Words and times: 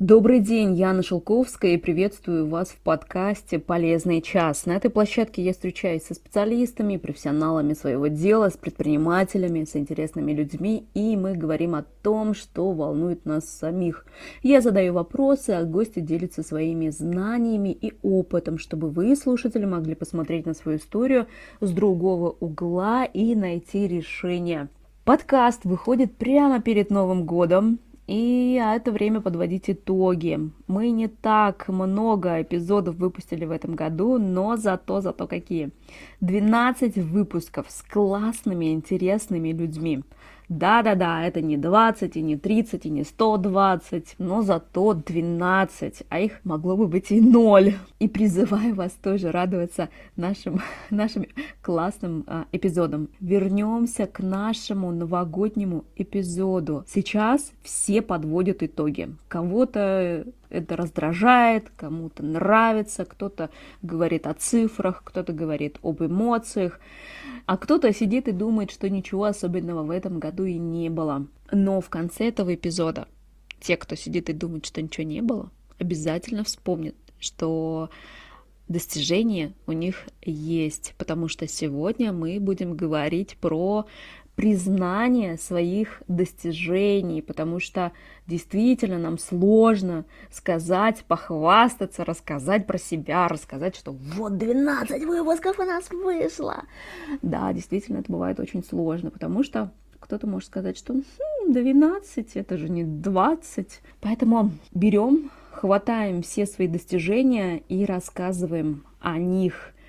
Добрый 0.00 0.40
день, 0.40 0.76
Яна 0.76 1.02
Шелковская, 1.02 1.72
и 1.72 1.76
приветствую 1.76 2.46
вас 2.46 2.70
в 2.70 2.78
подкасте 2.78 3.58
«Полезный 3.58 4.22
час». 4.22 4.64
На 4.64 4.76
этой 4.76 4.90
площадке 4.90 5.42
я 5.42 5.52
встречаюсь 5.52 6.04
со 6.04 6.14
специалистами, 6.14 6.96
профессионалами 6.96 7.74
своего 7.74 8.06
дела, 8.06 8.48
с 8.48 8.56
предпринимателями, 8.56 9.64
с 9.64 9.76
интересными 9.76 10.32
людьми, 10.32 10.86
и 10.94 11.18
мы 11.18 11.34
говорим 11.34 11.74
о 11.74 11.84
том, 12.02 12.32
что 12.32 12.72
волнует 12.72 13.26
нас 13.26 13.44
самих. 13.44 14.06
Я 14.42 14.62
задаю 14.62 14.94
вопросы, 14.94 15.50
а 15.50 15.64
гости 15.64 16.00
делятся 16.00 16.42
своими 16.42 16.88
знаниями 16.88 17.68
и 17.68 17.92
опытом, 18.02 18.56
чтобы 18.56 18.88
вы, 18.88 19.14
слушатели, 19.16 19.66
могли 19.66 19.94
посмотреть 19.94 20.46
на 20.46 20.54
свою 20.54 20.78
историю 20.78 21.26
с 21.60 21.70
другого 21.72 22.34
угла 22.40 23.04
и 23.04 23.34
найти 23.34 23.86
решение. 23.86 24.70
Подкаст 25.04 25.66
выходит 25.66 26.16
прямо 26.16 26.62
перед 26.62 26.88
Новым 26.88 27.26
годом, 27.26 27.80
и 28.10 28.58
а 28.58 28.74
это 28.74 28.90
время 28.90 29.20
подводить 29.20 29.70
итоги. 29.70 30.50
Мы 30.66 30.90
не 30.90 31.06
так 31.06 31.68
много 31.68 32.42
эпизодов 32.42 32.96
выпустили 32.96 33.44
в 33.44 33.52
этом 33.52 33.76
году, 33.76 34.18
но 34.18 34.56
зато, 34.56 35.00
зато 35.00 35.28
какие. 35.28 35.70
12 36.20 36.96
выпусков 36.96 37.66
с 37.68 37.82
классными, 37.82 38.72
интересными 38.72 39.52
людьми. 39.52 40.02
Да-да-да, 40.50 41.24
это 41.24 41.40
не 41.40 41.56
20, 41.56 42.16
и 42.16 42.22
не 42.22 42.36
30, 42.36 42.84
и 42.84 42.90
не 42.90 43.04
120, 43.04 44.16
но 44.18 44.42
зато 44.42 44.94
12, 44.94 46.02
а 46.08 46.18
их 46.18 46.40
могло 46.42 46.76
бы 46.76 46.88
быть 46.88 47.12
и 47.12 47.20
0. 47.20 47.74
И 48.00 48.08
призываю 48.08 48.74
вас 48.74 48.90
тоже 49.00 49.30
радоваться 49.30 49.90
нашим, 50.16 50.60
нашим 50.90 51.26
классным 51.62 52.24
а, 52.26 52.46
эпизодам. 52.50 53.10
Вернемся 53.20 54.08
к 54.08 54.18
нашему 54.18 54.90
новогоднему 54.90 55.84
эпизоду. 55.94 56.84
Сейчас 56.88 57.52
все 57.62 58.02
подводят 58.02 58.64
итоги. 58.64 59.08
Кого-то 59.28 60.26
это 60.50 60.76
раздражает, 60.76 61.70
кому-то 61.76 62.24
нравится, 62.24 63.04
кто-то 63.04 63.50
говорит 63.82 64.26
о 64.26 64.34
цифрах, 64.34 65.02
кто-то 65.04 65.32
говорит 65.32 65.78
об 65.82 66.02
эмоциях, 66.02 66.80
а 67.46 67.56
кто-то 67.56 67.92
сидит 67.92 68.28
и 68.28 68.32
думает, 68.32 68.70
что 68.70 68.90
ничего 68.90 69.24
особенного 69.24 69.82
в 69.82 69.90
этом 69.90 70.18
году 70.18 70.44
и 70.44 70.58
не 70.58 70.90
было. 70.90 71.26
Но 71.50 71.80
в 71.80 71.88
конце 71.88 72.28
этого 72.28 72.54
эпизода 72.54 73.08
те, 73.60 73.76
кто 73.76 73.94
сидит 73.94 74.28
и 74.28 74.32
думает, 74.32 74.66
что 74.66 74.82
ничего 74.82 75.06
не 75.06 75.22
было, 75.22 75.50
обязательно 75.78 76.44
вспомнят, 76.44 76.94
что 77.18 77.90
достижения 78.68 79.52
у 79.66 79.72
них 79.72 80.06
есть, 80.22 80.94
потому 80.96 81.28
что 81.28 81.48
сегодня 81.48 82.12
мы 82.12 82.38
будем 82.38 82.76
говорить 82.76 83.36
про 83.40 83.86
признание 84.40 85.36
своих 85.36 86.02
достижений, 86.08 87.20
потому 87.20 87.60
что 87.60 87.92
действительно 88.26 88.96
нам 88.96 89.18
сложно 89.18 90.06
сказать, 90.30 91.04
похвастаться, 91.06 92.06
рассказать 92.06 92.66
про 92.66 92.78
себя, 92.78 93.28
рассказать, 93.28 93.76
что 93.76 93.92
вот 93.92 94.38
12 94.38 95.04
выпусков 95.04 95.58
у 95.58 95.64
нас 95.64 95.90
вышло. 95.90 96.62
Да, 97.20 97.52
действительно, 97.52 97.98
это 97.98 98.10
бывает 98.10 98.40
очень 98.40 98.64
сложно, 98.64 99.10
потому 99.10 99.42
что 99.42 99.72
кто-то 99.98 100.26
может 100.26 100.48
сказать, 100.48 100.78
что 100.78 100.94
хм, 100.94 101.52
12, 101.52 102.36
это 102.36 102.56
же 102.56 102.70
не 102.70 102.84
20. 102.84 103.82
Поэтому 104.00 104.52
берем, 104.72 105.30
хватаем 105.50 106.22
все 106.22 106.46
свои 106.46 106.66
достижения 106.66 107.58
и 107.68 107.84
рассказываем 107.84 108.86
о 109.00 109.18
них– 109.18 109.74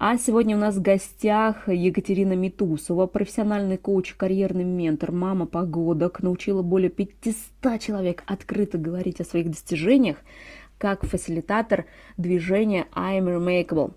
а 0.00 0.16
сегодня 0.16 0.56
у 0.56 0.60
нас 0.60 0.76
в 0.76 0.80
гостях 0.80 1.68
Екатерина 1.68 2.34
Митусова, 2.34 3.06
профессиональный 3.06 3.76
коуч, 3.76 4.14
карьерный 4.14 4.62
ментор, 4.62 5.10
мама 5.10 5.44
погодок, 5.46 6.22
научила 6.22 6.62
более 6.62 6.88
500 6.88 7.80
человек 7.80 8.22
открыто 8.26 8.78
говорить 8.78 9.20
о 9.20 9.24
своих 9.24 9.50
достижениях, 9.50 10.18
как 10.78 11.04
фасилитатор 11.04 11.86
движения 12.16 12.86
I'm 12.94 13.24
Remarkable. 13.24 13.94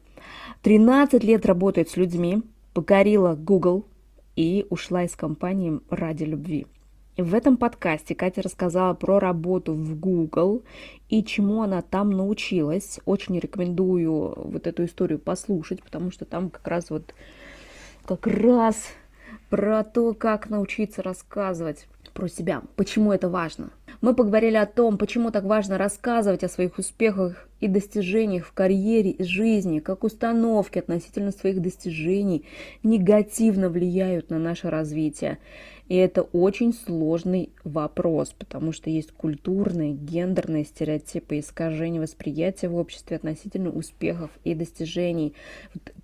13 0.64 1.24
лет 1.24 1.46
работает 1.46 1.90
с 1.92 1.98
людьми, 1.98 2.42
покорила 2.74 3.36
Google 3.36 3.86
и 4.36 4.66
ушла 4.72 5.04
из 5.04 5.16
компании 5.16 5.82
ради 5.92 6.24
любви. 6.24 6.66
В 7.22 7.36
этом 7.36 7.56
подкасте 7.56 8.16
Катя 8.16 8.42
рассказала 8.42 8.96
про 8.96 9.20
работу 9.20 9.74
в 9.74 9.96
Google 10.00 10.64
и 11.08 11.24
чему 11.24 11.62
она 11.62 11.84
там 11.84 12.10
научилась. 12.10 13.00
Очень 13.06 13.38
рекомендую 13.38 14.34
вот 14.36 14.66
эту 14.66 14.86
историю 14.86 15.20
послушать, 15.20 15.84
потому 15.84 16.10
что 16.10 16.26
там 16.26 16.50
как 16.50 16.68
раз 16.68 16.90
вот 16.90 17.14
как 18.06 18.26
раз 18.26 18.88
про 19.52 19.84
то, 19.84 20.16
как 20.16 20.50
научиться 20.50 21.04
рассказывать 21.04 21.86
про 22.16 22.28
себя, 22.28 22.64
почему 22.76 23.14
это 23.14 23.30
важно. 23.30 23.70
Мы 24.02 24.16
поговорили 24.16 24.56
о 24.56 24.66
том, 24.66 24.98
почему 24.98 25.30
так 25.30 25.44
важно 25.44 25.78
рассказывать 25.78 26.44
о 26.44 26.50
своих 26.50 26.80
успехах 26.80 27.48
и 27.60 27.68
достижениях 27.68 28.48
в 28.48 28.54
карьере 28.54 29.12
и 29.12 29.24
жизни, 29.24 29.80
как 29.80 30.04
установки 30.04 30.80
относительно 30.80 31.32
своих 31.32 31.62
достижений 31.62 32.46
негативно 32.82 33.70
влияют 33.70 34.32
на 34.32 34.40
наше 34.40 34.72
развитие. 34.72 35.38
И 35.92 35.96
это 35.98 36.22
очень 36.22 36.74
сложный 36.74 37.50
вопрос, 37.66 38.34
потому 38.40 38.72
что 38.72 38.90
есть 38.90 39.12
культурные, 39.12 39.92
гендерные 39.92 40.64
стереотипы, 40.64 41.40
искажения 41.40 42.00
восприятия 42.00 42.70
в 42.70 42.78
обществе 42.78 43.18
относительно 43.18 43.72
успехов 43.72 44.32
и 44.46 44.56
достижений. 44.56 45.34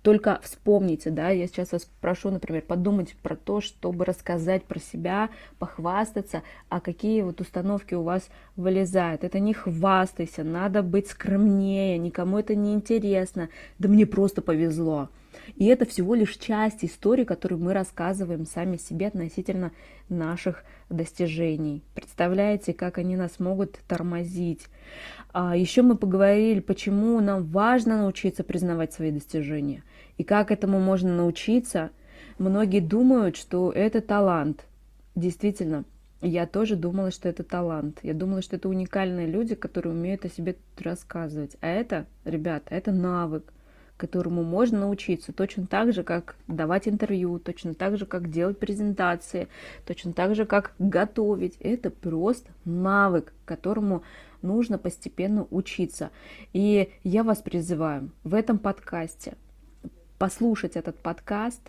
Только 0.02 0.40
вспомните, 0.42 1.08
да, 1.08 1.30
я 1.30 1.46
сейчас 1.46 1.72
вас 1.72 1.88
прошу, 2.02 2.30
например, 2.30 2.60
подумать 2.60 3.16
про 3.22 3.34
то, 3.34 3.62
чтобы 3.62 4.04
рассказать 4.04 4.64
про 4.64 4.78
себя, 4.78 5.30
похвастаться, 5.58 6.42
а 6.68 6.80
какие 6.80 7.22
вот 7.22 7.40
установки 7.40 7.94
у 7.94 8.02
вас 8.02 8.28
вылезают. 8.56 9.24
Это 9.24 9.38
не 9.38 9.54
хвастайся, 9.54 10.44
надо 10.44 10.82
быть 10.82 11.08
скромнее, 11.08 11.96
никому 11.96 12.38
это 12.38 12.54
не 12.54 12.74
интересно, 12.74 13.48
да 13.78 13.88
мне 13.88 14.04
просто 14.04 14.42
повезло. 14.42 15.08
И 15.56 15.66
это 15.66 15.84
всего 15.86 16.14
лишь 16.14 16.36
часть 16.36 16.84
истории, 16.84 17.24
которую 17.24 17.60
мы 17.60 17.72
рассказываем 17.72 18.46
сами 18.46 18.76
себе 18.76 19.08
относительно 19.08 19.72
наших 20.08 20.64
достижений. 20.88 21.82
Представляете, 21.94 22.72
как 22.72 22.98
они 22.98 23.16
нас 23.16 23.38
могут 23.38 23.78
тормозить. 23.86 24.66
А 25.32 25.56
еще 25.56 25.82
мы 25.82 25.96
поговорили, 25.96 26.60
почему 26.60 27.20
нам 27.20 27.44
важно 27.44 27.98
научиться 27.98 28.44
признавать 28.44 28.92
свои 28.92 29.10
достижения. 29.10 29.82
И 30.16 30.24
как 30.24 30.50
этому 30.50 30.80
можно 30.80 31.14
научиться. 31.14 31.90
Многие 32.38 32.80
думают, 32.80 33.36
что 33.36 33.72
это 33.72 34.00
талант. 34.00 34.64
Действительно, 35.14 35.84
я 36.20 36.46
тоже 36.46 36.76
думала, 36.76 37.10
что 37.10 37.28
это 37.28 37.44
талант. 37.44 37.98
Я 38.02 38.14
думала, 38.14 38.42
что 38.42 38.56
это 38.56 38.68
уникальные 38.68 39.26
люди, 39.26 39.54
которые 39.54 39.92
умеют 39.92 40.24
о 40.24 40.28
себе 40.28 40.56
рассказывать. 40.78 41.56
А 41.60 41.68
это, 41.68 42.06
ребята, 42.24 42.74
это 42.74 42.92
навык 42.92 43.52
которому 43.98 44.42
можно 44.44 44.80
научиться 44.80 45.32
точно 45.32 45.66
так 45.66 45.92
же, 45.92 46.02
как 46.02 46.36
давать 46.46 46.88
интервью, 46.88 47.38
точно 47.38 47.74
так 47.74 47.98
же, 47.98 48.06
как 48.06 48.30
делать 48.30 48.58
презентации, 48.58 49.48
точно 49.86 50.14
так 50.14 50.34
же, 50.34 50.46
как 50.46 50.72
готовить. 50.78 51.56
Это 51.60 51.90
просто 51.90 52.50
навык, 52.64 53.34
которому 53.44 54.04
нужно 54.40 54.78
постепенно 54.78 55.46
учиться. 55.50 56.10
И 56.52 56.90
я 57.02 57.24
вас 57.24 57.38
призываю 57.38 58.10
в 58.24 58.34
этом 58.34 58.58
подкасте 58.58 59.34
послушать 60.18 60.76
этот 60.76 60.96
подкаст 60.98 61.60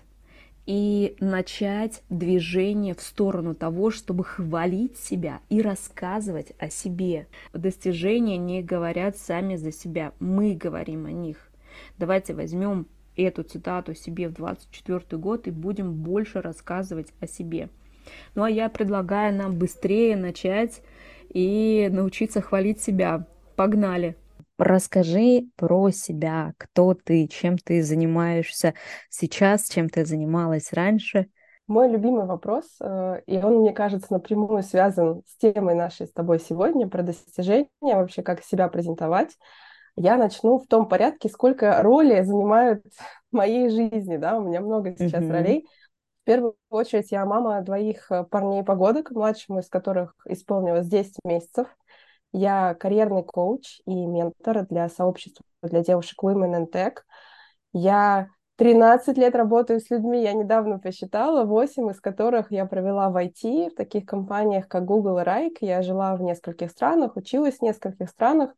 и 0.66 1.16
начать 1.20 2.04
движение 2.10 2.94
в 2.94 3.02
сторону 3.02 3.56
того, 3.56 3.90
чтобы 3.90 4.24
хвалить 4.24 4.98
себя 4.98 5.40
и 5.50 5.62
рассказывать 5.62 6.54
о 6.60 6.70
себе. 6.70 7.28
Достижения 7.54 8.38
не 8.38 8.62
говорят 8.62 9.18
сами 9.18 9.56
за 9.56 9.72
себя, 9.72 10.14
мы 10.20 10.54
говорим 10.54 11.08
о 11.08 11.12
них. 11.12 11.49
Давайте 11.98 12.34
возьмем 12.34 12.88
эту 13.16 13.44
цитату 13.44 13.94
себе 13.94 14.30
в 14.30 14.34
24 14.34 15.18
год 15.20 15.48
и 15.48 15.52
будем 15.52 15.94
больше 15.94 16.42
рассказывать 16.42 17.14
о 17.20 17.28
себе. 17.28 17.70
Ну 18.36 18.44
а 18.44 18.50
я 18.50 18.70
предлагаю 18.70 19.36
нам 19.36 19.58
быстрее 19.58 20.16
начать 20.16 20.82
и 21.30 21.90
научиться 21.92 22.42
хвалить 22.42 22.82
себя. 22.82 23.26
Погнали! 23.56 24.16
Расскажи 24.58 25.48
про 25.56 25.90
себя, 25.90 26.54
кто 26.58 26.94
ты, 26.94 27.28
чем 27.28 27.58
ты 27.58 27.82
занимаешься 27.82 28.74
сейчас, 29.10 29.70
чем 29.70 29.88
ты 29.88 30.06
занималась 30.06 30.74
раньше. 30.74 31.28
Мой 31.66 31.90
любимый 31.90 32.26
вопрос, 32.26 32.66
э, 32.82 33.22
и 33.26 33.38
он, 33.38 33.60
мне 33.60 33.72
кажется, 33.72 34.12
напрямую 34.12 34.64
связан 34.64 35.22
с 35.28 35.38
темой 35.38 35.76
нашей 35.76 36.08
с 36.08 36.12
тобой 36.12 36.40
сегодня, 36.40 36.90
про 36.90 37.04
достижения, 37.04 37.70
вообще 37.80 38.22
как 38.22 38.44
себя 38.44 38.68
презентовать. 38.68 39.38
Я 40.00 40.16
начну 40.16 40.60
в 40.60 40.66
том 40.66 40.88
порядке, 40.88 41.28
сколько 41.28 41.84
роли 41.84 42.22
занимают 42.22 42.86
в 43.32 43.36
моей 43.36 43.70
жизни, 43.70 44.16
да, 44.16 44.38
у 44.38 44.44
меня 44.44 44.62
много 44.62 44.96
сейчас 44.98 45.24
mm-hmm. 45.24 45.32
ролей. 45.32 45.68
В 46.22 46.26
первую 46.26 46.56
очередь 46.70 47.12
я 47.12 47.26
мама 47.26 47.62
двоих 47.62 48.10
э, 48.10 48.24
парней-погодок, 48.24 49.12
младшему 49.12 49.60
из 49.60 49.68
которых 49.68 50.16
исполнилось 50.26 50.88
10 50.88 51.18
месяцев. 51.26 51.68
Я 52.32 52.76
карьерный 52.76 53.24
коуч 53.24 53.82
и 53.86 53.94
ментор 54.06 54.66
для 54.68 54.88
сообщества 54.88 55.44
для 55.64 55.82
девушек 55.82 56.24
Women 56.24 56.62
in 56.62 56.72
Tech. 56.72 56.94
Я 57.74 58.30
13 58.56 59.18
лет 59.18 59.36
работаю 59.36 59.82
с 59.82 59.90
людьми, 59.90 60.24
я 60.24 60.32
недавно 60.32 60.80
посчитала, 60.80 61.44
8 61.44 61.92
из 61.92 62.00
которых 62.00 62.52
я 62.52 62.66
провела 62.66 63.10
в 63.10 63.18
IT, 63.18 63.72
в 63.72 63.76
таких 63.76 64.06
компаниях, 64.06 64.70
как 64.70 64.86
Google 64.86 65.20
и 65.20 65.24
Rike. 65.24 65.58
Я 65.60 65.82
жила 65.82 66.16
в 66.16 66.22
нескольких 66.22 66.72
странах, 66.72 67.18
училась 67.18 67.58
в 67.58 67.64
нескольких 67.64 68.10
странах, 68.10 68.52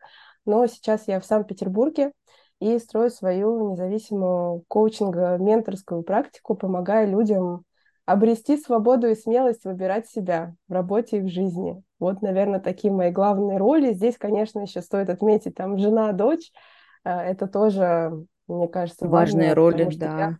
но 0.45 0.65
сейчас 0.67 1.07
я 1.07 1.19
в 1.19 1.25
Санкт-Петербурге 1.25 2.11
и 2.59 2.77
строю 2.79 3.09
свою 3.09 3.71
независимую 3.71 4.63
коучинг-менторскую 4.67 6.03
практику, 6.03 6.55
помогая 6.55 7.05
людям 7.05 7.63
обрести 8.05 8.57
свободу 8.57 9.07
и 9.07 9.15
смелость 9.15 9.65
выбирать 9.65 10.07
себя 10.07 10.53
в 10.67 10.73
работе 10.73 11.17
и 11.17 11.21
в 11.21 11.29
жизни. 11.29 11.81
Вот, 11.99 12.21
наверное, 12.21 12.59
такие 12.59 12.93
мои 12.93 13.11
главные 13.11 13.57
роли. 13.57 13.93
Здесь, 13.93 14.17
конечно, 14.17 14.59
еще 14.59 14.81
стоит 14.81 15.09
отметить, 15.09 15.55
там, 15.55 15.77
жена, 15.77 16.11
дочь, 16.11 16.51
э, 17.03 17.09
это 17.09 17.47
тоже 17.47 18.25
мне 18.51 18.67
кажется, 18.67 19.07
важные 19.07 19.53
роли, 19.53 19.87
да. 19.95 20.37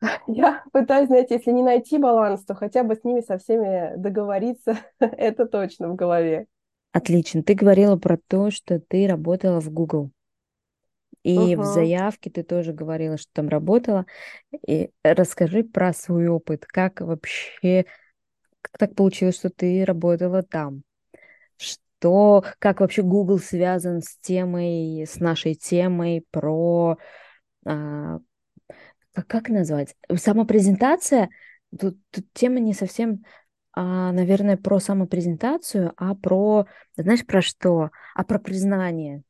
Я, 0.00 0.12
я 0.26 0.64
пытаюсь, 0.72 1.08
знаете, 1.08 1.34
если 1.34 1.50
не 1.50 1.62
найти 1.62 1.98
баланс, 1.98 2.44
то 2.44 2.54
хотя 2.54 2.84
бы 2.84 2.94
с 2.94 3.04
ними 3.04 3.20
со 3.20 3.38
всеми 3.38 3.96
договориться, 3.96 4.78
это 5.00 5.46
точно 5.46 5.88
в 5.88 5.96
голове. 5.96 6.46
Отлично. 6.92 7.42
Ты 7.42 7.54
говорила 7.54 7.96
про 7.96 8.18
то, 8.28 8.50
что 8.50 8.80
ты 8.80 9.06
работала 9.06 9.60
в 9.60 9.70
Google. 9.70 10.10
И 11.22 11.54
угу. 11.54 11.62
в 11.62 11.64
заявке 11.66 12.30
ты 12.30 12.42
тоже 12.42 12.72
говорила, 12.72 13.16
что 13.16 13.30
там 13.32 13.48
работала. 13.48 14.06
И 14.66 14.90
расскажи 15.02 15.62
про 15.64 15.92
свой 15.92 16.28
опыт. 16.28 16.66
Как 16.66 17.00
вообще, 17.00 17.84
как 18.62 18.78
так 18.78 18.94
получилось, 18.94 19.36
что 19.36 19.50
ты 19.50 19.84
работала 19.84 20.42
там? 20.42 20.82
то 22.00 22.42
как 22.58 22.80
вообще 22.80 23.02
Google 23.02 23.38
связан 23.38 24.02
с 24.02 24.16
темой, 24.16 25.06
с 25.06 25.20
нашей 25.20 25.54
темой 25.54 26.24
про 26.30 26.96
а, 27.66 28.20
как 29.28 29.48
назвать? 29.48 29.94
Самопрезентация. 30.12 31.28
Тут, 31.78 31.98
тут 32.10 32.24
тема 32.32 32.58
не 32.58 32.72
совсем, 32.72 33.24
а, 33.72 34.12
наверное, 34.12 34.56
про 34.56 34.80
самопрезентацию, 34.80 35.92
а 35.96 36.14
про, 36.14 36.66
знаешь, 36.96 37.24
про 37.24 37.42
что? 37.42 37.90
А 38.14 38.24
про 38.24 38.38
признание 38.38 39.22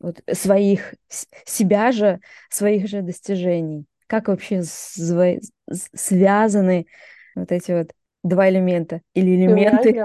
вот, 0.00 0.22
своих, 0.32 0.94
себя 1.08 1.92
же, 1.92 2.20
своих 2.50 2.88
же 2.88 3.02
достижений. 3.02 3.86
Как 4.06 4.28
вообще 4.28 4.62
связаны 4.62 6.86
вот 7.34 7.50
эти 7.50 7.72
вот 7.72 7.92
два 8.22 8.50
элемента 8.50 9.00
или 9.14 9.34
элементы? 9.34 10.04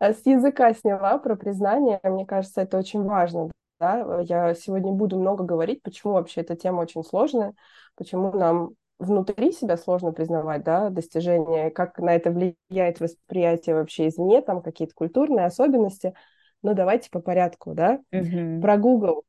Э, 0.00 0.14
с 0.14 0.24
языка 0.24 0.72
сняла 0.72 1.18
про 1.18 1.36
признание. 1.36 2.00
Мне 2.04 2.24
кажется, 2.24 2.62
это 2.62 2.78
очень 2.78 3.02
важно. 3.02 3.50
Да? 3.80 4.22
Я 4.22 4.54
сегодня 4.54 4.92
буду 4.92 5.18
много 5.18 5.44
говорить, 5.44 5.82
почему 5.82 6.14
вообще 6.14 6.40
эта 6.40 6.56
тема 6.56 6.80
очень 6.80 7.04
сложная, 7.04 7.52
почему 7.96 8.32
нам 8.32 8.70
внутри 8.98 9.52
себя 9.52 9.76
сложно 9.76 10.12
признавать 10.12 10.64
да, 10.64 10.90
достижения, 10.90 11.70
как 11.70 11.98
на 11.98 12.14
это 12.14 12.30
влияет 12.30 13.00
восприятие 13.00 13.76
вообще 13.76 14.08
извне, 14.08 14.42
там 14.42 14.62
какие-то 14.62 14.94
культурные 14.94 15.46
особенности. 15.46 16.14
Но 16.62 16.74
давайте 16.74 17.10
по 17.10 17.20
порядку, 17.20 17.74
да. 17.74 18.00
Угу. 18.12 18.60
Про 18.60 18.76
Google. 18.76 19.22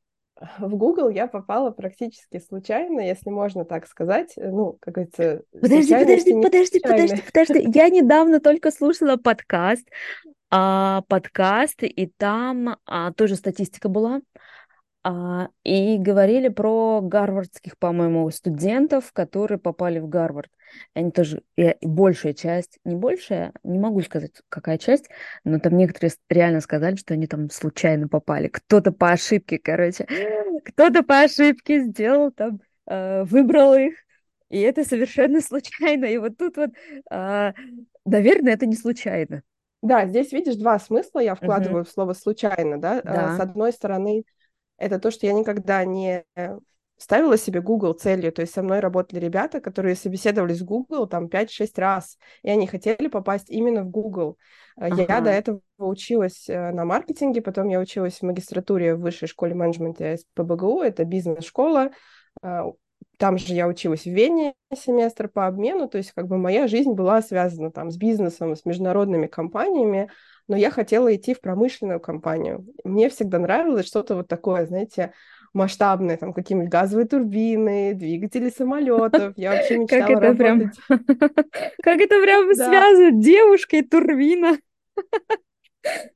В 0.58 0.74
Google 0.74 1.10
я 1.10 1.26
попала 1.26 1.70
практически 1.70 2.38
случайно, 2.38 3.00
если 3.00 3.30
можно 3.30 3.64
так 3.64 3.86
сказать. 3.86 4.32
Ну, 4.36 4.78
как 4.80 4.94
говорится, 4.94 5.42
Подожди, 5.52 5.94
подожди, 5.94 6.32
подожди, 6.42 6.80
подожди, 6.80 7.22
подожди. 7.32 7.70
Я 7.78 7.90
недавно 7.90 8.40
только 8.40 8.70
слушала 8.70 9.16
подкаст 9.16 9.86
а, 10.50 11.02
подкаст, 11.02 11.82
и 11.82 12.06
там 12.16 12.76
а, 12.84 13.12
тоже 13.12 13.36
статистика 13.36 13.88
была. 13.88 14.20
А, 15.02 15.48
и 15.64 15.96
говорили 15.96 16.48
про 16.48 17.00
гарвардских, 17.00 17.78
по-моему, 17.78 18.30
студентов, 18.30 19.12
которые 19.14 19.58
попали 19.58 19.98
в 19.98 20.08
Гарвард. 20.08 20.50
Они 20.94 21.10
тоже, 21.10 21.42
и 21.56 21.74
большая 21.80 22.34
часть, 22.34 22.78
не 22.84 22.94
большая, 22.94 23.52
не 23.64 23.78
могу 23.78 24.02
сказать, 24.02 24.32
какая 24.50 24.76
часть, 24.76 25.08
но 25.42 25.58
там 25.58 25.76
некоторые 25.76 26.12
реально 26.28 26.60
сказали, 26.60 26.96
что 26.96 27.14
они 27.14 27.26
там 27.26 27.48
случайно 27.48 28.08
попали. 28.08 28.48
Кто-то 28.48 28.92
по 28.92 29.10
ошибке, 29.10 29.58
короче, 29.58 30.06
кто-то 30.66 31.02
по 31.02 31.20
ошибке 31.20 31.80
сделал 31.80 32.30
там, 32.30 32.60
э, 32.86 33.24
выбрал 33.24 33.74
их, 33.74 33.94
и 34.50 34.60
это 34.60 34.84
совершенно 34.84 35.40
случайно. 35.40 36.04
И 36.04 36.18
вот 36.18 36.36
тут 36.36 36.58
вот, 36.58 36.70
э, 37.10 37.52
наверное, 38.04 38.52
это 38.52 38.66
не 38.66 38.76
случайно. 38.76 39.42
Да, 39.82 40.06
здесь 40.06 40.30
видишь 40.30 40.56
два 40.56 40.78
смысла 40.78 41.20
я 41.20 41.34
вкладываю 41.34 41.84
uh-huh. 41.84 41.88
в 41.88 41.90
слово 41.90 42.12
случайно, 42.12 42.78
да? 42.78 43.00
Да. 43.00 43.36
С 43.38 43.40
одной 43.40 43.72
стороны, 43.72 44.24
это 44.80 44.98
то, 44.98 45.10
что 45.10 45.26
я 45.26 45.32
никогда 45.32 45.84
не 45.84 46.24
ставила 46.96 47.38
себе 47.38 47.62
Google 47.62 47.94
целью, 47.94 48.30
то 48.30 48.42
есть 48.42 48.52
со 48.52 48.62
мной 48.62 48.80
работали 48.80 49.20
ребята, 49.20 49.60
которые 49.60 49.94
собеседовались 49.94 50.60
в 50.60 50.66
Google 50.66 51.06
там 51.06 51.28
5-6 51.28 51.70
раз, 51.76 52.18
и 52.42 52.50
они 52.50 52.66
хотели 52.66 53.08
попасть 53.08 53.48
именно 53.48 53.84
в 53.84 53.90
Google. 53.90 54.36
Uh-huh. 54.78 55.06
Я 55.08 55.20
до 55.22 55.30
этого 55.30 55.60
училась 55.78 56.46
э, 56.48 56.72
на 56.72 56.84
маркетинге, 56.84 57.40
потом 57.40 57.68
я 57.68 57.80
училась 57.80 58.18
в 58.18 58.22
магистратуре 58.22 58.94
в 58.94 59.00
высшей 59.00 59.28
школе 59.28 59.54
менеджмента 59.54 60.14
СПБГУ, 60.16 60.82
это 60.82 61.04
бизнес-школа, 61.04 61.90
там 63.20 63.36
же 63.36 63.54
я 63.54 63.66
училась 63.66 64.04
в 64.04 64.10
Вене 64.10 64.54
семестр 64.74 65.28
по 65.28 65.46
обмену, 65.46 65.88
то 65.88 65.98
есть 65.98 66.12
как 66.12 66.26
бы 66.26 66.38
моя 66.38 66.66
жизнь 66.68 66.92
была 66.92 67.20
связана 67.22 67.70
там 67.70 67.90
с 67.90 67.96
бизнесом, 67.96 68.56
с 68.56 68.64
международными 68.64 69.26
компаниями, 69.26 70.10
но 70.50 70.56
я 70.56 70.72
хотела 70.72 71.14
идти 71.14 71.32
в 71.32 71.40
промышленную 71.40 72.00
компанию. 72.00 72.66
Мне 72.82 73.08
всегда 73.08 73.38
нравилось 73.38 73.86
что-то 73.86 74.16
вот 74.16 74.26
такое, 74.26 74.66
знаете, 74.66 75.12
масштабное, 75.52 76.16
там 76.16 76.32
какие-нибудь 76.32 76.68
газовые 76.68 77.06
турбины, 77.06 77.94
двигатели 77.94 78.50
самолетов. 78.50 79.32
Я 79.36 79.52
вообще 79.52 79.78
мечтала 79.78 80.00
как 80.00 80.10
это 80.10 80.20
работать. 80.20 80.78
Прям... 80.88 81.04
Как 81.84 82.00
это 82.00 82.20
прям 82.20 82.52
связывает 82.52 83.20
девушка 83.20 83.76
и 83.76 83.82
турбина. 83.82 84.58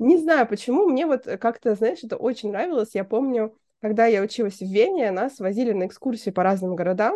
Не 0.01 0.19
знаю, 0.19 0.49
почему, 0.49 0.87
мне 0.89 1.07
вот 1.07 1.27
как-то, 1.41 1.77
знаешь, 1.77 2.01
это 2.03 2.17
очень 2.17 2.51
нравилось. 2.51 2.91
Я 2.95 3.05
помню, 3.05 3.57
когда 3.81 4.07
я 4.07 4.21
училась 4.21 4.59
в 4.59 4.67
Вене, 4.67 5.13
нас 5.13 5.39
возили 5.39 5.73
на 5.73 5.87
экскурсии 5.87 6.31
по 6.31 6.43
разным 6.43 6.75
городам, 6.75 7.15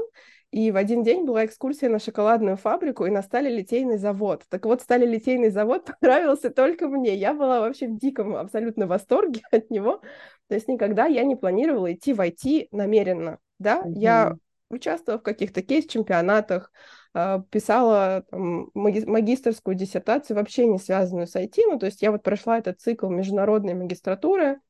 и 0.51 0.71
в 0.71 0.77
один 0.77 1.03
день 1.03 1.25
была 1.25 1.45
экскурсия 1.45 1.91
на 1.91 1.99
шоколадную 1.99 2.57
фабрику 2.57 3.05
и 3.05 3.11
на 3.11 3.23
сталелитейный 3.23 3.99
завод. 3.99 4.45
Так 4.49 4.65
вот, 4.65 4.81
сталелитейный 4.81 5.51
завод 5.51 5.85
понравился 6.01 6.51
только 6.51 6.89
мне. 6.89 7.15
Я 7.15 7.35
была 7.35 7.61
вообще 7.61 7.89
в 7.89 7.99
диком 7.99 8.35
абсолютно 8.35 8.87
восторге 8.87 9.43
от 9.51 9.71
него. 9.71 10.01
То 10.49 10.55
есть 10.55 10.69
никогда 10.69 11.07
я 11.07 11.25
не 11.25 11.37
планировала 11.37 11.93
идти 11.93 12.15
в 12.15 12.21
IT 12.21 12.69
намеренно. 12.73 13.39
Да, 13.59 13.83
mm-hmm. 13.83 13.93
я 13.97 14.37
участвовала 14.71 15.21
в 15.21 15.23
каких-то 15.23 15.63
кейс-чемпионатах, 15.63 16.71
а, 17.13 17.41
писала 17.51 18.25
там, 18.31 18.71
маги- 18.75 19.07
магистрскую 19.07 19.75
диссертацию, 19.75 20.37
вообще 20.37 20.67
не 20.67 20.79
связанную 20.79 21.27
с 21.27 21.37
IT. 21.37 21.57
Ну, 21.67 21.79
то 21.79 21.87
есть 21.87 22.01
я 22.03 22.11
вот 22.11 22.23
прошла 22.23 22.59
этот 22.59 22.81
цикл 22.81 23.09
международной 23.09 23.75
магистратуры, 23.75 24.61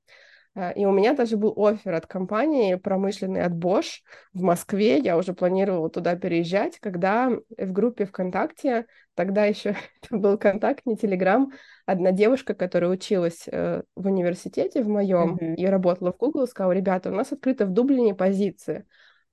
и 0.75 0.85
у 0.85 0.91
меня 0.91 1.15
даже 1.15 1.37
был 1.37 1.55
офер 1.57 1.95
от 1.95 2.07
компании 2.07 2.75
промышленный 2.75 3.43
от 3.43 3.53
Bosch 3.53 4.01
в 4.33 4.43
Москве. 4.43 4.99
Я 4.99 5.17
уже 5.17 5.33
планировала 5.33 5.89
туда 5.89 6.17
переезжать, 6.17 6.81
когда 6.81 7.31
в 7.57 7.73
группе 7.73 8.07
ВКонтакте, 8.07 8.87
тогда 9.15 9.45
еще 9.45 9.77
это 10.03 10.17
был 10.17 10.37
контакт, 10.37 10.85
не 10.85 10.97
Телеграм, 10.97 11.53
одна 11.87 12.11
девушка, 12.11 12.55
которая 12.55 12.91
училась 12.91 13.45
э, 13.47 13.83
в 13.95 14.07
университете 14.07 14.83
в 14.83 14.89
моем 14.89 15.37
mm-hmm. 15.37 15.55
и 15.55 15.67
работала 15.67 16.13
в 16.13 16.17
Google, 16.17 16.49
сказала, 16.49 16.73
ребята, 16.73 17.11
у 17.11 17.15
нас 17.15 17.31
открыто 17.31 17.65
в 17.65 17.71
Дублине 17.71 18.15
позиции. 18.15 18.85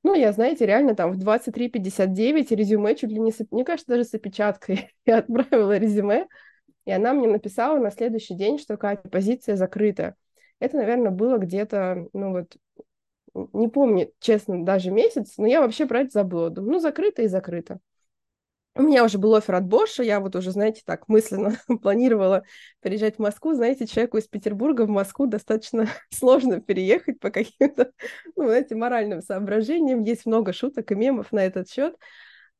Ну, 0.04 0.14
я, 0.14 0.32
знаете, 0.32 0.68
реально 0.68 0.94
там 0.94 1.12
в 1.12 1.18
23.59 1.18 2.56
резюме 2.56 2.96
чуть 2.96 3.10
ли 3.10 3.20
не, 3.20 3.32
с, 3.32 3.44
мне 3.50 3.66
кажется, 3.66 3.94
даже 3.94 4.04
с 4.04 4.14
опечаткой 4.14 4.92
я 5.08 5.18
отправила 5.18 5.76
резюме, 5.76 6.28
и 6.86 6.92
она 6.92 7.14
мне 7.14 7.28
написала 7.28 7.80
на 7.80 7.90
следующий 7.90 8.36
день, 8.36 8.60
что, 8.60 8.78
Катя, 8.78 9.10
позиция 9.10 9.56
закрыта. 9.56 10.14
Это, 10.60 10.78
наверное, 10.78 11.12
было 11.12 11.38
где-то, 11.38 12.08
ну 12.14 12.32
вот, 12.32 12.56
не 13.54 13.68
помню, 13.68 14.12
честно, 14.20 14.64
даже 14.66 14.92
месяц, 14.92 15.34
но 15.38 15.46
я 15.48 15.62
вообще 15.62 15.86
про 15.86 16.02
это 16.02 16.12
забыла. 16.12 16.50
Думаю, 16.50 16.74
ну, 16.74 16.80
закрыто 16.80 17.22
и 17.22 17.28
закрыто. 17.28 17.80
У 18.78 18.82
меня 18.82 19.06
уже 19.06 19.18
был 19.18 19.34
офер 19.36 19.56
от 19.56 19.66
Боша, 19.66 20.04
я 20.04 20.20
вот 20.20 20.36
уже, 20.36 20.52
знаете, 20.52 20.82
так 20.86 21.08
мысленно 21.08 21.56
планировала 21.82 22.44
переезжать 22.82 23.16
в 23.16 23.20
Москву. 23.20 23.54
Знаете, 23.54 23.88
человеку 23.88 24.18
из 24.18 24.28
Петербурга 24.28 24.82
в 24.82 24.90
Москву 24.90 25.28
достаточно 25.28 25.88
сложно 26.14 26.60
переехать 26.60 27.20
по 27.22 27.32
каким-то, 27.32 27.92
ну, 28.36 28.48
знаете, 28.48 28.76
моральным 28.76 29.22
соображениям. 29.22 30.04
Есть 30.04 30.26
много 30.26 30.52
шуток 30.52 30.92
и 30.92 30.96
мемов 30.96 31.32
на 31.32 31.46
этот 31.46 31.70
счет. 31.70 31.96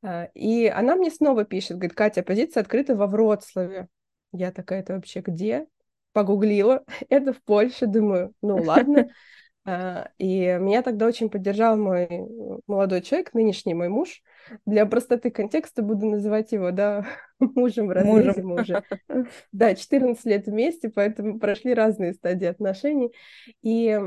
А, 0.02 0.24
и 0.32 0.66
она 0.66 0.96
мне 0.96 1.10
снова 1.10 1.44
пишет, 1.44 1.76
говорит, 1.76 1.94
Катя, 1.94 2.22
позиция 2.22 2.62
открыта 2.62 2.96
во 2.96 3.06
Вроцлаве. 3.06 3.88
Я 4.32 4.52
такая, 4.52 4.80
это 4.80 4.94
вообще 4.94 5.20
где? 5.20 5.66
Погуглила, 6.16 6.82
это 7.10 7.34
в 7.34 7.42
Польше, 7.42 7.86
думаю, 7.86 8.32
ну 8.40 8.56
ладно. 8.64 9.10
А, 9.68 10.08
и 10.16 10.56
меня 10.58 10.80
тогда 10.80 11.06
очень 11.06 11.28
поддержал 11.28 11.76
мой 11.76 12.08
молодой 12.66 13.02
человек, 13.02 13.34
нынешний 13.34 13.74
мой 13.74 13.88
муж. 13.88 14.22
Для 14.64 14.86
простоты 14.86 15.30
контекста 15.30 15.82
буду 15.82 16.06
называть 16.06 16.52
его, 16.52 16.70
да, 16.70 17.04
мужем 17.40 17.88
в 17.88 17.90
разрезе 17.90 18.42
мы 18.42 18.62
уже. 18.62 18.82
Да, 19.52 19.74
14 19.74 20.24
лет 20.24 20.46
вместе, 20.46 20.88
поэтому 20.88 21.38
прошли 21.38 21.74
разные 21.74 22.14
стадии 22.14 22.46
отношений. 22.46 23.12
И 23.62 24.00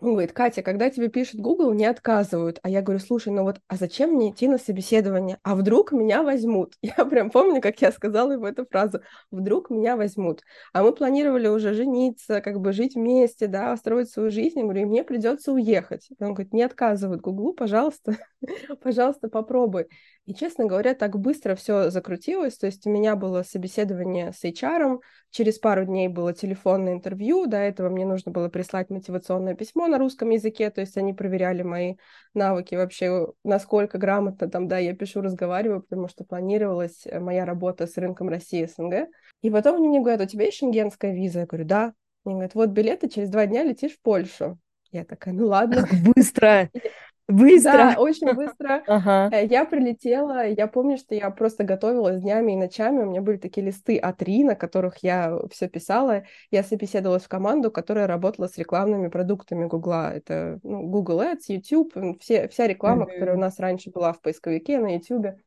Он 0.00 0.12
говорит, 0.12 0.32
Катя, 0.32 0.62
когда 0.62 0.90
тебе 0.90 1.08
пишет 1.08 1.40
Google, 1.40 1.72
не 1.72 1.86
отказывают. 1.86 2.58
А 2.62 2.68
я 2.68 2.82
говорю, 2.82 3.00
слушай, 3.00 3.32
ну 3.32 3.42
вот, 3.42 3.60
а 3.68 3.76
зачем 3.76 4.10
мне 4.10 4.30
идти 4.30 4.48
на 4.48 4.58
собеседование? 4.58 5.38
А 5.42 5.54
вдруг 5.54 5.92
меня 5.92 6.22
возьмут? 6.22 6.74
Я 6.82 7.04
прям 7.04 7.30
помню, 7.30 7.60
как 7.60 7.80
я 7.80 7.92
сказала 7.92 8.32
ему 8.32 8.46
эту 8.46 8.66
фразу. 8.66 9.00
Вдруг 9.30 9.70
меня 9.70 9.96
возьмут. 9.96 10.42
А 10.72 10.82
мы 10.82 10.92
планировали 10.92 11.48
уже 11.48 11.74
жениться, 11.74 12.40
как 12.40 12.60
бы 12.60 12.72
жить 12.72 12.94
вместе, 12.94 13.46
да, 13.46 13.76
строить 13.76 14.10
свою 14.10 14.30
жизнь. 14.30 14.58
Я 14.58 14.64
говорю, 14.64 14.82
и 14.82 14.84
мне 14.84 15.04
придется 15.04 15.52
уехать. 15.52 16.08
Он 16.20 16.34
говорит, 16.34 16.52
не 16.52 16.62
отказывают 16.62 17.20
Гуглу, 17.20 17.52
пожалуйста, 17.52 18.16
пожалуйста, 18.82 19.28
попробуй. 19.28 19.86
И, 20.24 20.34
честно 20.34 20.66
говоря, 20.66 20.94
так 20.94 21.18
быстро 21.18 21.56
все 21.56 21.90
закрутилось. 21.90 22.56
То 22.56 22.66
есть 22.66 22.86
у 22.86 22.90
меня 22.90 23.16
было 23.16 23.42
собеседование 23.42 24.32
с 24.32 24.44
HR, 24.44 25.00
через 25.30 25.58
пару 25.58 25.84
дней 25.84 26.06
было 26.06 26.32
телефонное 26.32 26.92
интервью, 26.92 27.46
до 27.46 27.56
этого 27.56 27.88
мне 27.88 28.06
нужно 28.06 28.30
было 28.30 28.48
прислать 28.48 28.88
мотивационное 28.88 29.54
письмо 29.54 29.88
на 29.88 29.98
русском 29.98 30.30
языке, 30.30 30.70
то 30.70 30.80
есть 30.80 30.96
они 30.96 31.12
проверяли 31.12 31.62
мои 31.62 31.96
навыки 32.34 32.76
вообще, 32.76 33.26
насколько 33.42 33.98
грамотно 33.98 34.48
там, 34.48 34.68
да, 34.68 34.78
я 34.78 34.94
пишу, 34.94 35.22
разговариваю, 35.22 35.82
потому 35.82 36.06
что 36.06 36.24
планировалась 36.24 37.04
э, 37.04 37.18
моя 37.18 37.44
работа 37.44 37.88
с 37.88 37.96
рынком 37.96 38.28
России 38.28 38.64
СНГ. 38.64 39.08
И 39.40 39.50
потом 39.50 39.76
они 39.76 39.88
мне 39.88 40.00
говорят, 40.00 40.20
у 40.20 40.26
тебя 40.26 40.44
есть 40.44 40.58
шенгенская 40.58 41.12
виза? 41.12 41.40
Я 41.40 41.46
говорю, 41.46 41.64
да. 41.64 41.94
Они 42.24 42.34
говорят, 42.34 42.54
вот 42.54 42.70
билеты, 42.70 43.08
через 43.08 43.28
два 43.28 43.46
дня 43.46 43.64
летишь 43.64 43.94
в 43.94 44.00
Польшу. 44.00 44.58
Я 44.92 45.04
такая, 45.04 45.34
ну 45.34 45.48
ладно. 45.48 45.86
Как 45.86 45.98
быстро! 46.14 46.70
Быстро. 47.28 47.72
Да, 47.72 47.94
очень 47.98 48.32
быстро. 48.34 48.82
Ага. 48.86 49.30
Э, 49.32 49.46
я 49.46 49.64
прилетела, 49.64 50.46
я 50.46 50.66
помню, 50.66 50.96
что 50.96 51.14
я 51.14 51.30
просто 51.30 51.64
готовилась 51.64 52.20
днями 52.20 52.52
и 52.52 52.56
ночами. 52.56 53.02
У 53.02 53.10
меня 53.10 53.22
были 53.22 53.36
такие 53.36 53.64
листы 53.64 53.98
А3, 53.98 54.44
на 54.44 54.54
которых 54.54 54.98
я 55.02 55.38
все 55.50 55.68
писала. 55.68 56.24
Я 56.50 56.62
собеседовалась 56.64 57.24
в 57.24 57.28
команду, 57.28 57.70
которая 57.70 58.06
работала 58.06 58.48
с 58.48 58.58
рекламными 58.58 59.08
продуктами 59.08 59.66
Гугла. 59.66 60.12
Это 60.12 60.58
ну, 60.62 60.82
Google 60.82 61.22
Ads, 61.22 61.42
YouTube, 61.48 61.94
все, 62.20 62.48
вся 62.48 62.66
реклама, 62.66 63.04
mm-hmm. 63.04 63.12
которая 63.12 63.36
у 63.36 63.40
нас 63.40 63.58
раньше 63.58 63.90
была 63.90 64.12
в 64.12 64.20
поисковике 64.20 64.78
на 64.78 64.96
YouTube. 64.96 65.38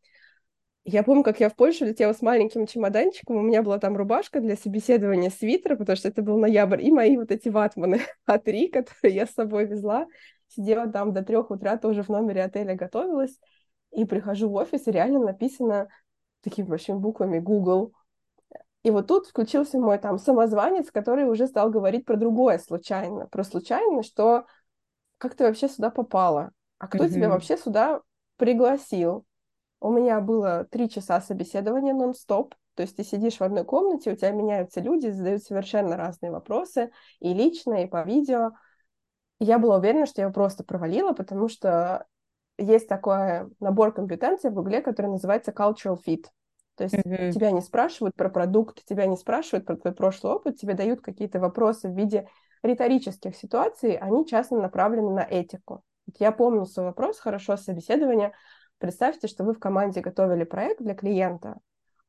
Я 0.87 1.01
помню, 1.01 1.23
как 1.23 1.39
я 1.39 1.49
в 1.49 1.55
Польшу 1.55 1.85
летела 1.85 2.13
с 2.13 2.21
маленьким 2.21 2.67
чемоданчиком, 2.67 3.37
у 3.37 3.41
меня 3.41 3.63
была 3.63 3.79
там 3.79 3.97
рубашка 3.97 4.39
для 4.39 4.55
собеседования 4.55 5.31
свитера, 5.31 5.75
потому 5.75 5.95
что 5.97 6.09
это 6.09 6.21
был 6.21 6.37
ноябрь, 6.37 6.83
и 6.83 6.91
мои 6.91 7.17
вот 7.17 7.31
эти 7.31 7.49
ватманы 7.49 8.01
А3, 8.29 8.69
которые 8.69 9.15
я 9.15 9.25
с 9.25 9.31
собой 9.31 9.65
везла 9.65 10.05
сидела 10.47 10.87
там 10.87 11.13
до 11.13 11.23
трех 11.23 11.51
утра 11.51 11.77
тоже 11.77 12.03
в 12.03 12.09
номере 12.09 12.43
отеля 12.43 12.75
готовилась, 12.75 13.39
и 13.91 14.05
прихожу 14.05 14.49
в 14.49 14.55
офис, 14.55 14.87
и 14.87 14.91
реально 14.91 15.19
написано 15.19 15.87
такими 16.41 16.67
большими 16.67 16.97
буквами 16.97 17.39
Google. 17.39 17.93
И 18.83 18.91
вот 18.91 19.07
тут 19.07 19.25
включился 19.27 19.79
мой 19.79 19.97
там 19.97 20.19
самозванец, 20.19 20.91
который 20.91 21.25
уже 21.25 21.47
стал 21.47 21.71
говорить 21.71 22.05
про 22.05 22.17
другое 22.17 22.59
случайно, 22.59 23.27
про 23.27 23.43
случайно, 23.43 24.03
что 24.03 24.45
как 25.17 25.35
ты 25.35 25.45
вообще 25.45 25.67
сюда 25.67 25.89
попала, 25.89 26.51
а 26.77 26.87
кто 26.87 27.05
mm-hmm. 27.05 27.09
тебя 27.09 27.29
вообще 27.29 27.57
сюда 27.57 28.01
пригласил. 28.37 29.25
У 29.79 29.91
меня 29.91 30.19
было 30.19 30.67
три 30.69 30.89
часа 30.89 31.21
собеседования 31.21 31.93
нон-стоп, 31.93 32.53
то 32.75 32.83
есть 32.83 32.95
ты 32.95 33.03
сидишь 33.03 33.37
в 33.37 33.41
одной 33.41 33.63
комнате, 33.63 34.11
у 34.11 34.15
тебя 34.15 34.31
меняются 34.31 34.81
люди, 34.81 35.07
задают 35.07 35.43
совершенно 35.43 35.95
разные 35.95 36.31
вопросы, 36.31 36.91
и 37.19 37.33
лично, 37.33 37.83
и 37.83 37.87
по 37.87 38.03
видео 38.03 38.51
я 39.39 39.59
была 39.59 39.77
уверена, 39.77 40.05
что 40.05 40.21
я 40.21 40.25
его 40.25 40.33
просто 40.33 40.63
провалила, 40.63 41.13
потому 41.13 41.47
что 41.47 42.05
есть 42.57 42.87
такой 42.87 43.49
набор 43.59 43.93
компетенций 43.93 44.49
в 44.49 44.53
Гугле, 44.53 44.81
который 44.81 45.07
называется 45.07 45.51
cultural 45.51 45.97
fit. 46.05 46.25
То 46.75 46.83
есть 46.85 46.95
mm-hmm. 46.95 47.31
тебя 47.31 47.51
не 47.51 47.61
спрашивают 47.61 48.15
про 48.15 48.29
продукт, 48.29 48.83
тебя 48.85 49.05
не 49.05 49.15
спрашивают 49.15 49.65
про 49.65 49.77
твой 49.77 49.93
прошлый 49.93 50.33
опыт, 50.33 50.57
тебе 50.57 50.73
дают 50.73 51.01
какие-то 51.01 51.39
вопросы 51.39 51.89
в 51.89 51.95
виде 51.95 52.27
риторических 52.63 53.35
ситуаций, 53.35 53.95
они 53.95 54.25
часто 54.25 54.55
направлены 54.57 55.11
на 55.11 55.23
этику. 55.23 55.83
Я 56.19 56.31
помню 56.31 56.65
свой 56.65 56.87
вопрос, 56.87 57.19
хорошо, 57.19 57.57
собеседование. 57.57 58.33
Представьте, 58.77 59.27
что 59.27 59.43
вы 59.43 59.53
в 59.53 59.59
команде 59.59 60.01
готовили 60.01 60.43
проект 60.43 60.81
для 60.81 60.95
клиента, 60.95 61.59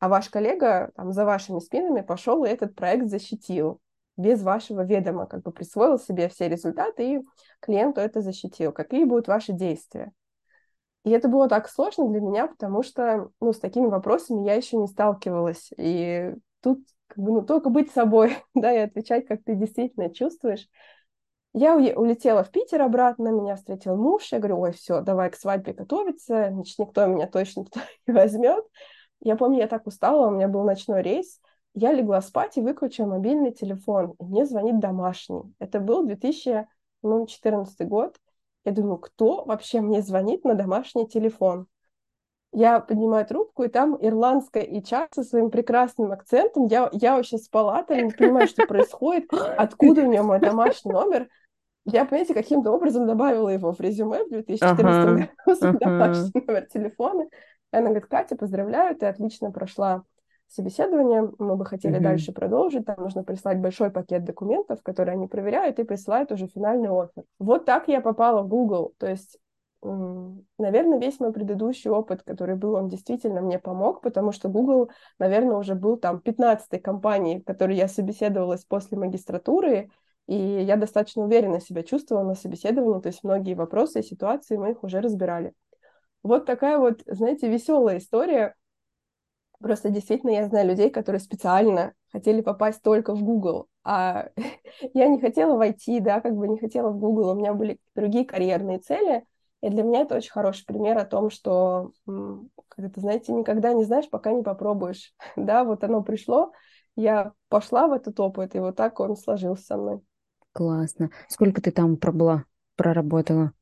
а 0.01 0.09
ваш 0.09 0.29
коллега 0.29 0.91
там, 0.97 1.13
за 1.13 1.25
вашими 1.25 1.61
спинами 1.61 2.01
пошел 2.01 2.45
и 2.45 2.49
этот 2.49 2.75
проект 2.75 3.07
защитил 3.07 3.81
без 4.17 4.43
вашего 4.43 4.83
ведома, 4.83 5.27
как 5.27 5.43
бы 5.43 5.53
присвоил 5.53 5.99
себе 5.99 6.29
все 6.29 6.49
результаты 6.49 7.17
и 7.17 7.21
клиенту 7.61 8.01
это 8.01 8.21
защитил. 8.21 8.73
Какие 8.73 9.05
будут 9.05 9.29
ваши 9.29 9.53
действия? 9.53 10.13
И 11.05 11.11
это 11.11 11.29
было 11.29 11.49
так 11.49 11.69
сложно 11.69 12.09
для 12.09 12.21
меня, 12.21 12.49
потому 12.49 12.83
что 12.83 13.31
ну, 13.41 13.53
с 13.53 13.61
такими 13.61 13.87
вопросами 13.87 14.45
я 14.45 14.55
еще 14.55 14.77
не 14.77 14.89
сталкивалась. 14.89 15.71
И 15.77 16.35
тут 16.61 16.81
как 17.07 17.19
бы, 17.19 17.33
ну, 17.33 17.43
только 17.43 17.71
быть 17.71 17.93
собой, 17.93 18.37
да, 18.55 18.73
и 18.73 18.79
отвечать, 18.79 19.27
как 19.27 19.45
ты 19.45 19.55
действительно 19.55 20.13
чувствуешь. 20.13 20.69
Я 21.53 21.77
улетела 21.77 22.45
в 22.45 22.51
Питер 22.51 22.83
обратно, 22.83 23.29
меня 23.29 23.57
встретил 23.57 23.97
муж, 23.97 24.31
я 24.31 24.39
говорю, 24.39 24.61
ой, 24.61 24.73
все, 24.73 25.01
давай 25.01 25.31
к 25.31 25.37
свадьбе 25.37 25.73
готовиться, 25.73 26.51
значит, 26.51 26.79
никто 26.79 27.07
меня 27.07 27.27
точно 27.27 27.65
не 28.07 28.13
возьмет. 28.13 28.65
Я 29.21 29.37
помню, 29.37 29.61
я 29.61 29.69
так 29.69 29.87
устала, 29.87 30.27
у 30.27 30.31
меня 30.31 30.49
был 30.49 30.65
ночной 30.65 31.03
рейс, 31.03 31.41
я 31.77 31.93
легла 31.93 32.23
спать 32.23 32.57
и 32.57 32.63
выключила 32.63 33.07
мобильный 33.07 33.53
телефон. 33.53 34.15
И 34.19 34.25
мне 34.25 34.47
звонит 34.47 34.81
домашний. 34.81 35.43
Это 35.59 35.79
был 35.79 36.07
2014 36.07 37.87
год. 37.87 38.17
Я 38.65 38.73
думаю, 38.73 38.97
кто 38.97 39.45
вообще 39.45 39.83
мне 39.83 40.01
звонит 40.01 40.45
на 40.45 40.55
домашний 40.55 41.07
телефон? 41.07 41.67
Я 42.51 42.81
поднимаю 42.81 43.27
трубку, 43.27 43.65
и 43.65 43.69
там 43.69 43.95
ирландская 44.01 44.65
HR 44.65 45.09
со 45.13 45.23
своим 45.23 45.51
прекрасным 45.51 46.13
акцентом. 46.13 46.65
Я, 46.65 46.89
я 46.93 47.15
вообще 47.15 47.37
спала, 47.37 47.83
там 47.83 48.07
не 48.07 48.11
понимаю, 48.11 48.49
что 48.49 48.67
происходит, 48.67 49.31
откуда 49.33 50.01
у 50.01 50.07
нее 50.07 50.23
мой 50.23 50.41
домашний 50.41 50.93
номер. 50.93 51.29
Я, 51.85 52.07
понимаете, 52.07 52.33
каким-то 52.33 52.73
образом 52.73 53.07
добавила 53.07 53.51
его 53.51 53.75
в 53.75 53.81
резюме 53.81 54.25
в 54.25 54.31
2014 54.31 54.81
ага, 54.81 55.05
году, 55.05 55.29
ага. 55.47 55.79
домашний 55.79 56.43
номер 56.47 56.67
телефона. 56.67 57.23
И 57.25 57.77
она 57.77 57.89
говорит, 57.89 58.07
Катя, 58.07 58.35
поздравляю, 58.35 58.97
ты 58.97 59.05
отлично 59.05 59.53
прошла 59.53 60.05
собеседование, 60.49 61.31
мы 61.39 61.57
бы 61.57 61.65
хотели 61.65 61.99
mm-hmm. 61.99 62.03
дальше 62.03 62.33
продолжить, 62.33 62.85
там 62.87 62.97
нужно 62.99 63.25
прислать 63.25 63.59
большой 63.61 63.91
пакет 63.91 64.25
документов, 64.25 64.83
которые 64.83 65.15
они 65.15 65.27
проверяют, 65.27 65.79
и 65.79 65.85
присылают 65.85 66.33
уже 66.33 66.47
финальный 66.47 66.89
офер. 66.89 67.25
Вот 67.39 67.65
так 67.65 67.89
я 67.89 68.01
попала 68.01 68.43
в 68.43 68.49
Google, 68.49 68.95
то 68.99 69.09
есть 69.09 69.39
Наверное, 69.83 70.99
весь 70.99 71.21
мой 71.21 71.33
предыдущий 71.33 71.91
опыт, 71.91 72.23
который 72.23 72.57
был, 72.57 72.75
он 72.75 72.89
действительно 72.89 73.41
мне 73.41 73.59
помог, 73.59 74.01
потому 74.01 74.33
что 74.33 74.49
Google, 74.49 74.91
наверное, 75.19 75.57
уже 75.57 75.75
был 75.75 75.97
там 75.97 76.21
15-й 76.25 76.81
компанией, 76.81 77.41
в 77.41 77.45
которой 77.45 77.77
я 77.77 77.87
собеседовалась 77.87 78.65
после 78.65 78.99
магистратуры, 78.99 79.91
и 80.27 80.35
я 80.35 80.77
достаточно 80.77 81.23
уверенно 81.23 81.61
себя 81.61 81.85
чувствовала 81.85 82.25
на 82.25 82.35
собеседовании, 82.35 83.01
то 83.01 83.09
есть 83.09 83.23
многие 83.23 83.55
вопросы 83.55 84.01
и 84.01 84.03
ситуации 84.03 84.57
мы 84.57 84.73
их 84.73 84.83
уже 84.83 85.01
разбирали. 85.01 85.53
Вот 86.25 86.47
такая 86.47 86.79
вот, 86.79 87.03
знаете, 87.07 87.49
веселая 87.49 87.99
история, 87.99 88.55
Просто 89.61 89.91
действительно 89.91 90.31
я 90.31 90.47
знаю 90.47 90.69
людей, 90.69 90.91
которые 90.91 91.21
специально 91.21 91.93
хотели 92.13 92.41
попасть 92.41 92.83
только 92.83 93.15
в 93.15 93.23
Google, 93.23 93.67
а 93.85 94.29
я 94.95 95.09
не 95.09 95.21
хотела 95.21 95.57
войти, 95.57 96.01
да, 96.01 96.21
как 96.21 96.35
бы 96.35 96.49
не 96.49 96.59
хотела 96.59 96.91
в 96.91 96.99
Google, 96.99 97.31
у 97.31 97.35
меня 97.35 97.55
были 97.55 97.79
другие 97.95 98.25
карьерные 98.25 98.79
цели, 98.79 99.25
и 99.63 99.71
для 99.71 99.83
меня 99.83 100.01
это 100.03 100.17
очень 100.17 100.31
хороший 100.31 100.65
пример 100.67 100.99
о 100.99 101.05
том, 101.05 101.31
что, 101.31 101.93
как 102.07 102.87
это, 102.87 103.01
знаете, 103.01 103.33
никогда 103.33 103.73
не 103.73 103.85
знаешь, 103.85 104.09
пока 104.11 104.33
не 104.33 104.43
попробуешь. 104.43 105.15
да, 105.37 105.65
вот 105.65 105.83
оно 105.85 106.03
пришло, 106.03 106.53
я 106.95 107.33
пошла 107.49 107.89
в 107.89 107.93
этот 107.93 108.19
опыт, 108.21 108.55
и 108.55 108.59
вот 108.59 108.77
так 108.77 109.01
он 109.01 109.17
сложился 109.17 109.65
со 109.65 109.77
мной. 109.77 110.01
Классно. 110.53 111.11
Сколько 111.29 111.61
ты 111.61 111.71
там 111.71 111.97
пробыла, 111.97 112.45
проработала? 112.77 113.53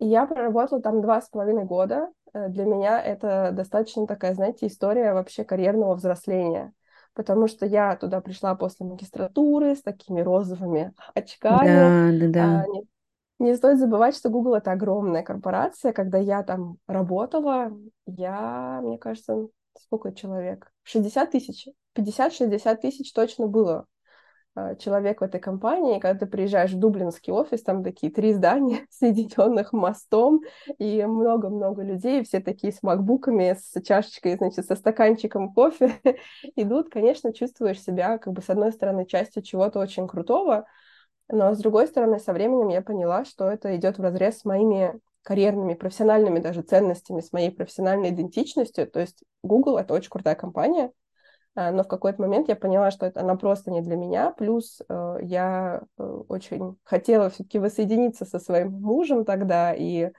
Я 0.00 0.26
проработала 0.26 0.80
там 0.80 1.02
два 1.02 1.20
с 1.20 1.28
половиной 1.28 1.64
года. 1.64 2.08
Э, 2.32 2.48
для 2.48 2.64
меня 2.64 3.00
это 3.00 3.50
достаточно 3.52 4.06
такая, 4.06 4.34
знаете, 4.34 4.66
история 4.66 5.12
вообще 5.12 5.44
карьерного 5.44 5.94
взросления. 5.94 6.72
Потому 7.14 7.48
что 7.48 7.66
я 7.66 7.96
туда 7.96 8.20
пришла 8.20 8.54
после 8.54 8.86
магистратуры 8.86 9.74
с 9.74 9.82
такими 9.82 10.20
розовыми 10.20 10.92
очками. 11.14 11.66
Да, 11.66 12.12
да, 12.18 12.28
да. 12.28 12.60
А, 12.62 12.66
не, 12.68 12.86
не 13.40 13.54
стоит 13.56 13.78
забывать, 13.78 14.16
что 14.16 14.28
Google 14.30 14.54
это 14.54 14.72
огромная 14.72 15.22
корпорация. 15.22 15.92
Когда 15.92 16.18
я 16.18 16.42
там 16.44 16.76
работала, 16.86 17.72
я, 18.06 18.80
мне 18.82 18.96
кажется, 18.96 19.48
сколько 19.76 20.12
человек? 20.12 20.70
60 20.84 21.32
тысяч. 21.32 21.68
50-60 21.94 22.80
тысяч 22.80 23.12
точно 23.12 23.48
было 23.48 23.86
человек 24.78 25.20
в 25.20 25.24
этой 25.24 25.40
компании, 25.40 26.00
когда 26.00 26.18
ты 26.18 26.26
приезжаешь 26.26 26.72
в 26.72 26.78
дублинский 26.78 27.32
офис, 27.32 27.62
там 27.62 27.84
такие 27.84 28.12
три 28.12 28.32
здания, 28.32 28.86
соединенных 28.90 29.72
мостом, 29.72 30.42
и 30.78 31.04
много-много 31.04 31.82
людей, 31.82 32.24
все 32.24 32.40
такие 32.40 32.72
с 32.72 32.82
макбуками, 32.82 33.56
с 33.58 33.80
чашечкой, 33.82 34.36
значит, 34.36 34.66
со 34.66 34.74
стаканчиком 34.74 35.52
кофе 35.52 35.94
идут, 36.56 36.90
конечно, 36.90 37.32
чувствуешь 37.32 37.80
себя, 37.80 38.18
как 38.18 38.32
бы, 38.32 38.42
с 38.42 38.50
одной 38.50 38.72
стороны, 38.72 39.06
частью 39.06 39.42
чего-то 39.42 39.78
очень 39.78 40.08
крутого, 40.08 40.66
но, 41.28 41.54
с 41.54 41.58
другой 41.58 41.86
стороны, 41.86 42.18
со 42.18 42.32
временем 42.32 42.68
я 42.68 42.82
поняла, 42.82 43.24
что 43.24 43.48
это 43.48 43.76
идет 43.76 43.98
в 43.98 44.02
разрез 44.02 44.38
с 44.38 44.44
моими 44.44 44.98
карьерными, 45.22 45.74
профессиональными 45.74 46.40
даже 46.40 46.62
ценностями, 46.62 47.20
с 47.20 47.32
моей 47.32 47.50
профессиональной 47.50 48.08
идентичностью. 48.08 48.90
То 48.90 49.00
есть 49.00 49.22
Google— 49.44 49.76
это 49.78 49.94
очень 49.94 50.08
крутая 50.10 50.34
компания, 50.34 50.90
Э, 50.92 51.09
но 51.54 51.82
в 51.82 51.88
какой-то 51.88 52.22
момент 52.22 52.48
я 52.48 52.56
поняла, 52.56 52.90
что 52.90 53.06
это 53.06 53.20
она 53.20 53.36
просто 53.36 53.70
не 53.70 53.80
для 53.80 53.96
меня. 53.96 54.30
Плюс 54.30 54.80
э, 54.88 55.18
я 55.22 55.82
э, 55.98 56.02
очень 56.28 56.76
хотела 56.84 57.30
все-таки 57.30 57.58
воссоединиться 57.58 58.24
со 58.24 58.38
своим 58.38 58.72
мужем 58.72 59.24
тогда, 59.24 59.74
и 59.74 60.10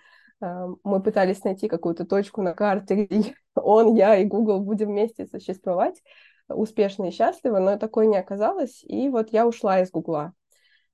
мы 0.84 1.04
пытались 1.04 1.44
найти 1.44 1.68
какую-то 1.68 2.04
точку 2.04 2.42
на 2.42 2.56
карте, 2.56 2.96
где 3.06 3.36
он, 3.54 3.94
я 3.94 4.18
и 4.18 4.26
Google 4.26 4.60
будем 4.62 4.88
вместе 4.88 5.28
существовать 5.28 6.02
успешно 6.56 7.06
и 7.06 7.12
счастливо, 7.12 7.60
но 7.60 7.78
такое 7.78 8.08
не 8.08 8.18
оказалось, 8.18 8.84
и 8.84 9.10
вот 9.10 9.30
я 9.32 9.48
ушла 9.48 9.82
из 9.82 9.92
Гугла. 9.92 10.34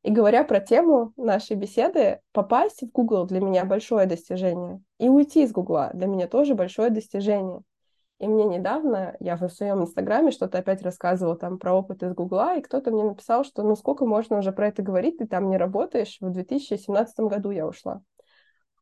И 0.03 0.11
говоря 0.11 0.43
про 0.43 0.59
тему 0.59 1.13
нашей 1.17 1.55
беседы, 1.55 2.21
попасть 2.31 2.81
в 2.81 2.91
Google 2.91 3.25
для 3.25 3.41
меня 3.41 3.65
большое 3.65 4.05
достижение, 4.05 4.81
и 4.99 5.09
уйти 5.09 5.43
из 5.43 5.51
Гугла 5.51 5.91
для 5.93 6.07
меня 6.07 6.27
тоже 6.27 6.55
большое 6.55 6.89
достижение. 6.89 7.61
И 8.19 8.27
мне 8.27 8.45
недавно, 8.45 9.15
я 9.19 9.35
в 9.35 9.47
своем 9.49 9.83
инстаграме 9.83 10.31
что-то 10.31 10.57
опять 10.57 10.81
рассказывала 10.81 11.37
там 11.37 11.59
про 11.59 11.73
опыт 11.73 12.01
из 12.01 12.13
Гугла, 12.13 12.55
и 12.55 12.61
кто-то 12.61 12.89
мне 12.89 13.03
написал, 13.03 13.43
что 13.43 13.61
ну 13.61 13.75
сколько 13.75 14.05
можно 14.05 14.39
уже 14.39 14.51
про 14.51 14.69
это 14.69 14.81
говорить, 14.81 15.19
ты 15.19 15.27
там 15.27 15.49
не 15.49 15.57
работаешь, 15.57 16.17
в 16.19 16.31
2017 16.31 17.19
году 17.19 17.51
я 17.51 17.67
ушла. 17.67 18.01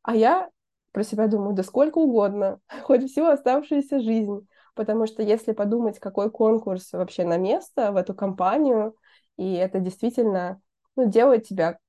А 0.04 0.16
я 0.16 0.50
про 0.94 1.04
себя 1.04 1.28
думаю, 1.28 1.54
да 1.54 1.64
сколько 1.64 1.98
угодно, 1.98 2.60
хоть 2.84 3.12
всю 3.12 3.26
оставшуюся 3.26 4.00
жизнь. 4.00 4.48
Потому 4.74 5.06
что 5.08 5.22
если 5.22 5.52
подумать, 5.52 6.00
какой 6.00 6.30
конкурс 6.32 6.94
вообще 6.94 7.26
на 7.26 7.38
место 7.38 7.92
в 7.92 7.98
эту 7.98 8.14
компанию, 8.14 8.96
и 9.38 9.54
это 9.54 9.80
действительно 9.80 10.62
ну, 10.96 11.10
делает 11.10 11.44
тебя 11.44 11.80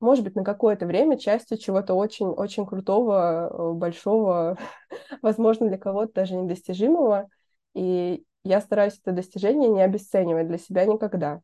может 0.00 0.24
быть, 0.24 0.34
на 0.34 0.44
какое-то 0.44 0.86
время 0.86 1.18
частью 1.18 1.58
чего-то 1.58 1.94
очень-очень 1.94 2.66
крутого, 2.66 3.48
э, 3.50 3.72
большого, 3.74 4.58
возможно, 5.22 5.68
для 5.68 5.78
кого-то 5.78 6.12
даже 6.14 6.34
недостижимого. 6.34 7.28
И 7.74 8.24
я 8.44 8.60
стараюсь 8.60 8.98
это 8.98 9.12
достижение 9.12 9.68
не 9.68 9.82
обесценивать 9.82 10.48
для 10.48 10.58
себя 10.58 10.86
никогда. 10.86 11.40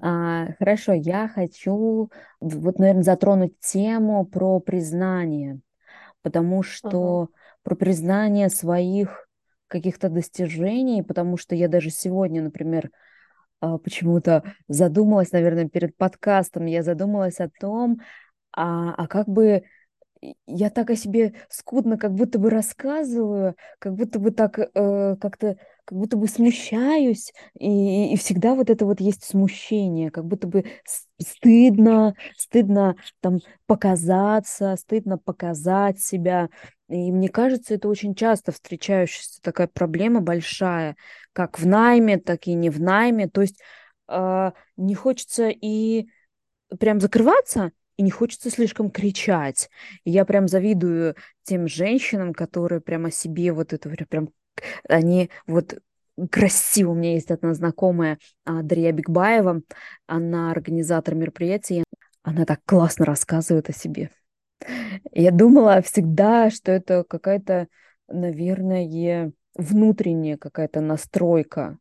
А, 0.00 0.52
хорошо, 0.58 0.92
я 0.92 1.28
хочу 1.28 2.10
вот, 2.40 2.78
наверное, 2.78 3.02
затронуть 3.02 3.58
тему 3.60 4.24
про 4.24 4.60
признание, 4.60 5.60
потому 6.22 6.62
что 6.62 6.98
uh-huh. 6.98 7.36
про 7.62 7.74
признание 7.74 8.48
своих 8.48 9.28
каких-то 9.66 10.08
достижений, 10.08 11.02
потому 11.02 11.36
что 11.36 11.54
я 11.54 11.68
даже 11.68 11.90
сегодня, 11.90 12.42
например, 12.42 12.90
почему-то 13.60 14.44
задумалась, 14.68 15.32
наверное, 15.32 15.68
перед 15.68 15.96
подкастом, 15.96 16.66
я 16.66 16.82
задумалась 16.82 17.40
о 17.40 17.50
том, 17.60 18.00
а, 18.52 18.94
а 18.94 19.06
как 19.06 19.28
бы 19.28 19.64
я 20.46 20.70
так 20.70 20.90
о 20.90 20.96
себе 20.96 21.34
скудно 21.48 21.96
как 21.96 22.12
будто 22.14 22.38
бы 22.38 22.50
рассказываю, 22.50 23.54
как 23.78 23.94
будто 23.94 24.18
бы 24.18 24.30
так 24.30 24.58
э, 24.58 25.16
как-то 25.20 25.56
как 25.84 25.96
будто 25.96 26.18
бы 26.18 26.28
смущаюсь, 26.28 27.32
и, 27.58 28.12
и 28.12 28.16
всегда 28.18 28.54
вот 28.54 28.68
это 28.68 28.84
вот 28.84 29.00
есть 29.00 29.24
смущение, 29.24 30.10
как 30.10 30.26
будто 30.26 30.46
бы 30.46 30.64
стыдно, 31.18 32.14
стыдно 32.36 32.94
там 33.20 33.38
показаться, 33.66 34.76
стыдно 34.76 35.16
показать 35.16 35.98
себя. 35.98 36.50
И 36.90 37.10
мне 37.10 37.30
кажется, 37.30 37.74
это 37.74 37.88
очень 37.88 38.14
часто 38.14 38.52
встречающаяся 38.52 39.40
такая 39.40 39.66
проблема 39.66 40.20
большая, 40.20 40.96
как 41.38 41.60
в 41.60 41.66
найме, 41.68 42.18
так 42.18 42.48
и 42.48 42.54
не 42.54 42.68
в 42.68 42.80
найме. 42.80 43.28
То 43.28 43.42
есть 43.42 43.60
э, 44.08 44.50
не 44.76 44.94
хочется 44.96 45.50
и 45.50 46.08
прям 46.80 46.98
закрываться, 46.98 47.70
и 47.96 48.02
не 48.02 48.10
хочется 48.10 48.50
слишком 48.50 48.90
кричать. 48.90 49.70
И 50.02 50.10
я 50.10 50.24
прям 50.24 50.48
завидую 50.48 51.14
тем 51.44 51.68
женщинам, 51.68 52.34
которые 52.34 52.80
прямо 52.80 53.12
себе 53.12 53.52
вот 53.52 53.72
это 53.72 53.88
прям 54.08 54.30
они 54.88 55.30
вот 55.46 55.78
красиво. 56.28 56.90
У 56.90 56.94
меня 56.96 57.12
есть 57.12 57.30
одна 57.30 57.54
знакомая, 57.54 58.18
Дарья 58.44 58.90
Бигбаева, 58.90 59.62
она 60.08 60.50
организатор 60.50 61.14
мероприятий, 61.14 61.84
она 62.24 62.46
так 62.46 62.62
классно 62.66 63.04
рассказывает 63.04 63.68
о 63.68 63.72
себе. 63.72 64.10
Я 65.12 65.30
думала 65.30 65.82
всегда, 65.82 66.50
что 66.50 66.72
это 66.72 67.04
какая-то, 67.08 67.68
наверное, 68.08 69.37
внутренняя 69.58 70.38
какая-то 70.38 70.80
настройка. 70.80 71.78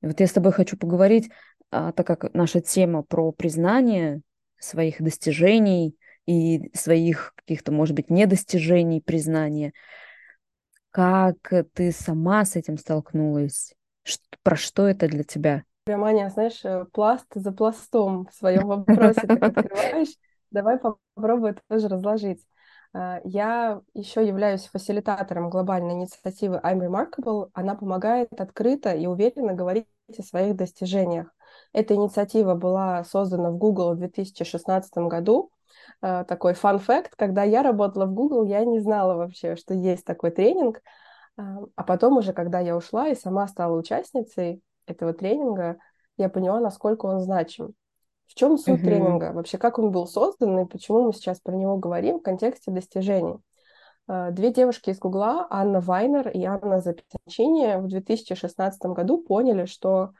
И 0.00 0.06
вот 0.06 0.18
я 0.20 0.26
с 0.26 0.32
тобой 0.32 0.52
хочу 0.52 0.78
поговорить, 0.78 1.30
а, 1.70 1.92
так 1.92 2.06
как 2.06 2.32
наша 2.32 2.60
тема 2.60 3.02
про 3.02 3.32
признание 3.32 4.22
своих 4.58 5.02
достижений 5.02 5.98
и 6.24 6.70
своих 6.74 7.34
каких-то, 7.36 7.72
может 7.72 7.94
быть, 7.94 8.08
недостижений, 8.08 9.02
признания– 9.02 9.72
как 10.90 11.52
ты 11.74 11.92
сама 11.92 12.44
с 12.44 12.56
этим 12.56 12.76
столкнулась? 12.76 13.74
Что, 14.02 14.24
про 14.42 14.56
что 14.56 14.88
это 14.88 15.06
для 15.06 15.22
тебя? 15.22 15.64
Прям, 15.84 16.04
Аня, 16.04 16.28
знаешь, 16.30 16.64
э, 16.64 16.86
пласт 16.92 17.26
за 17.34 17.52
пластом 17.52 18.26
в 18.26 18.34
своем 18.34 18.66
вопросе 18.66 19.20
так 19.20 19.42
открываешь. 19.42 20.14
Давай 20.50 20.78
попробую 20.78 21.56
тоже 21.68 21.88
разложить. 21.88 22.40
А, 22.92 23.20
я 23.24 23.80
еще 23.94 24.26
являюсь 24.26 24.66
фасилитатором 24.66 25.50
глобальной 25.50 25.94
инициативы 25.94 26.60
I'm 26.62 26.80
Remarkable. 26.80 27.50
Она 27.52 27.74
помогает 27.74 28.32
открыто 28.40 28.92
и 28.92 29.06
уверенно 29.06 29.54
говорить 29.54 29.86
о 30.16 30.22
своих 30.22 30.56
достижениях. 30.56 31.28
Эта 31.72 31.94
инициатива 31.94 32.54
была 32.54 33.04
создана 33.04 33.50
в 33.50 33.58
Google 33.58 33.94
в 33.94 33.98
2016 33.98 35.08
году 35.08 35.50
Э, 36.02 36.24
такой 36.24 36.52
fact, 36.52 37.10
когда 37.16 37.42
я 37.42 37.62
работала 37.62 38.06
в 38.06 38.14
Google, 38.14 38.44
я 38.44 38.64
не 38.64 38.80
знала 38.80 39.14
вообще, 39.14 39.56
что 39.56 39.74
есть 39.74 40.04
такой 40.04 40.30
тренинг, 40.30 40.78
э, 40.78 41.42
а 41.74 41.84
потом 41.84 42.18
уже, 42.18 42.32
когда 42.32 42.60
я 42.60 42.76
ушла 42.76 43.08
и 43.08 43.14
сама 43.14 43.46
стала 43.48 43.76
участницей 43.76 44.62
этого 44.86 45.12
тренинга, 45.12 45.78
я 46.16 46.28
поняла, 46.28 46.60
насколько 46.60 47.06
он 47.06 47.20
значим. 47.20 47.74
В 48.28 48.34
чем 48.34 48.58
суть 48.58 48.80
uh-huh. 48.80 48.84
тренинга? 48.84 49.32
Вообще, 49.32 49.58
как 49.58 49.78
он 49.78 49.90
был 49.90 50.06
создан 50.06 50.58
и 50.60 50.66
почему 50.66 51.02
мы 51.02 51.12
сейчас 51.12 51.40
про 51.40 51.56
него 51.56 51.76
говорим 51.76 52.18
в 52.18 52.22
контексте 52.22 52.70
достижений? 52.70 53.38
Э, 54.08 54.30
две 54.30 54.52
девушки 54.52 54.90
из 54.90 54.98
Гугла, 54.98 55.46
Анна 55.50 55.80
Вайнер 55.80 56.28
и 56.28 56.44
Анна 56.44 56.80
Запятачини, 56.80 57.80
в 57.80 57.88
2016 57.88 58.80
году 58.86 59.18
поняли, 59.18 59.64
что 59.64 60.12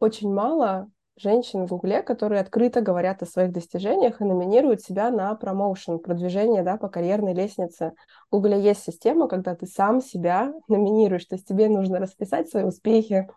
очень 0.00 0.32
мало 0.32 0.90
женщин 1.16 1.66
в 1.66 1.70
Гугле, 1.70 2.02
которые 2.02 2.40
открыто 2.40 2.82
говорят 2.82 3.22
о 3.22 3.26
своих 3.26 3.52
достижениях 3.52 4.20
и 4.20 4.24
номинируют 4.24 4.82
себя 4.82 5.10
на 5.10 5.34
промоушен, 5.34 5.98
продвижение 5.98 6.62
да, 6.62 6.76
по 6.76 6.88
карьерной 6.88 7.32
лестнице. 7.32 7.92
В 8.30 8.36
Гугле 8.36 8.60
есть 8.60 8.82
система, 8.82 9.26
когда 9.28 9.54
ты 9.54 9.66
сам 9.66 10.00
себя 10.00 10.52
номинируешь, 10.68 11.24
то 11.24 11.36
есть 11.36 11.48
тебе 11.48 11.68
нужно 11.68 11.98
расписать 11.98 12.50
свои 12.50 12.64
успехи. 12.64 13.28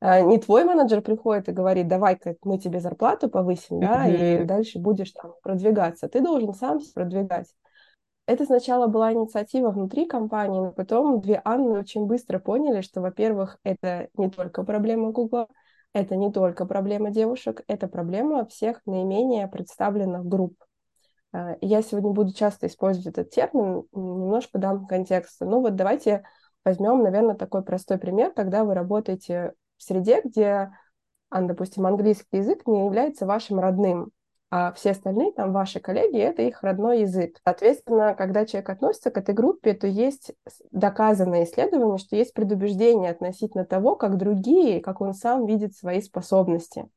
А, 0.00 0.20
не 0.20 0.38
твой 0.38 0.64
менеджер 0.64 1.00
приходит 1.00 1.48
и 1.48 1.52
говорит, 1.52 1.88
давай-ка 1.88 2.36
мы 2.44 2.58
тебе 2.58 2.80
зарплату 2.80 3.28
повысим, 3.28 3.80
да, 3.80 4.06
и 4.06 4.44
дальше 4.44 4.78
будешь 4.78 5.12
там 5.12 5.34
продвигаться. 5.42 6.08
Ты 6.08 6.20
должен 6.20 6.54
сам 6.54 6.78
продвигать. 6.94 7.48
Это 8.26 8.44
сначала 8.44 8.86
была 8.86 9.12
инициатива 9.12 9.70
внутри 9.70 10.06
компании, 10.06 10.60
но 10.60 10.70
потом 10.70 11.20
две 11.20 11.40
Анны 11.44 11.78
очень 11.78 12.06
быстро 12.06 12.38
поняли, 12.38 12.82
что, 12.82 13.00
во-первых, 13.00 13.58
это 13.64 14.08
не 14.14 14.30
только 14.30 14.62
проблема 14.64 15.10
Гугла, 15.10 15.48
это 15.94 16.14
не 16.14 16.30
только 16.30 16.66
проблема 16.66 17.10
девушек, 17.10 17.62
это 17.66 17.88
проблема 17.88 18.44
всех 18.46 18.82
наименее 18.86 19.48
представленных 19.48 20.26
групп. 20.26 20.62
А, 21.32 21.56
я 21.60 21.82
сегодня 21.82 22.10
буду 22.10 22.32
часто 22.32 22.66
использовать 22.66 23.06
этот 23.08 23.30
термин, 23.30 23.84
немножко 23.92 24.58
дам 24.58 24.86
контекста. 24.86 25.44
Ну 25.44 25.60
вот 25.60 25.74
давайте 25.74 26.24
возьмем, 26.64 27.02
наверное, 27.02 27.34
такой 27.34 27.62
простой 27.62 27.98
пример, 27.98 28.32
когда 28.32 28.62
вы 28.64 28.74
работаете 28.74 29.54
в 29.78 29.82
среде, 29.82 30.20
где, 30.22 30.70
допустим, 31.30 31.86
английский 31.86 32.38
язык 32.38 32.66
не 32.66 32.84
является 32.84 33.26
вашим 33.26 33.60
родным 33.60 34.12
а 34.50 34.72
все 34.72 34.92
остальные, 34.92 35.32
там, 35.32 35.52
ваши 35.52 35.78
коллеги, 35.78 36.18
это 36.18 36.40
их 36.40 36.62
родной 36.62 37.02
язык. 37.02 37.38
Соответственно, 37.44 38.14
когда 38.14 38.46
человек 38.46 38.70
относится 38.70 39.10
к 39.10 39.18
этой 39.18 39.34
группе, 39.34 39.74
то 39.74 39.86
есть 39.86 40.32
доказанное 40.70 41.44
исследование, 41.44 41.98
что 41.98 42.16
есть 42.16 42.32
предубеждение 42.32 43.10
относительно 43.10 43.66
того, 43.66 43.94
как 43.94 44.16
другие, 44.16 44.80
как 44.80 45.02
он 45.02 45.12
сам 45.12 45.44
видит 45.44 45.76
свои 45.76 46.00
способности. 46.00 46.88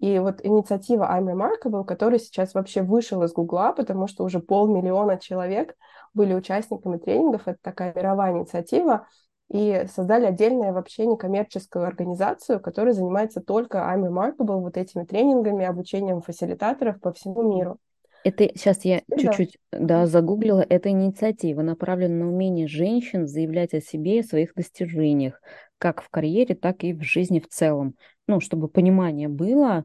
И 0.00 0.18
вот 0.18 0.44
инициатива 0.44 1.04
I'm 1.10 1.24
Remarkable, 1.24 1.86
которая 1.86 2.18
сейчас 2.18 2.52
вообще 2.52 2.82
вышел 2.82 3.22
из 3.22 3.32
Гугла, 3.32 3.72
потому 3.72 4.06
что 4.06 4.24
уже 4.24 4.40
полмиллиона 4.40 5.16
человек 5.16 5.74
были 6.12 6.34
участниками 6.34 6.98
тренингов, 6.98 7.48
это 7.48 7.58
такая 7.62 7.94
мировая 7.94 8.32
инициатива, 8.32 9.06
и 9.48 9.86
создали 9.94 10.26
отдельную 10.26 10.72
вообще 10.72 11.06
некоммерческую 11.06 11.86
организацию, 11.86 12.60
которая 12.60 12.94
занимается 12.94 13.40
только 13.40 13.78
I'm 13.78 14.06
Remarkable, 14.06 14.60
вот 14.60 14.76
этими 14.76 15.04
тренингами, 15.04 15.64
обучением 15.64 16.20
фасилитаторов 16.20 17.00
по 17.00 17.12
всему 17.12 17.56
миру. 17.56 17.78
Это 18.24 18.50
сейчас 18.56 18.84
я 18.84 19.02
чуть-чуть 19.16 19.56
да. 19.70 19.78
да, 19.78 20.06
загуглила. 20.06 20.66
Это 20.68 20.88
инициатива 20.88 21.62
направлена 21.62 22.24
на 22.24 22.28
умение 22.28 22.66
женщин 22.66 23.28
заявлять 23.28 23.72
о 23.72 23.80
себе 23.80 24.18
и 24.18 24.22
своих 24.24 24.52
достижениях, 24.54 25.40
как 25.78 26.02
в 26.02 26.08
карьере, 26.08 26.56
так 26.56 26.82
и 26.82 26.92
в 26.92 27.02
жизни 27.02 27.38
в 27.38 27.46
целом. 27.46 27.94
Ну, 28.26 28.40
чтобы 28.40 28.66
понимание 28.66 29.28
было 29.28 29.84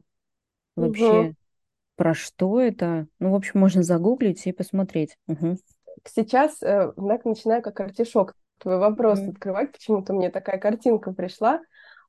вообще, 0.74 1.20
угу. 1.20 1.34
про 1.94 2.14
что 2.14 2.60
это. 2.60 3.06
Ну, 3.20 3.30
в 3.30 3.36
общем, 3.36 3.60
можно 3.60 3.84
загуглить 3.84 4.44
и 4.48 4.52
посмотреть. 4.52 5.16
Угу. 5.28 5.58
Сейчас 6.04 6.60
э, 6.64 6.90
начинаю 6.96 7.62
как 7.62 7.78
артишок 7.78 8.34
твой 8.62 8.78
вопрос 8.78 9.18
mm-hmm. 9.18 9.30
открывать, 9.30 9.72
почему-то 9.72 10.12
мне 10.12 10.30
такая 10.30 10.58
картинка 10.58 11.12
пришла. 11.12 11.60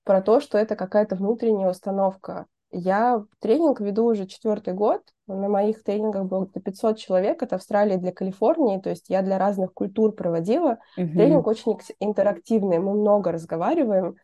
про 0.03 0.21
то, 0.21 0.39
что 0.39 0.57
это 0.57 0.75
какая-то 0.75 1.15
внутренняя 1.15 1.69
установка. 1.69 2.45
Я 2.71 3.23
тренинг 3.39 3.79
веду 3.79 4.05
уже 4.05 4.25
четвертый 4.25 4.73
год. 4.73 5.01
На 5.27 5.47
моих 5.47 5.83
тренингах 5.83 6.25
было 6.25 6.47
500 6.47 6.97
человек 6.97 7.43
от 7.43 7.53
Австралии 7.53 7.97
для 7.97 8.11
Калифорнии. 8.11 8.79
То 8.79 8.89
есть 8.89 9.09
я 9.09 9.21
для 9.21 9.37
разных 9.37 9.73
культур 9.73 10.11
проводила. 10.13 10.79
Угу. 10.97 11.07
Тренинг 11.13 11.47
очень 11.47 11.77
интерактивный. 11.99 12.79
Мы 12.79 12.93
много 12.93 13.31
разговариваем. 13.31 14.15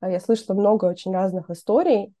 А 0.00 0.10
я 0.10 0.20
слышала 0.20 0.56
много 0.56 0.86
очень 0.86 1.12
разных 1.12 1.50
историй. 1.50 2.14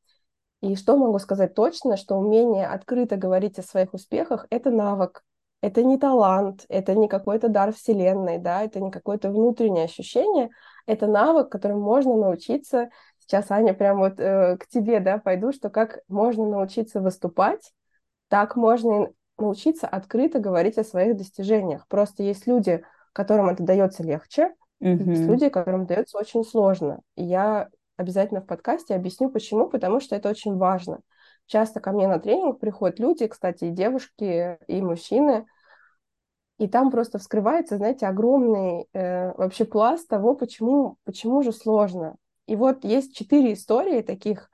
И 0.60 0.74
что 0.76 0.96
могу 0.96 1.18
сказать 1.18 1.54
точно, 1.54 1.96
что 1.96 2.16
умение 2.16 2.66
открыто 2.66 3.16
говорить 3.16 3.58
о 3.58 3.62
своих 3.62 3.94
успехах– 3.94 4.46
это 4.50 4.70
навык, 4.70 5.22
это 5.60 5.82
не 5.82 5.98
талант, 5.98 6.64
это 6.68 6.94
не 6.94 7.08
какой-то 7.08 7.48
дар 7.48 7.72
вселенной, 7.72 8.38
да, 8.38 8.62
это 8.62 8.80
не 8.80 8.90
какое-то 8.90 9.30
внутреннее 9.30 9.84
ощущение, 9.84 10.50
это 10.86 11.06
навык, 11.06 11.50
которым 11.50 11.80
можно 11.80 12.14
научиться. 12.16 12.90
Сейчас, 13.18 13.50
Аня, 13.50 13.74
прям 13.74 13.98
вот 13.98 14.20
э, 14.20 14.56
к 14.56 14.66
тебе, 14.68 15.00
да, 15.00 15.18
пойду, 15.18 15.52
что 15.52 15.68
как 15.68 16.00
можно 16.08 16.46
научиться 16.46 17.00
выступать, 17.00 17.72
так 18.28 18.56
можно 18.56 19.08
научиться 19.36 19.86
открыто 19.86 20.38
говорить 20.38 20.78
о 20.78 20.84
своих 20.84 21.16
достижениях. 21.16 21.86
Просто 21.88 22.22
есть 22.22 22.46
люди, 22.46 22.82
которым 23.12 23.48
это 23.48 23.62
дается 23.62 24.02
легче, 24.02 24.54
mm-hmm. 24.82 25.10
есть 25.10 25.22
люди, 25.22 25.48
которым 25.48 25.86
дается 25.86 26.18
очень 26.18 26.44
сложно. 26.44 27.00
И 27.16 27.24
я 27.24 27.68
обязательно 27.96 28.40
в 28.40 28.46
подкасте 28.46 28.94
объясню, 28.94 29.28
почему, 29.28 29.68
потому 29.68 30.00
что 30.00 30.14
это 30.14 30.28
очень 30.28 30.56
важно. 30.56 31.00
Часто 31.48 31.80
ко 31.80 31.92
мне 31.92 32.06
на 32.06 32.20
тренинг 32.20 32.60
приходят 32.60 33.00
люди, 33.00 33.26
кстати, 33.26 33.64
и 33.64 33.70
девушки, 33.70 34.58
и 34.68 34.82
мужчины, 34.82 35.46
и 36.58 36.68
там 36.68 36.90
просто 36.90 37.18
вскрывается, 37.18 37.78
знаете, 37.78 38.06
огромный 38.06 38.86
э, 38.92 39.32
вообще 39.32 39.64
пласт 39.64 40.06
того, 40.06 40.34
почему, 40.34 40.98
почему 41.04 41.42
же 41.42 41.52
сложно. 41.52 42.16
И 42.46 42.54
вот 42.54 42.84
есть 42.84 43.16
четыре 43.16 43.54
истории 43.54 44.02
таких, 44.02 44.50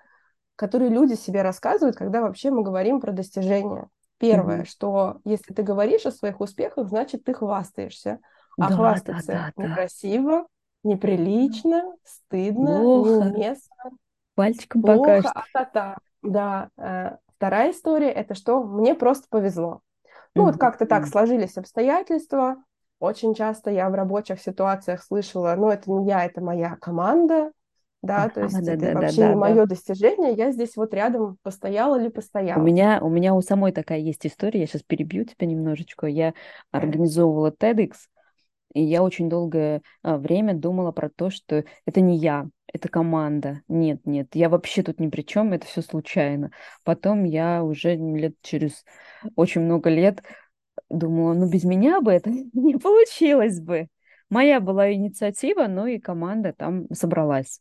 которые 0.54 0.88
люди 0.88 1.14
себе 1.14 1.42
рассказывают, 1.42 1.96
когда 1.96 2.20
вообще 2.20 2.52
мы 2.52 2.62
говорим 2.62 3.00
про 3.00 3.10
достижения. 3.10 3.88
Первое, 4.18 4.60
mm-hmm. 4.60 4.68
что 4.68 5.18
если 5.24 5.52
ты 5.52 5.64
говоришь 5.64 6.06
о 6.06 6.12
своих 6.12 6.40
успехах, 6.40 6.88
значит, 6.88 7.24
ты 7.24 7.34
хвастаешься. 7.34 8.20
А 8.56 8.68
да, 8.68 8.76
хвастаться 8.76 9.26
да, 9.26 9.52
да, 9.56 9.64
некрасиво, 9.64 10.46
неприлично, 10.84 11.92
стыдно, 12.04 12.78
плохо. 12.78 13.08
неуместно. 13.08 13.74
Пальчиком 14.36 14.82
плохо, 14.82 14.98
покажешь. 14.98 15.30
А-та-та. 15.34 15.96
Да. 16.24 16.70
Э, 16.76 17.16
вторая 17.36 17.70
история– 17.70 18.10
это 18.12 18.34
что 18.34 18.62
мне 18.62 18.94
просто 18.94 19.26
повезло. 19.28 19.80
Ну 20.34 20.44
вот 20.44 20.56
как-то 20.56 20.86
так 20.86 21.06
сложились 21.06 21.56
обстоятельства. 21.56 22.56
Очень 22.98 23.34
часто 23.34 23.70
я 23.70 23.88
в 23.90 23.94
рабочих 23.94 24.40
ситуациях 24.40 25.02
слышала, 25.02 25.54
ну 25.56 25.68
это 25.68 25.90
не 25.90 26.08
я, 26.08 26.24
это 26.24 26.40
моя 26.40 26.76
команда, 26.80 27.52
да, 28.04 28.28
то 28.28 28.42
есть 28.42 28.64
да, 28.64 28.72
это 28.74 28.92
да, 28.92 29.00
вообще 29.00 29.20
да, 29.20 29.28
не 29.28 29.34
да, 29.34 29.40
мое 29.40 29.54
да. 29.54 29.66
достижение, 29.66 30.32
я 30.34 30.52
здесь 30.52 30.76
вот 30.76 30.92
рядом 30.94 31.38
постояла 31.42 31.98
или 31.98 32.08
постояла. 32.08 32.60
У 32.60 32.62
меня, 32.62 33.00
у 33.02 33.08
меня 33.08 33.34
у 33.34 33.40
самой 33.40 33.72
такая 33.72 33.98
есть 33.98 34.26
история, 34.26 34.60
я 34.60 34.66
сейчас 34.66 34.82
перебью 34.82 35.24
тебя 35.24 35.46
немножечко. 35.46 36.06
Я 36.06 36.34
организовывала 36.70 37.50
TEDx, 37.50 37.92
и 38.74 38.82
я 38.82 39.02
очень 39.02 39.30
долгое 39.30 39.82
а, 40.02 40.18
время 40.18 40.54
думала 40.54 40.92
про 40.92 41.08
то, 41.08 41.30
что 41.30 41.64
это 41.86 42.00
не 42.00 42.18
я, 42.18 42.48
это 42.72 42.88
команда. 42.88 43.62
Нет, 43.68 44.00
нет, 44.04 44.28
я 44.34 44.48
вообще 44.48 44.82
тут 44.82 45.00
ни 45.00 45.08
при 45.08 45.22
чем, 45.22 45.52
это 45.52 45.66
все 45.66 45.80
случайно. 45.80 46.50
Потом 46.84 47.24
я 47.24 47.64
уже 47.64 47.94
лет 47.94 48.34
через 48.42 48.84
очень 49.36 49.62
много 49.62 49.90
лет 49.90 50.22
думала, 50.90 51.34
ну 51.34 51.48
без 51.48 51.64
меня 51.64 52.00
бы 52.00 52.12
это 52.12 52.30
не 52.52 52.76
получилось 52.76 53.60
бы. 53.60 53.88
Моя 54.28 54.60
была 54.60 54.92
инициатива, 54.92 55.66
но 55.68 55.86
и 55.86 55.98
команда 55.98 56.52
там 56.52 56.86
собралась. 56.92 57.60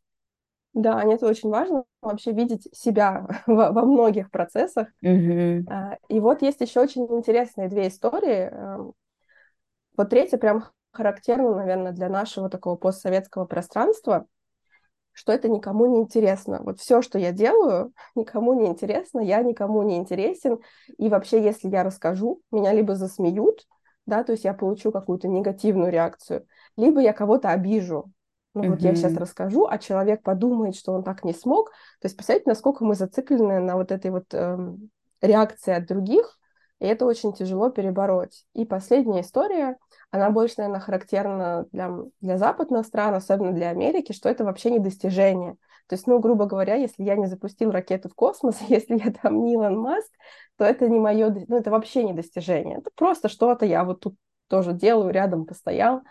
Да, 0.74 1.04
это 1.04 1.28
очень 1.28 1.50
важно 1.50 1.86
вообще 2.02 2.32
видеть 2.32 2.68
себя 2.76 3.28
во, 3.48 3.72
во 3.72 3.86
многих 3.86 4.32
процессах. 4.32 4.88
Угу. 5.04 5.66
И 6.10 6.20
вот 6.20 6.42
есть 6.42 6.62
еще 6.62 6.82
очень 6.82 7.04
интересные 7.04 7.70
две 7.70 7.90
истории. 7.90 8.50
Эм, 8.50 8.94
вот 9.96 10.10
третья 10.10 10.38
прям 10.38 10.64
характерно, 10.94 11.56
наверное, 11.56 11.92
для 11.92 12.08
нашего 12.08 12.50
такого 12.50 12.76
постсоветского 12.76 13.46
пространства, 13.46 14.28
что 15.12 15.32
это 15.32 15.50
никому 15.50 15.86
не 15.88 16.00
интересно. 16.00 16.60
Вот 16.64 16.80
все, 16.80 17.02
что 17.02 17.20
я 17.20 17.32
делаю, 17.32 17.94
никому 18.16 18.54
не 18.54 18.68
интересно, 18.68 19.20
я 19.20 19.42
никому 19.42 19.84
не 19.84 19.98
интересен. 19.98 20.60
И 20.98 21.10
вообще, 21.10 21.44
если 21.44 21.68
я 21.70 21.84
расскажу, 21.84 22.42
меня 22.52 22.74
либо 22.74 22.96
засмеют, 22.96 23.66
да, 24.06 24.24
то 24.24 24.32
есть 24.32 24.44
я 24.44 24.54
получу 24.54 24.92
какую-то 24.92 25.28
негативную 25.28 25.92
реакцию, 25.92 26.46
либо 26.78 27.00
я 27.02 27.14
кого-то 27.14 27.50
обижу. 27.50 28.12
Ну 28.54 28.64
mm-hmm. 28.64 28.70
вот 28.70 28.82
я 28.82 28.96
сейчас 28.96 29.16
расскажу, 29.16 29.66
а 29.68 29.80
человек 29.80 30.22
подумает, 30.22 30.76
что 30.76 30.94
он 30.94 31.04
так 31.04 31.24
не 31.24 31.34
смог. 31.34 31.72
То 32.02 32.06
есть 32.06 32.16
представьте, 32.16 32.50
насколько 32.50 32.86
мы 32.86 32.94
зациклены 32.94 33.60
на 33.60 33.76
вот 33.76 33.92
этой 33.92 34.12
вот 34.12 34.26
эм, 34.32 34.90
реакции 35.22 35.74
от 35.74 35.88
других, 35.88 36.38
и 36.80 36.86
это 36.86 37.06
очень 37.06 37.34
тяжело 37.34 37.70
перебороть. 37.70 38.46
И 38.54 38.66
последняя 38.66 39.22
история, 39.22 39.78
она 40.14 40.30
больше, 40.30 40.56
наверное, 40.60 40.80
характерна 40.80 41.66
для, 41.72 41.92
для 42.22 42.38
западных 42.38 42.86
стран, 42.86 43.16
особенно 43.16 43.52
для 43.52 43.70
Америки, 43.70 44.12
что 44.12 44.30
это 44.30 44.44
вообще 44.44 44.70
не 44.70 44.78
достижение. 44.78 45.54
То 45.88 45.96
есть, 45.96 46.06
ну, 46.06 46.20
грубо 46.20 46.46
говоря, 46.46 46.76
если 46.76 47.02
я 47.02 47.16
не 47.16 47.26
запустил 47.26 47.72
ракету 47.72 48.10
в 48.10 48.14
космос, 48.14 48.62
если 48.68 48.96
я 49.04 49.12
там 49.12 49.44
не 49.44 49.54
Илон 49.54 49.76
Маск, 49.80 50.12
то 50.56 50.66
это 50.66 50.88
не 50.88 51.00
мое, 51.00 51.34
ну, 51.48 51.58
это 51.58 51.72
вообще 51.72 52.04
не 52.04 52.14
достижение. 52.14 52.78
Это 52.78 52.92
просто 52.94 53.28
что-то 53.28 53.66
я 53.66 53.84
вот 53.84 54.02
тут 54.02 54.16
тоже 54.50 54.74
делаю, 54.74 55.12
рядом 55.12 55.48
постоял. 55.48 56.04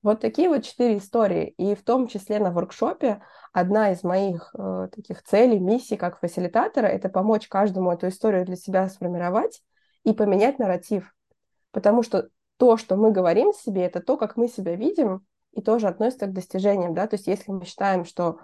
Вот 0.00 0.20
такие 0.20 0.48
вот 0.48 0.62
четыре 0.62 0.98
истории. 0.98 1.48
И 1.58 1.74
в 1.74 1.82
том 1.82 2.06
числе 2.06 2.38
на 2.38 2.52
воркшопе 2.52 3.20
одна 3.52 3.90
из 3.90 4.04
моих 4.04 4.54
э, 4.56 4.90
таких 4.94 5.24
целей, 5.24 5.58
миссий 5.58 5.96
как 5.96 6.20
фасилитатора, 6.20 6.86
это 6.86 7.08
помочь 7.08 7.48
каждому 7.48 7.90
эту 7.90 8.06
историю 8.06 8.46
для 8.46 8.54
себя 8.54 8.88
сформировать 8.88 9.60
и 10.04 10.12
поменять 10.12 10.60
нарратив. 10.60 11.12
Потому 11.72 12.04
что 12.04 12.28
то, 12.60 12.76
что 12.76 12.96
мы 12.96 13.10
говорим 13.10 13.54
себе, 13.54 13.86
это 13.86 14.00
то, 14.00 14.18
как 14.18 14.36
мы 14.36 14.46
себя 14.46 14.76
видим, 14.76 15.24
и 15.52 15.62
тоже 15.62 15.88
относится 15.88 16.26
к 16.26 16.34
достижениям, 16.34 16.92
да, 16.92 17.06
то 17.06 17.14
есть 17.16 17.26
если 17.26 17.50
мы 17.50 17.64
считаем, 17.64 18.04
что 18.04 18.38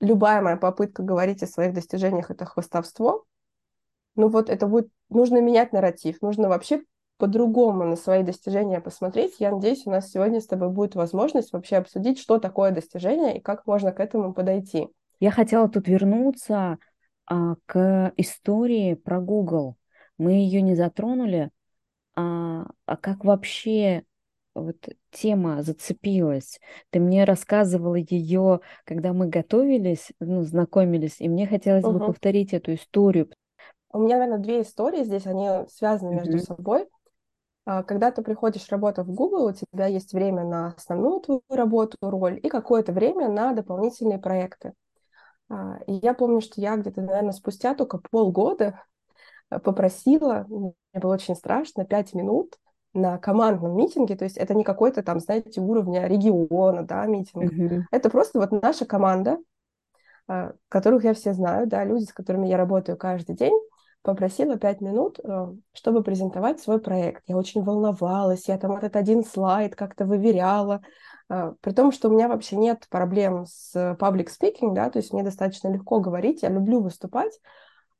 любая 0.00 0.40
моя 0.40 0.56
попытка 0.56 1.02
говорить 1.02 1.42
о 1.42 1.48
своих 1.48 1.74
достижениях– 1.74 2.30
это 2.30 2.44
хвостовство, 2.44 3.24
ну 4.14 4.28
вот 4.28 4.48
это 4.48 4.68
будет, 4.68 4.88
нужно 5.08 5.40
менять 5.40 5.72
нарратив, 5.72 6.22
нужно 6.22 6.48
вообще 6.48 6.84
по-другому 7.18 7.82
на 7.82 7.96
свои 7.96 8.22
достижения 8.22 8.80
посмотреть. 8.80 9.40
Я 9.40 9.50
надеюсь, 9.50 9.84
у 9.84 9.90
нас 9.90 10.12
сегодня 10.12 10.40
с 10.40 10.46
тобой 10.46 10.68
будет 10.68 10.94
возможность 10.94 11.52
вообще 11.52 11.78
обсудить, 11.78 12.20
что 12.20 12.38
такое 12.38 12.70
достижение 12.70 13.38
и 13.38 13.40
как 13.40 13.66
можно 13.66 13.90
к 13.90 13.98
этому 13.98 14.32
подойти. 14.32 14.86
Я 15.18 15.32
хотела 15.32 15.68
тут 15.68 15.88
вернуться 15.88 16.78
а, 17.26 17.56
к 17.66 18.12
истории 18.16 18.94
про 18.94 19.20
Google. 19.20 19.76
Мы 20.18 20.34
ее 20.34 20.62
не 20.62 20.76
затронули, 20.76 21.50
а, 22.16 22.66
а 22.86 22.96
как 22.96 23.24
вообще 23.24 24.04
вот 24.54 24.76
тема 25.10 25.62
зацепилась. 25.62 26.60
Ты 26.90 27.00
мне 27.00 27.24
рассказывала 27.24 27.96
ее, 27.96 28.60
когда 28.84 29.12
мы 29.12 29.26
готовились, 29.28 30.12
ну, 30.20 30.44
знакомились, 30.44 31.20
и 31.20 31.28
мне 31.28 31.46
хотелось 31.46 31.84
угу. 31.84 31.98
бы 31.98 32.06
повторить 32.06 32.52
эту 32.52 32.74
историю. 32.74 33.30
У 33.92 33.98
меня, 33.98 34.18
наверное, 34.18 34.42
две 34.42 34.62
истории 34.62 35.04
здесь, 35.04 35.26
они 35.26 35.48
связаны 35.68 36.10
угу. 36.10 36.16
между 36.16 36.38
собой. 36.38 36.88
А, 37.66 37.82
когда 37.82 38.10
ты 38.10 38.22
приходишь 38.22 38.68
работать 38.68 39.06
в 39.06 39.12
Google, 39.12 39.46
у 39.46 39.52
тебя 39.52 39.86
есть 39.86 40.12
время 40.12 40.44
на 40.44 40.74
основную 40.76 41.20
твою 41.20 41.42
работу, 41.48 41.96
роль, 42.00 42.38
и 42.42 42.48
какое-то 42.48 42.92
время 42.92 43.28
на 43.28 43.54
дополнительные 43.54 44.18
проекты. 44.18 44.72
А, 45.48 45.78
и 45.86 45.94
я 45.94 46.14
помню, 46.14 46.40
что 46.40 46.60
я 46.60 46.76
где-то, 46.76 47.02
наверное, 47.02 47.32
спустя 47.32 47.74
только 47.74 47.98
полгода 48.10 48.82
попросила, 49.48 50.46
мне 50.94 51.00
было 51.00 51.14
очень 51.14 51.34
страшно, 51.34 51.84
пять 51.84 52.14
минут 52.14 52.54
на 52.94 53.18
командном 53.18 53.76
митинге, 53.76 54.16
то 54.16 54.24
есть 54.24 54.36
это 54.36 54.54
не 54.54 54.62
какой-то 54.62 55.02
там, 55.02 55.18
знаете, 55.18 55.60
уровня 55.60 56.06
региона, 56.06 56.84
да, 56.84 57.06
митинг. 57.06 57.52
Mm-hmm. 57.52 57.82
Это 57.90 58.08
просто 58.08 58.38
вот 58.38 58.52
наша 58.62 58.86
команда, 58.86 59.38
а, 60.28 60.52
которых 60.68 61.04
я 61.04 61.12
все 61.12 61.32
знаю, 61.32 61.66
да, 61.66 61.84
люди, 61.84 62.04
с 62.04 62.12
которыми 62.12 62.46
я 62.46 62.56
работаю 62.56 62.96
каждый 62.96 63.34
день, 63.34 63.54
попросила 64.02 64.56
пять 64.58 64.82
минут, 64.82 65.18
э, 65.18 65.46
чтобы 65.72 66.02
презентовать 66.02 66.60
свой 66.60 66.78
проект. 66.78 67.24
Я 67.26 67.38
очень 67.38 67.64
волновалась, 67.64 68.48
я 68.48 68.58
там 68.58 68.76
этот 68.76 68.96
один 68.96 69.24
слайд 69.24 69.74
как-то 69.74 70.04
выверяла, 70.04 70.82
а, 71.28 71.54
при 71.62 71.72
том, 71.72 71.90
что 71.90 72.08
у 72.08 72.12
меня 72.12 72.28
вообще 72.28 72.56
нет 72.56 72.86
проблем 72.90 73.46
с 73.46 73.74
public 73.74 74.28
speaking, 74.28 74.74
да, 74.74 74.90
то 74.90 74.98
есть 74.98 75.12
мне 75.12 75.24
достаточно 75.24 75.68
легко 75.68 76.00
говорить, 76.00 76.42
я 76.42 76.50
люблю 76.50 76.80
выступать, 76.80 77.40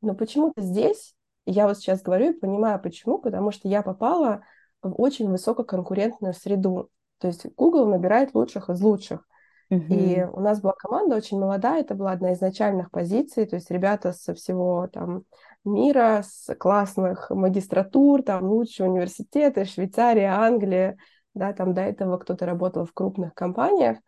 но 0.02 0.14
почему-то 0.14 0.61
здесь 0.61 1.13
я 1.46 1.66
вот 1.66 1.78
сейчас 1.78 2.02
говорю 2.02 2.30
и 2.30 2.38
понимаю, 2.38 2.80
почему, 2.80 3.18
потому 3.18 3.50
что 3.50 3.68
я 3.68 3.83
попала 3.83 4.42
в 4.83 5.00
очень 5.00 5.30
высококонкурентную 5.30 6.35
среду. 6.35 6.90
То 7.18 7.28
есть 7.28 7.46
Google 7.57 7.87
набирает 7.87 8.35
лучших 8.35 8.70
из 8.70 8.80
лучших. 8.80 9.26
Uh-huh. 9.70 9.87
И 9.88 10.22
у 10.24 10.40
нас 10.40 10.61
была 10.61 10.74
команда 10.74 11.16
очень 11.16 11.38
молодая, 11.38 11.80
это 11.80 11.94
была 11.94 12.12
одна 12.12 12.33
из 12.33 12.40
начальных 12.40 12.90
позиций, 12.90 13.46
то 13.46 13.57
есть 13.57 13.70
ребята 13.70 14.12
со 14.12 14.35
всего 14.35 14.88
там 14.92 15.24
мира, 15.64 16.22
с 16.22 16.54
классных 16.57 17.30
магистратур, 17.30 18.22
там 18.22 18.44
лучшие 18.44 18.90
университеты, 18.90 19.64
Швейцария, 19.64 20.35
Англия, 20.35 20.98
да, 21.33 21.54
там 21.54 21.72
до 21.72 21.80
этого 21.80 22.18
кто-то 22.18 22.44
работал 22.44 22.85
в 22.85 22.92
крупных 22.92 23.33
компаниях, 23.33 23.98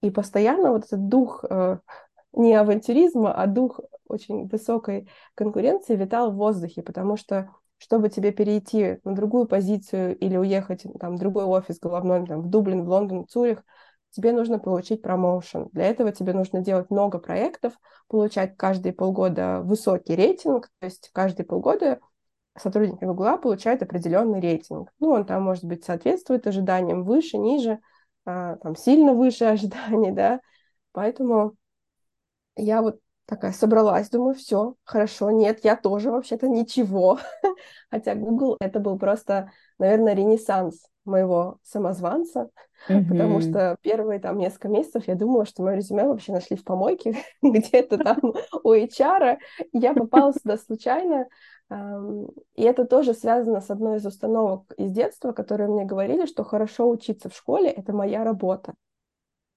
и 0.00 0.10
постоянно 0.10 0.70
вот 0.70 0.84
этот 0.84 1.08
дух 1.08 1.44
э, 1.48 1.78
не 2.32 2.54
авантюризма, 2.54 3.32
а 3.32 3.46
дух 3.46 3.80
очень 4.06 4.48
высокой 4.48 5.08
конкуренции 5.34 5.96
витал 5.96 6.32
в 6.32 6.36
воздухе, 6.36 6.82
потому 6.82 7.16
что 7.16 7.50
чтобы 7.78 8.08
тебе 8.08 8.32
перейти 8.32 8.98
на 9.04 9.14
другую 9.14 9.46
позицию 9.46 10.16
или 10.18 10.36
уехать 10.36 10.84
там, 10.98 11.16
в 11.16 11.18
другой 11.18 11.44
офис 11.44 11.78
головной, 11.78 12.26
там, 12.26 12.42
в 12.42 12.48
Дублин, 12.48 12.84
в 12.84 12.88
Лондон, 12.88 13.24
в 13.24 13.28
Цюрих, 13.28 13.64
тебе 14.10 14.32
нужно 14.32 14.58
получить 14.58 15.00
промоушен. 15.00 15.68
Для 15.72 15.84
этого 15.84 16.10
тебе 16.10 16.32
нужно 16.32 16.60
делать 16.60 16.90
много 16.90 17.18
проектов, 17.18 17.74
получать 18.08 18.56
каждые 18.56 18.92
полгода 18.92 19.60
высокий 19.62 20.16
рейтинг, 20.16 20.70
то 20.80 20.86
есть 20.86 21.10
каждые 21.12 21.46
полгода 21.46 22.00
сотрудники 22.56 23.04
Гугла 23.04 23.36
получают 23.36 23.82
определенный 23.82 24.40
рейтинг. 24.40 24.90
Ну, 24.98 25.10
он 25.10 25.24
там, 25.24 25.42
может 25.42 25.64
быть, 25.64 25.84
соответствует 25.84 26.46
ожиданиям 26.46 27.04
выше, 27.04 27.38
ниже, 27.38 27.78
а, 28.24 28.56
там 28.56 28.74
сильно 28.74 29.14
выше 29.14 29.44
ожиданий, 29.44 30.10
да. 30.10 30.40
Поэтому 30.92 31.54
я 32.58 32.82
вот 32.82 32.98
такая 33.26 33.52
собралась, 33.52 34.08
думаю, 34.08 34.34
все, 34.34 34.74
хорошо, 34.84 35.30
нет, 35.30 35.60
я 35.62 35.76
тоже 35.76 36.10
вообще-то 36.10 36.48
ничего. 36.48 37.18
Хотя 37.90 38.14
Google 38.14 38.56
это 38.58 38.80
был 38.80 38.98
просто, 38.98 39.52
наверное, 39.78 40.14
ренессанс 40.14 40.86
моего 41.04 41.58
самозванца, 41.62 42.50
mm-hmm. 42.88 43.08
потому 43.08 43.40
что 43.40 43.76
первые 43.82 44.20
там 44.20 44.38
несколько 44.38 44.68
месяцев 44.68 45.08
я 45.08 45.14
думала, 45.14 45.44
что 45.44 45.62
мое 45.62 45.76
резюме 45.76 46.06
вообще 46.06 46.32
нашли 46.32 46.56
в 46.56 46.64
помойке 46.64 47.16
где-то 47.42 47.98
там 47.98 48.18
у 48.62 48.72
HR. 48.72 49.38
Я 49.72 49.94
попала 49.94 50.32
сюда 50.32 50.56
случайно, 50.56 51.26
и 52.54 52.62
это 52.62 52.86
тоже 52.86 53.12
связано 53.12 53.60
с 53.60 53.70
одной 53.70 53.98
из 53.98 54.06
установок 54.06 54.72
из 54.78 54.90
детства, 54.90 55.32
которые 55.32 55.68
мне 55.68 55.84
говорили, 55.84 56.24
что 56.24 56.44
хорошо 56.44 56.88
учиться 56.88 57.28
в 57.28 57.36
школе— 57.36 57.68
это 57.76 57.92
моя 57.92 58.24
работа. 58.24 58.74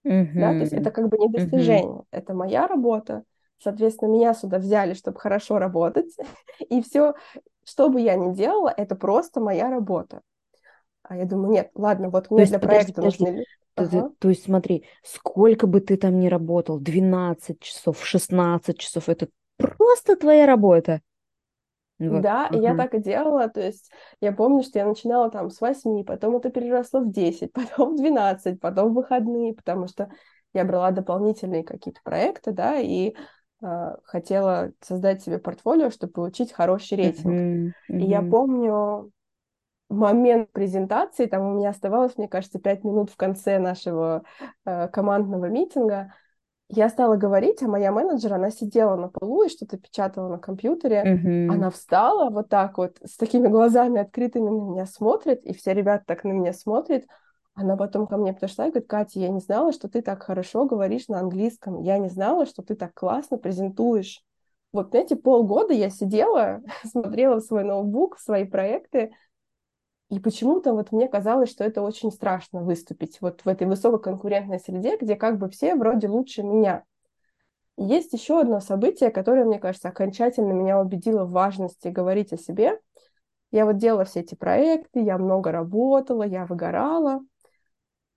Mm-hmm. 0.05 0.33
Да, 0.33 0.49
то 0.49 0.57
есть 0.57 0.73
это 0.73 0.91
как 0.91 1.09
бы 1.09 1.17
не 1.17 1.29
достижение, 1.29 1.99
mm-hmm. 1.99 2.05
это 2.11 2.33
моя 2.33 2.67
работа. 2.67 3.23
Соответственно, 3.59 4.09
меня 4.09 4.33
сюда 4.33 4.57
взяли, 4.57 4.93
чтобы 4.93 5.19
хорошо 5.19 5.59
работать. 5.59 6.15
И 6.69 6.81
все, 6.81 7.13
что 7.63 7.89
бы 7.89 8.01
я 8.01 8.15
ни 8.15 8.33
делала, 8.33 8.73
это 8.75 8.95
просто 8.95 9.39
моя 9.39 9.69
работа. 9.69 10.21
А 11.03 11.15
я 11.15 11.25
думаю, 11.25 11.51
нет, 11.51 11.71
ладно, 11.75 12.09
вот 12.09 12.31
мне 12.31 12.45
для 12.45 12.59
проекта 12.59 12.93
подожди, 12.93 13.25
нужны... 13.25 13.45
То, 13.73 13.83
ага. 13.83 14.11
то 14.19 14.29
есть 14.29 14.43
смотри, 14.43 14.85
сколько 15.03 15.67
бы 15.67 15.79
ты 15.79 15.97
там 15.97 16.19
ни 16.19 16.27
работал, 16.27 16.79
12 16.79 17.59
часов, 17.59 18.03
16 18.03 18.77
часов, 18.77 19.09
это 19.09 19.29
просто 19.57 20.15
твоя 20.15 20.45
работа. 20.45 21.01
Вот. 22.09 22.21
Да, 22.21 22.47
и 22.47 22.57
я 22.57 22.75
так 22.75 22.95
и 22.95 22.99
делала, 22.99 23.47
то 23.47 23.61
есть 23.61 23.91
я 24.21 24.31
помню, 24.31 24.63
что 24.63 24.79
я 24.79 24.85
начинала 24.85 25.29
там 25.29 25.49
с 25.49 25.61
8, 25.61 26.03
потом 26.03 26.35
это 26.35 26.49
переросло 26.49 27.01
в 27.01 27.11
10, 27.11 27.53
потом 27.53 27.93
в 27.93 27.97
12, 27.97 28.59
потом 28.59 28.91
в 28.91 28.95
выходные, 28.95 29.53
потому 29.53 29.87
что 29.87 30.09
я 30.53 30.65
брала 30.65 30.91
дополнительные 30.91 31.63
какие-то 31.63 32.01
проекты, 32.03 32.51
да, 32.51 32.77
и 32.77 33.15
э, 33.61 33.95
хотела 34.03 34.71
создать 34.81 35.21
себе 35.21 35.37
портфолио, 35.37 35.91
чтобы 35.91 36.13
получить 36.13 36.51
хороший 36.51 36.97
рейтинг. 36.97 37.73
Uh-huh. 37.89 37.97
И 37.97 38.05
я 38.05 38.21
помню 38.21 39.11
момент 39.91 40.51
презентации, 40.51 41.25
там 41.25 41.45
у 41.45 41.55
меня 41.57 41.69
оставалось, 41.69 42.17
мне 42.17 42.27
кажется, 42.27 42.59
5 42.59 42.83
минут 42.83 43.11
в 43.11 43.15
конце 43.17 43.59
нашего 43.59 44.23
э, 44.65 44.87
командного 44.87 45.45
митинга, 45.45 46.13
я 46.73 46.89
стала 46.89 47.17
говорить, 47.17 47.61
а 47.61 47.67
моя 47.67 47.91
менеджер, 47.91 48.33
она 48.33 48.49
сидела 48.49 48.95
на 48.95 49.09
полу 49.09 49.43
и 49.43 49.49
что-то 49.49 49.77
печатала 49.77 50.29
на 50.29 50.37
компьютере. 50.37 51.03
Mm-hmm. 51.05 51.53
Она 51.53 51.69
встала 51.69 52.29
вот 52.29 52.49
так 52.49 52.77
вот, 52.77 52.97
с 53.03 53.17
такими 53.17 53.47
глазами 53.47 53.99
открытыми 53.99 54.49
на 54.49 54.71
меня 54.71 54.85
смотрит, 54.85 55.43
и 55.45 55.53
все 55.53 55.73
ребята 55.73 56.05
так 56.07 56.23
на 56.23 56.31
меня 56.31 56.53
смотрят. 56.53 57.03
Она 57.53 57.75
потом 57.75 58.07
ко 58.07 58.15
мне 58.15 58.33
подошла 58.33 58.67
и 58.67 58.69
говорит, 58.69 58.89
Катя, 58.89 59.19
я 59.19 59.29
не 59.29 59.41
знала, 59.41 59.73
что 59.73 59.89
ты 59.89 60.01
так 60.01 60.23
хорошо 60.23 60.65
говоришь 60.65 61.09
на 61.09 61.19
английском. 61.19 61.81
Я 61.81 61.97
не 61.97 62.07
знала, 62.07 62.45
что 62.45 62.63
ты 62.63 62.75
так 62.75 62.93
классно 62.93 63.37
презентуешь. 63.37 64.23
Вот, 64.71 64.91
знаете, 64.91 65.17
полгода 65.17 65.73
я 65.73 65.89
сидела, 65.89 66.61
смотрела 66.89 67.35
в 67.35 67.43
свой 67.43 67.65
ноутбук, 67.65 68.15
в 68.15 68.21
свои 68.21 68.45
проекты, 68.45 69.11
и 70.11 70.19
почему-то 70.19 70.73
вот 70.73 70.91
мне 70.91 71.07
казалось, 71.07 71.49
что 71.49 71.63
это 71.63 71.81
очень 71.81 72.11
страшно 72.11 72.61
выступить 72.61 73.21
вот 73.21 73.45
в 73.45 73.47
этой 73.47 73.65
высококонкурентной 73.65 74.59
среде, 74.59 74.97
где 74.97 75.15
как 75.15 75.37
бы 75.37 75.49
все 75.49 75.73
вроде 75.73 76.09
лучше 76.09 76.43
меня. 76.43 76.83
Есть 77.77 78.11
еще 78.11 78.41
одно 78.41 78.59
событие, 78.59 79.09
которое, 79.09 79.45
мне 79.45 79.57
кажется, 79.57 79.87
окончательно 79.87 80.51
меня 80.51 80.81
убедило 80.81 81.23
в 81.23 81.31
важности 81.31 81.87
говорить 81.87 82.33
о 82.33 82.37
себе. 82.37 82.77
Я 83.51 83.65
вот 83.65 83.77
делала 83.77 84.03
все 84.03 84.19
эти 84.19 84.35
проекты, 84.35 84.99
я 84.99 85.17
много 85.17 85.53
работала, 85.53 86.23
я 86.23 86.45
выгорала, 86.45 87.21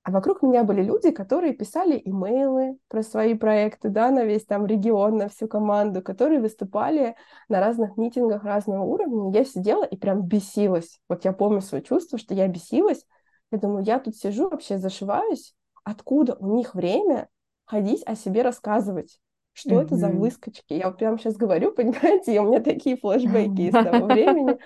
а 0.05 0.11
вокруг 0.11 0.43
меня 0.43 0.65
были 0.65 0.83
люди, 0.83 1.11
которые 1.11 1.55
писали 1.55 2.01
имейлы 2.05 2.77
про 2.89 3.03
свои 3.03 3.33
проекты, 3.33 3.89
да, 3.89 4.11
на 4.11 4.25
весь 4.25 4.45
там 4.45 4.67
регион, 4.67 5.17
на 5.17 5.31
всю 5.31 5.49
команду, 5.49 6.03
которые 6.03 6.41
выступали 6.41 7.17
на 7.49 7.59
разных 7.59 7.97
митингах 7.97 8.45
разного 8.45 8.83
уровня. 8.83 9.33
Я 9.33 9.47
сидела 9.47 9.83
и 9.83 9.97
прям 9.97 10.21
бесилась. 10.21 11.01
Вот 11.09 11.25
я 11.25 11.33
помню 11.33 11.63
свое 11.63 11.83
чувство, 11.83 12.19
что 12.19 12.35
я 12.35 12.47
бесилась. 12.49 13.03
Я 13.51 13.57
думаю, 13.57 13.83
я 13.83 13.99
тут 13.99 14.15
сижу, 14.15 14.51
вообще 14.51 14.77
зашиваюсь. 14.77 15.55
Откуда 15.85 16.37
у 16.39 16.55
них 16.55 16.75
время 16.75 17.31
ходить 17.65 18.03
о 18.05 18.15
себе 18.15 18.43
рассказывать? 18.43 19.19
Что 19.55 19.77
mm-hmm. 19.77 19.85
это 19.85 19.97
за 19.97 20.09
выскочки? 20.09 20.75
Я 20.75 20.89
вот 20.89 20.99
прямо 20.99 21.19
сейчас 21.19 21.37
говорю, 21.37 21.73
понимаете, 21.75 22.39
у 22.41 22.49
меня 22.49 22.61
такие 22.61 22.99
флешбеки 22.99 23.69
из 23.69 23.73
того 23.73 24.05
времени. 24.13 24.59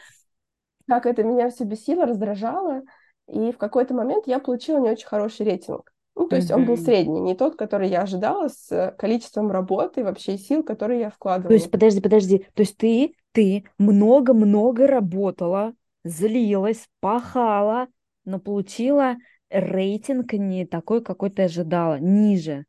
Как 0.89 1.07
это 1.07 1.23
меня 1.23 1.49
все 1.49 1.63
бесило, 1.63 2.07
раздражало. 2.07 2.83
И 3.29 3.53
в 3.53 3.59
какой-то 3.59 3.95
момент 3.95 4.27
я 4.27 4.39
получила 4.39 4.79
не 4.79 4.91
очень 4.91 5.07
хороший 5.07 5.45
рейтинг. 5.45 5.93
Ну, 6.15 6.27
то 6.27 6.37
есть 6.37 6.51
mm-hmm. 6.51 6.55
он 6.55 6.65
был 6.65 6.77
средний, 6.77 7.21
не 7.21 7.37
тот, 7.37 7.55
который 7.55 7.89
я 7.89 8.03
ожидала 8.03 8.49
с 8.49 8.95
количеством 8.99 9.53
работы 9.53 10.01
и 10.01 10.03
вообще 10.03 10.37
сил, 10.37 10.65
которые 10.65 11.01
я 11.01 11.11
вкладывала. 11.11 11.51
То 11.51 11.55
есть, 11.55 11.71
подожди, 11.71 12.01
подожди, 12.01 12.47
то 12.55 12.63
есть 12.63 12.77
ты, 12.77 13.15
ты 13.31 13.65
много-много 13.79 14.89
работала, 14.89 15.75
злилась, 16.03 16.89
пахала, 17.01 17.87
но 18.25 18.41
получила 18.41 19.17
рейтинг 19.49 20.33
не 20.33 20.67
такой, 20.67 21.05
какой 21.05 21.31
ты 21.31 21.43
ожидала, 21.43 22.01
ниже. 22.01 22.65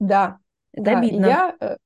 Да, 0.00 0.38
Это 0.72 0.84
да. 0.84 0.98
обидно. 0.98 1.26
Я, 1.26 1.56
э, 1.60 1.76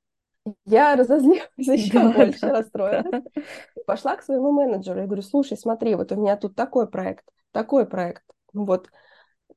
я 0.65 0.97
разозлилась 0.97 1.49
еще 1.57 1.93
да, 1.93 2.13
больше, 2.13 2.41
да, 2.41 2.53
расстроилась. 2.53 3.07
Да. 3.11 3.43
Пошла 3.87 4.17
к 4.17 4.23
своему 4.23 4.53
менеджеру 4.53 5.03
и 5.03 5.07
говорю, 5.07 5.23
слушай, 5.23 5.57
смотри, 5.57 5.95
вот 5.95 6.13
у 6.13 6.17
меня 6.17 6.37
тут 6.37 6.55
такой 6.55 6.89
проект, 6.89 7.25
такой 7.53 7.87
проект. 7.87 8.23
Ну 8.53 8.65
вот 8.65 8.89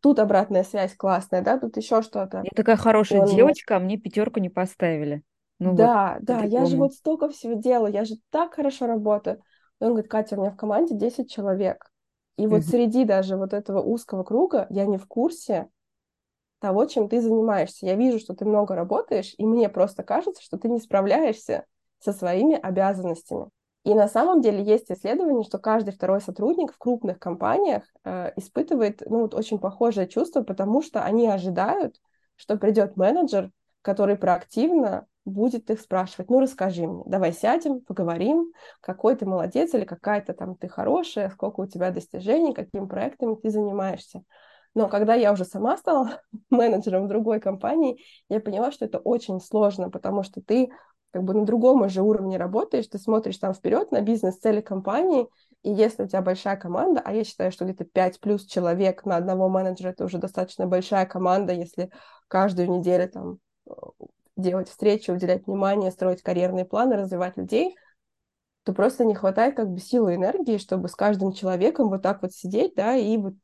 тут 0.01 0.19
обратная 0.19 0.63
связь 0.63 0.95
классная, 0.95 1.41
да, 1.41 1.57
тут 1.57 1.77
еще 1.77 2.01
что-то. 2.01 2.41
Я 2.43 2.51
такая 2.55 2.75
хорошая 2.75 3.21
Он... 3.21 3.27
девочка, 3.27 3.77
а 3.77 3.79
мне 3.79 3.97
пятерку 3.97 4.39
не 4.39 4.49
поставили. 4.49 5.23
Ну, 5.59 5.75
да, 5.75 6.15
вот, 6.15 6.25
да, 6.25 6.39
я 6.41 6.65
же 6.65 6.75
вот 6.75 6.93
столько 6.93 7.29
всего 7.29 7.53
делала, 7.53 7.87
я 7.87 8.03
же 8.03 8.15
так 8.31 8.55
хорошо 8.55 8.85
работаю. 8.85 9.41
И 9.79 9.83
он 9.83 9.91
говорит, 9.91 10.11
Катя, 10.11 10.35
у 10.35 10.41
меня 10.41 10.51
в 10.51 10.57
команде 10.57 10.95
10 10.95 11.31
человек. 11.31 11.89
И 12.37 12.47
вот 12.47 12.63
среди 12.63 13.05
даже 13.05 13.37
вот 13.37 13.53
этого 13.53 13.81
узкого 13.81 14.23
круга 14.23 14.65
я 14.69 14.85
не 14.85 14.97
в 14.97 15.07
курсе 15.07 15.67
того, 16.63 16.85
чем 16.85 17.09
ты 17.09 17.19
занимаешься. 17.19 17.85
Я 17.85 17.95
вижу, 17.95 18.19
что 18.19 18.33
ты 18.33 18.45
много 18.45 18.73
работаешь, 18.73 19.35
и 19.37 19.45
мне 19.45 19.67
просто 19.67 20.01
кажется, 20.01 20.41
что 20.41 20.57
ты 20.57 20.69
не 20.69 20.79
справляешься 20.79 21.65
со 21.99 22.13
своими 22.13 22.55
обязанностями. 22.55 23.49
И 23.83 23.93
на 23.93 24.07
самом 24.07 24.39
деле 24.39 24.63
есть 24.63 24.89
исследование, 24.89 25.43
что 25.43 25.59
каждый 25.59 25.93
второй 25.93 26.21
сотрудник 26.21 26.73
в 26.73 26.77
крупных 26.77 27.19
компаниях 27.19 27.83
э, 28.05 28.31
испытывает 28.37 29.03
ну, 29.05 29.23
вот 29.23 29.33
очень 29.33 29.59
похожее 29.59 30.07
чувство, 30.07 30.41
потому 30.41 30.81
что 30.81 31.03
они 31.03 31.27
ожидают, 31.27 31.97
что 32.37 32.55
придет 32.55 32.95
менеджер, 32.95 33.51
который 33.81 34.15
проактивно 34.15 35.05
будет 35.25 35.69
их 35.69 35.81
спрашивать, 35.81 36.29
ну 36.29 36.39
расскажи 36.39 36.87
мне, 36.87 37.03
давай 37.05 37.33
сядем, 37.33 37.81
поговорим, 37.81 38.53
какой 38.79 39.17
ты 39.17 39.25
молодец 39.25 39.73
или 39.73 39.83
какая-то 39.83 40.33
там 40.33 40.55
ты 40.55 40.69
хорошая, 40.69 41.29
сколько 41.29 41.59
у 41.59 41.65
тебя 41.65 41.91
достижений, 41.91 42.53
какими 42.53 42.85
проектами 42.87 43.35
ты 43.35 43.49
занимаешься. 43.49 44.23
Но 44.75 44.89
когда 44.89 45.13
я 45.13 45.31
уже 45.31 45.45
сама 45.45 45.77
стала 45.77 46.21
менеджером 46.49 47.05
в 47.05 47.09
другой 47.09 47.39
компании, 47.39 48.03
я 48.29 48.39
поняла, 48.39 48.71
что 48.71 48.85
это 48.85 48.99
очень 48.99 49.39
сложно, 49.39 49.89
потому 49.89 50.23
что 50.23 50.41
ты 50.41 50.69
как 51.11 51.23
бы 51.23 51.35
на 51.35 51.45
другом 51.45 51.81
уже 51.81 52.01
уровне 52.01 52.37
работаешь, 52.37 52.87
ты 52.87 52.97
смотришь 52.97 53.37
там 53.37 53.53
вперед 53.53 53.91
на 53.91 54.01
бизнес-цели 54.01 54.61
компании, 54.61 55.27
и 55.61 55.71
если 55.71 56.03
у 56.03 56.07
тебя 56.07 56.21
большая 56.21 56.57
команда, 56.57 57.01
а 57.05 57.13
я 57.13 57.23
считаю, 57.23 57.51
что 57.51 57.65
где-то 57.65 57.85
5 57.85 58.19
плюс 58.19 58.45
человек 58.45 59.05
на 59.05 59.15
одного 59.15 59.47
менеджера, 59.47 59.89
это 59.89 60.05
уже 60.05 60.17
достаточно 60.17 60.65
большая 60.65 61.05
команда, 61.05 61.53
если 61.53 61.91
каждую 62.27 62.71
неделю 62.71 63.09
там 63.09 63.37
делать 64.35 64.69
встречи, 64.69 65.11
уделять 65.11 65.45
внимание, 65.45 65.91
строить 65.91 66.23
карьерные 66.23 66.65
планы, 66.65 66.97
развивать 66.97 67.37
людей, 67.37 67.75
то 68.63 68.73
просто 68.73 69.05
не 69.05 69.13
хватает 69.13 69.55
как 69.55 69.69
бы 69.69 69.79
силы 69.79 70.13
и 70.13 70.15
энергии, 70.15 70.57
чтобы 70.57 70.87
с 70.87 70.95
каждым 70.95 71.33
человеком 71.33 71.89
вот 71.89 72.01
так 72.01 72.21
вот 72.21 72.31
сидеть, 72.31 72.73
да, 72.75 72.95
и 72.95 73.17
вот 73.17 73.35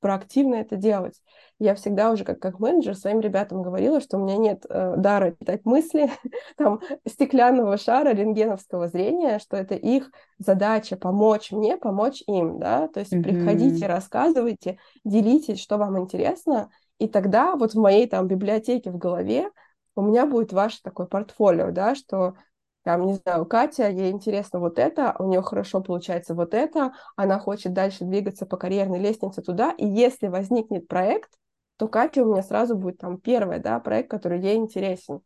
проактивно 0.00 0.56
это 0.56 0.76
делать. 0.76 1.20
Я 1.58 1.74
всегда 1.74 2.12
уже 2.12 2.24
как, 2.24 2.38
как 2.38 2.60
менеджер 2.60 2.94
своим 2.94 3.20
ребятам 3.20 3.62
говорила, 3.62 4.00
что 4.00 4.16
у 4.16 4.20
меня 4.24 4.36
нет 4.36 4.64
э, 4.68 4.94
дара 4.96 5.32
читать 5.32 5.64
мысли, 5.64 6.10
там, 6.56 6.80
стеклянного 7.06 7.76
шара, 7.76 8.10
рентгеновского 8.10 8.88
зрения, 8.88 9.38
что 9.38 9.56
это 9.56 9.74
их 9.74 10.10
задача 10.38 10.96
помочь 10.96 11.50
мне, 11.50 11.76
помочь 11.76 12.22
им, 12.26 12.58
да, 12.58 12.88
то 12.88 13.00
есть 13.00 13.12
mm-hmm. 13.12 13.22
приходите, 13.22 13.86
рассказывайте, 13.86 14.78
делитесь, 15.04 15.60
что 15.60 15.78
вам 15.78 15.98
интересно, 15.98 16.70
и 16.98 17.08
тогда 17.08 17.56
вот 17.56 17.74
в 17.74 17.80
моей 17.80 18.06
там 18.06 18.26
библиотеке 18.26 18.90
в 18.90 18.98
голове 18.98 19.50
у 19.96 20.02
меня 20.02 20.26
будет 20.26 20.52
ваше 20.52 20.80
такое 20.82 21.06
портфолио, 21.06 21.72
да, 21.72 21.96
что 21.96 22.34
там, 22.82 23.06
не 23.06 23.14
знаю, 23.14 23.44
Катя, 23.44 23.88
ей 23.88 24.10
интересно 24.10 24.60
вот 24.60 24.78
это, 24.78 25.14
у 25.18 25.28
нее 25.28 25.42
хорошо 25.42 25.80
получается 25.80 26.34
вот 26.34 26.54
это, 26.54 26.92
она 27.16 27.38
хочет 27.38 27.72
дальше 27.72 28.04
двигаться 28.04 28.46
по 28.46 28.56
карьерной 28.56 28.98
лестнице 28.98 29.42
туда, 29.42 29.72
и 29.76 29.86
если 29.86 30.28
возникнет 30.28 30.88
проект, 30.88 31.30
то 31.76 31.86
Катя 31.88 32.24
у 32.24 32.32
меня 32.32 32.42
сразу 32.42 32.76
будет 32.76 32.98
там 32.98 33.18
первый, 33.18 33.58
да, 33.58 33.78
проект, 33.80 34.10
который 34.10 34.40
ей 34.40 34.56
интересен. 34.56 35.20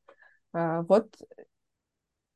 А, 0.52 0.82
вот 0.82 1.14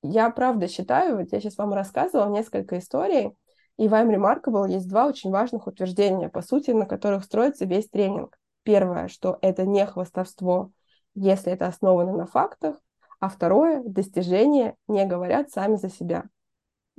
я 0.02 0.31
правда 0.31 0.68
считаю, 0.68 1.16
вот 1.18 1.33
я 1.33 1.40
сейчас 1.40 1.59
вам 1.59 1.72
рассказывала 1.74 2.31
несколько 2.31 2.79
историй, 2.79 3.33
и 3.76 3.88
в 3.88 3.94
I'm 3.94 4.09
Remarkable 4.09 4.70
есть 4.70 4.88
два 4.88 5.07
очень 5.07 5.31
важных 5.31 5.66
утверждения, 5.66 6.29
по 6.29 6.40
сути, 6.40 6.70
на 6.70 6.87
которых 6.87 7.24
строится 7.24 7.66
весь 7.66 7.88
тренинг. 7.88 8.38
Первое, 8.62 9.09
что 9.09 9.38
это 9.42 9.66
не 9.66 9.85
хвастовство, 9.87 10.70
если 11.14 11.52
это 11.52 11.66
основано 11.66 12.12
на 12.12 12.26
фактах, 12.26 12.81
а 13.20 13.29
второе, 13.29 13.83
достижения 13.85 14.76
не 14.88 15.07
говорят 15.07 15.50
сами 15.50 15.76
за 15.76 15.90
себя. 15.90 16.24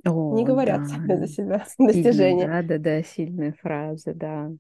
О, 0.06 0.36
не 0.36 0.45
говорят 0.45 0.82
да. 0.82 0.88
сами 0.88 1.15
за 1.15 1.27
себя. 1.27 1.65
Сильная, 1.77 1.93
достижения. 1.93 2.47
Да, 2.47 2.62
да, 2.63 2.77
да, 2.77 3.03
сильная 3.03 3.53
фраза, 3.53 4.13
да. 4.13 4.51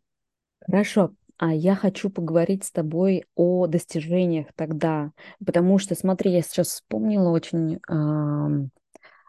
Хорошо, 0.65 1.11
а 1.37 1.53
я 1.53 1.75
хочу 1.75 2.09
поговорить 2.09 2.63
с 2.63 2.71
тобой 2.71 3.25
о 3.35 3.67
достижениях 3.67 4.47
тогда, 4.55 5.11
потому 5.45 5.77
что, 5.77 5.93
смотри, 5.95 6.31
я 6.31 6.41
сейчас 6.41 6.67
вспомнила 6.69 7.29
очень 7.29 7.75
э, 7.75 8.67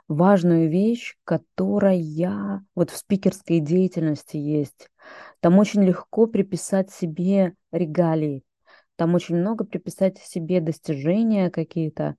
важную 0.09 0.71
вещь, 0.71 1.17
которая 1.25 2.65
вот 2.75 2.91
в 2.91 2.97
спикерской 2.97 3.61
деятельности 3.61 4.39
есть. 4.39 4.89
Там 5.41 5.59
очень 5.59 5.85
легко 5.85 6.27
приписать 6.27 6.91
себе 6.91 7.55
регалии, 7.73 8.43
там 8.99 9.15
очень 9.15 9.37
много 9.37 9.65
приписать 9.65 10.19
себе 10.19 10.61
достижения 10.61 11.51
какие-то, 11.51 12.17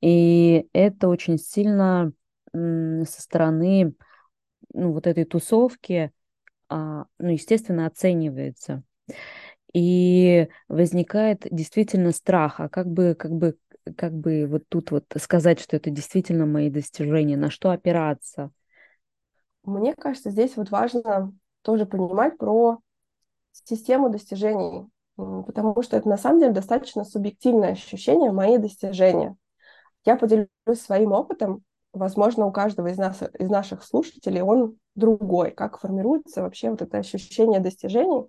и 0.00 0.66
это 0.72 1.08
очень 1.08 1.38
сильно 1.38 2.12
со 2.52 3.22
стороны 3.22 3.94
ну, 4.72 4.92
вот 4.92 5.06
этой 5.06 5.24
тусовки, 5.24 6.10
а, 6.68 7.04
ну, 7.18 7.28
естественно, 7.28 7.86
оценивается. 7.86 8.82
И 9.74 10.48
возникает 10.68 11.46
действительно 11.50 12.12
страх, 12.12 12.60
а 12.60 12.68
как 12.68 12.88
бы, 12.88 13.14
как 13.18 13.32
бы, 13.32 13.56
как 13.96 14.12
бы 14.12 14.46
вот 14.46 14.64
тут 14.68 14.90
вот 14.90 15.04
сказать, 15.18 15.60
что 15.60 15.76
это 15.76 15.90
действительно 15.90 16.46
мои 16.46 16.70
достижения, 16.70 17.36
на 17.36 17.50
что 17.50 17.70
опираться? 17.70 18.50
Мне 19.64 19.94
кажется, 19.94 20.30
здесь 20.30 20.56
вот 20.56 20.70
важно 20.70 21.32
тоже 21.62 21.86
понимать 21.86 22.36
про 22.36 22.78
систему 23.52 24.10
достижений 24.10 24.88
потому 25.16 25.80
что 25.82 25.96
это 25.96 26.08
на 26.08 26.16
самом 26.16 26.40
деле 26.40 26.52
достаточно 26.52 27.04
субъективное 27.04 27.72
ощущение 27.72 28.32
мои 28.32 28.58
достижения. 28.58 29.36
Я 30.04 30.16
поделюсь 30.16 30.48
своим 30.74 31.12
опытом, 31.12 31.62
возможно, 31.92 32.46
у 32.46 32.52
каждого 32.52 32.88
из 32.88 32.98
нас, 32.98 33.22
из 33.38 33.48
наших 33.48 33.84
слушателей 33.84 34.42
он 34.42 34.76
другой, 34.94 35.52
как 35.52 35.78
формируется 35.78 36.42
вообще 36.42 36.70
вот 36.70 36.82
это 36.82 36.98
ощущение 36.98 37.60
достижений. 37.60 38.26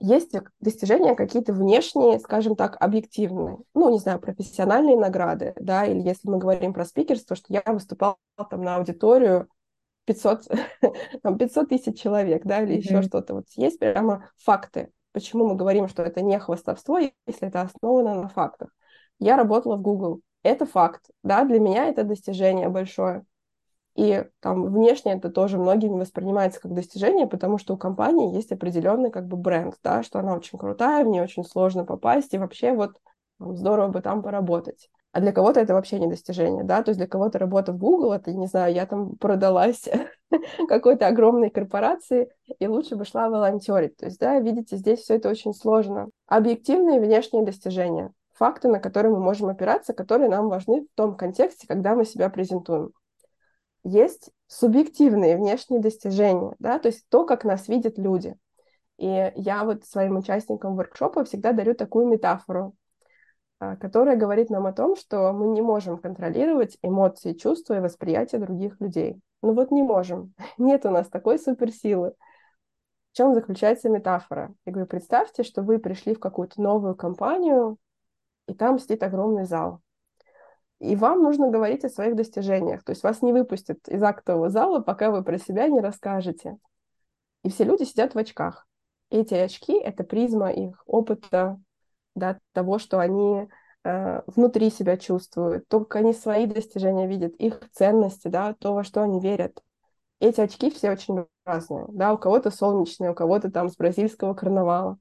Есть 0.00 0.32
достижения 0.58 1.14
какие-то 1.14 1.52
внешние, 1.52 2.18
скажем 2.18 2.56
так, 2.56 2.76
объективные, 2.80 3.58
ну, 3.72 3.88
не 3.90 4.00
знаю, 4.00 4.18
профессиональные 4.18 4.98
награды, 4.98 5.54
да, 5.60 5.86
или 5.86 6.00
если 6.00 6.28
мы 6.28 6.38
говорим 6.38 6.72
про 6.74 6.84
спикерство, 6.84 7.36
что 7.36 7.46
я 7.52 7.62
выступал 7.66 8.18
там 8.50 8.62
на 8.62 8.76
аудиторию 8.76 9.48
500, 10.06 10.48
там, 11.22 11.38
500 11.38 11.68
тысяч 11.68 12.00
человек, 12.00 12.42
да, 12.44 12.62
или 12.62 12.74
mm-hmm. 12.74 12.78
еще 12.78 13.02
что-то. 13.02 13.34
Вот 13.34 13.44
есть 13.54 13.78
прямо 13.78 14.28
факты, 14.38 14.90
Почему 15.12 15.46
мы 15.46 15.56
говорим, 15.56 15.88
что 15.88 16.02
это 16.02 16.22
не 16.22 16.38
хвастовство, 16.38 16.98
если 16.98 17.48
это 17.48 17.62
основано 17.62 18.14
на 18.14 18.28
фактах? 18.28 18.70
Я 19.18 19.36
работала 19.36 19.76
в 19.76 19.82
Google. 19.82 20.20
Это 20.42 20.66
факт, 20.66 21.10
да, 21.22 21.44
для 21.44 21.60
меня 21.60 21.86
это 21.86 22.02
достижение 22.02 22.68
большое. 22.68 23.24
И 23.94 24.24
там 24.40 24.72
внешне 24.72 25.12
это 25.12 25.30
тоже 25.30 25.58
многими 25.58 26.00
воспринимается 26.00 26.60
как 26.60 26.72
достижение, 26.72 27.26
потому 27.26 27.58
что 27.58 27.74
у 27.74 27.76
компании 27.76 28.34
есть 28.34 28.50
определенный 28.50 29.10
как 29.10 29.26
бы 29.26 29.36
бренд, 29.36 29.76
да, 29.82 30.02
что 30.02 30.18
она 30.18 30.34
очень 30.34 30.58
крутая, 30.58 31.04
в 31.04 31.08
нее 31.08 31.22
очень 31.22 31.44
сложно 31.44 31.84
попасть, 31.84 32.32
и 32.32 32.38
вообще 32.38 32.72
вот 32.72 32.92
здорово 33.38 33.88
бы 33.88 34.00
там 34.00 34.22
поработать. 34.22 34.88
А 35.12 35.20
для 35.20 35.32
кого-то 35.32 35.60
это 35.60 35.74
вообще 35.74 35.98
не 35.98 36.06
достижение, 36.06 36.64
да, 36.64 36.82
то 36.82 36.88
есть 36.90 36.98
для 36.98 37.06
кого-то 37.06 37.38
работа 37.38 37.72
в 37.72 37.78
Google, 37.78 38.12
это, 38.12 38.32
не 38.32 38.46
знаю, 38.46 38.74
я 38.74 38.86
там 38.86 39.16
продалась 39.16 39.86
какой-то 40.68 41.06
огромной 41.06 41.50
корпорации, 41.50 42.30
и 42.58 42.66
лучше 42.66 42.96
бы 42.96 43.04
шла 43.04 43.28
волонтерить. 43.28 43.96
То 43.98 44.06
есть, 44.06 44.18
да, 44.18 44.40
видите, 44.40 44.76
здесь 44.78 45.00
все 45.00 45.16
это 45.16 45.28
очень 45.28 45.52
сложно. 45.52 46.08
Объективные 46.26 46.98
внешние 46.98 47.44
достижения, 47.44 48.10
факты, 48.32 48.68
на 48.68 48.80
которые 48.80 49.12
мы 49.12 49.20
можем 49.20 49.50
опираться, 49.50 49.92
которые 49.92 50.30
нам 50.30 50.48
важны 50.48 50.86
в 50.86 50.96
том 50.96 51.14
контексте, 51.14 51.66
когда 51.68 51.94
мы 51.94 52.06
себя 52.06 52.30
презентуем. 52.30 52.92
Есть 53.84 54.30
субъективные 54.46 55.36
внешние 55.36 55.82
достижения, 55.82 56.54
да, 56.58 56.78
то 56.78 56.88
есть 56.88 57.06
то, 57.10 57.26
как 57.26 57.44
нас 57.44 57.68
видят 57.68 57.98
люди. 57.98 58.34
И 58.96 59.32
я 59.36 59.64
вот 59.64 59.84
своим 59.84 60.16
участникам 60.16 60.76
воркшопа 60.76 61.24
всегда 61.24 61.52
дарю 61.52 61.74
такую 61.74 62.06
метафору. 62.06 62.74
А, 63.62 63.76
которая 63.76 64.16
говорит 64.16 64.50
нам 64.50 64.66
о 64.66 64.72
том, 64.72 64.96
что 64.96 65.32
мы 65.32 65.46
не 65.46 65.62
можем 65.62 65.96
контролировать 65.96 66.78
эмоции, 66.82 67.32
чувства 67.32 67.74
и 67.74 67.80
восприятие 67.80 68.40
других 68.40 68.80
людей. 68.80 69.20
Ну 69.40 69.52
вот 69.52 69.70
не 69.70 69.82
можем. 69.84 70.34
Нет 70.58 70.84
у 70.84 70.90
нас 70.90 71.08
такой 71.08 71.38
суперсилы. 71.38 72.14
В 73.12 73.16
чем 73.16 73.34
заключается 73.34 73.88
метафора? 73.88 74.52
Я 74.66 74.72
говорю, 74.72 74.88
представьте, 74.88 75.44
что 75.44 75.62
вы 75.62 75.78
пришли 75.78 76.12
в 76.12 76.18
какую-то 76.18 76.60
новую 76.60 76.96
компанию, 76.96 77.76
и 78.48 78.54
там 78.54 78.80
сидит 78.80 79.04
огромный 79.04 79.44
зал. 79.44 79.80
И 80.80 80.96
вам 80.96 81.22
нужно 81.22 81.48
говорить 81.48 81.84
о 81.84 81.88
своих 81.88 82.16
достижениях. 82.16 82.82
То 82.82 82.90
есть 82.90 83.04
вас 83.04 83.22
не 83.22 83.32
выпустят 83.32 83.86
из 83.86 84.02
актового 84.02 84.50
зала, 84.50 84.80
пока 84.80 85.12
вы 85.12 85.22
про 85.22 85.38
себя 85.38 85.68
не 85.68 85.78
расскажете. 85.78 86.58
И 87.44 87.48
все 87.48 87.62
люди 87.62 87.84
сидят 87.84 88.16
в 88.16 88.18
очках. 88.18 88.66
Эти 89.08 89.34
очки— 89.34 89.72
это 89.78 90.02
призма 90.02 90.50
их 90.50 90.82
опыта, 90.84 91.60
да, 92.14 92.38
того, 92.52 92.78
что 92.78 92.98
они 92.98 93.48
э, 93.84 94.22
внутри 94.26 94.70
себя 94.70 94.96
чувствуют, 94.96 95.66
то, 95.68 95.80
как 95.80 95.96
они 95.96 96.12
свои 96.12 96.46
достижения 96.46 97.06
видят, 97.06 97.34
их 97.36 97.60
ценности, 97.72 98.28
да, 98.28 98.54
то, 98.54 98.74
во 98.74 98.84
что 98.84 99.02
они 99.02 99.20
верят. 99.20 99.60
Эти 100.20 100.40
очки 100.40 100.70
все 100.70 100.92
очень 100.92 101.26
разные, 101.44 101.86
да, 101.88 102.12
у 102.14 102.18
кого-то 102.18 102.50
солнечные, 102.50 103.10
у 103.10 103.14
кого-то 103.14 103.50
там 103.50 103.68
с 103.68 103.76
бразильского 103.76 104.34
карнавала. 104.34 104.98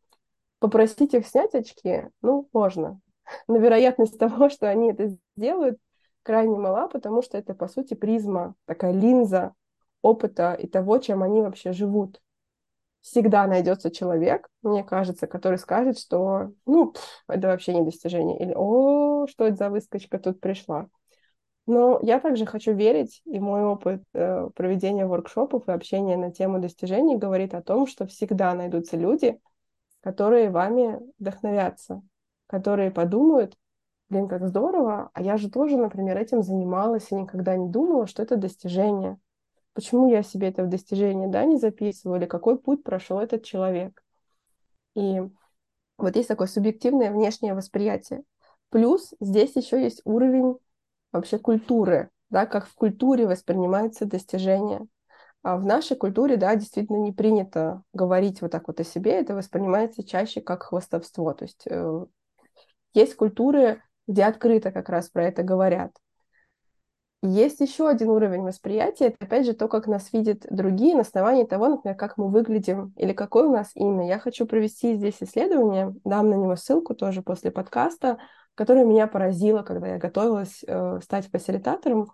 Попросить 0.60 1.14
их 1.14 1.28
снять 1.28 1.54
очки, 1.56 2.08
ну, 2.22 2.48
можно. 2.54 3.00
Но 3.48 3.58
вероятность 3.58 4.18
того, 4.18 4.50
что 4.50 4.70
они 4.70 4.92
это 4.92 5.16
сделают, 5.36 5.78
крайне 6.24 6.58
мала, 6.58 6.88
потому 6.88 7.22
что 7.22 7.38
это, 7.38 7.54
по 7.54 7.68
сути, 7.68 7.94
призма, 7.94 8.56
такая 8.66 8.92
линза 8.94 9.54
опыта 10.02 10.54
и 10.54 10.68
того, 10.68 10.98
чем 10.98 11.24
они 11.24 11.42
вообще 11.42 11.74
живут 11.74 12.20
всегда 13.02 13.48
найдется 13.48 13.92
человек, 13.92 14.48
мне 14.62 14.84
кажется, 14.84 15.28
который 15.28 15.58
скажет, 15.58 16.00
что, 16.00 16.52
ну, 16.66 16.94
это 17.28 17.48
вообще 17.48 17.74
не 17.74 17.84
достижение, 17.84 18.40
или, 18.40 18.54
о, 18.56 19.28
что 19.28 19.46
это 19.46 19.56
за 19.56 19.70
выскочка 19.70 20.20
тут 20.20 20.40
пришла. 20.40 20.88
Но 21.68 22.00
я 22.02 22.20
также 22.20 22.46
хочу 22.46 22.74
верить, 22.74 23.22
и 23.26 23.40
мой 23.40 23.64
опыт 23.64 24.04
э, 24.14 24.50
проведения 24.56 25.06
воркшопов 25.06 25.68
и 25.68 25.72
общения 25.72 26.18
на 26.18 26.32
тему 26.32 26.60
достижений 26.60 27.18
говорит 27.18 27.54
о 27.54 27.62
том, 27.62 27.86
что 27.88 28.08
всегда 28.08 28.54
найдутся 28.54 28.98
люди, 28.98 29.40
которые 30.02 30.50
вами 30.50 31.00
вдохновятся, 31.20 32.02
которые 32.48 32.92
подумают, 32.92 33.56
блин, 34.10 34.28
как 34.28 34.48
здорово, 34.48 35.10
а 35.14 35.22
я 35.22 35.38
же 35.38 35.50
тоже, 35.50 35.78
например, 35.78 36.18
этим 36.18 36.42
занималась 36.44 37.12
и 37.12 37.16
никогда 37.16 37.56
не 37.56 37.70
думала, 37.70 38.08
что 38.08 38.24
это 38.24 38.36
достижение 38.38 39.18
почему 39.74 40.10
я 40.10 40.24
себе 40.24 40.50
это 40.50 40.64
в 40.64 40.70
достижение 40.70 41.28
да, 41.28 41.46
не 41.46 41.58
записываю, 41.58 42.20
или 42.20 42.28
какой 42.28 42.58
путь 42.60 42.84
прошел 42.84 43.20
этот 43.20 43.44
человек. 43.44 44.04
И 44.96 45.22
вот 45.98 46.16
есть 46.16 46.28
такое 46.28 46.48
субъективное 46.48 47.12
внешнее 47.12 47.54
восприятие. 47.54 48.24
Плюс 48.70 49.14
здесь 49.20 49.56
еще 49.56 49.82
есть 49.82 50.02
уровень 50.06 50.58
вообще 51.12 51.38
культуры, 51.38 52.10
да, 52.30 52.46
как 52.46 52.68
в 52.68 52.76
культуре 52.76 53.28
воспринимается 53.28 54.06
достижение. 54.06 54.88
А 55.44 55.58
в 55.58 55.66
нашей 55.66 55.98
культуре, 55.98 56.38
да, 56.38 56.56
действительно 56.56 56.98
не 56.98 57.12
принято 57.12 57.84
говорить 57.94 58.42
вот 58.42 58.52
так 58.52 58.68
вот 58.68 58.80
о 58.80 58.84
себе, 58.84 59.14
это 59.14 59.34
воспринимается 59.36 60.04
чаще 60.04 60.40
как 60.40 60.64
хвастовство. 60.64 61.34
То 61.34 61.46
есть 61.46 61.64
э, 61.66 62.06
есть 62.94 63.16
культуры, 63.16 63.82
где 64.08 64.24
открыто 64.24 64.72
как 64.72 64.90
раз 64.90 65.10
про 65.10 65.26
это 65.26 65.42
говорят. 65.42 65.92
Есть 67.24 67.60
еще 67.60 67.88
один 67.88 68.10
уровень 68.10 68.42
восприятия, 68.42 69.08
это 69.08 69.18
опять 69.20 69.46
же 69.46 69.54
то, 69.54 69.68
как 69.68 69.86
нас 69.86 70.12
видят 70.12 70.48
другие 70.50 70.96
на 70.96 71.02
основании 71.02 71.44
того, 71.44 71.68
например, 71.68 71.96
как 71.96 72.18
мы 72.18 72.30
выглядим 72.30 72.94
или 72.98 73.14
какое 73.14 73.46
у 73.46 73.52
нас 73.52 73.70
имя. 73.76 74.08
Я 74.08 74.18
хочу 74.18 74.48
провести 74.48 74.96
здесь 74.96 75.18
исследование, 75.22 75.94
дам 76.04 76.32
на 76.32 76.34
него 76.34 76.56
ссылку 76.56 76.96
тоже 76.96 77.22
после 77.22 77.52
подкаста, 77.52 78.18
которое 78.56 78.86
меня 78.86 79.06
поразило, 79.06 79.62
когда 79.62 79.90
я 79.90 79.98
готовилась 80.00 80.64
э, 80.66 81.00
стать 81.04 81.30
фасилитатором. 81.30 82.12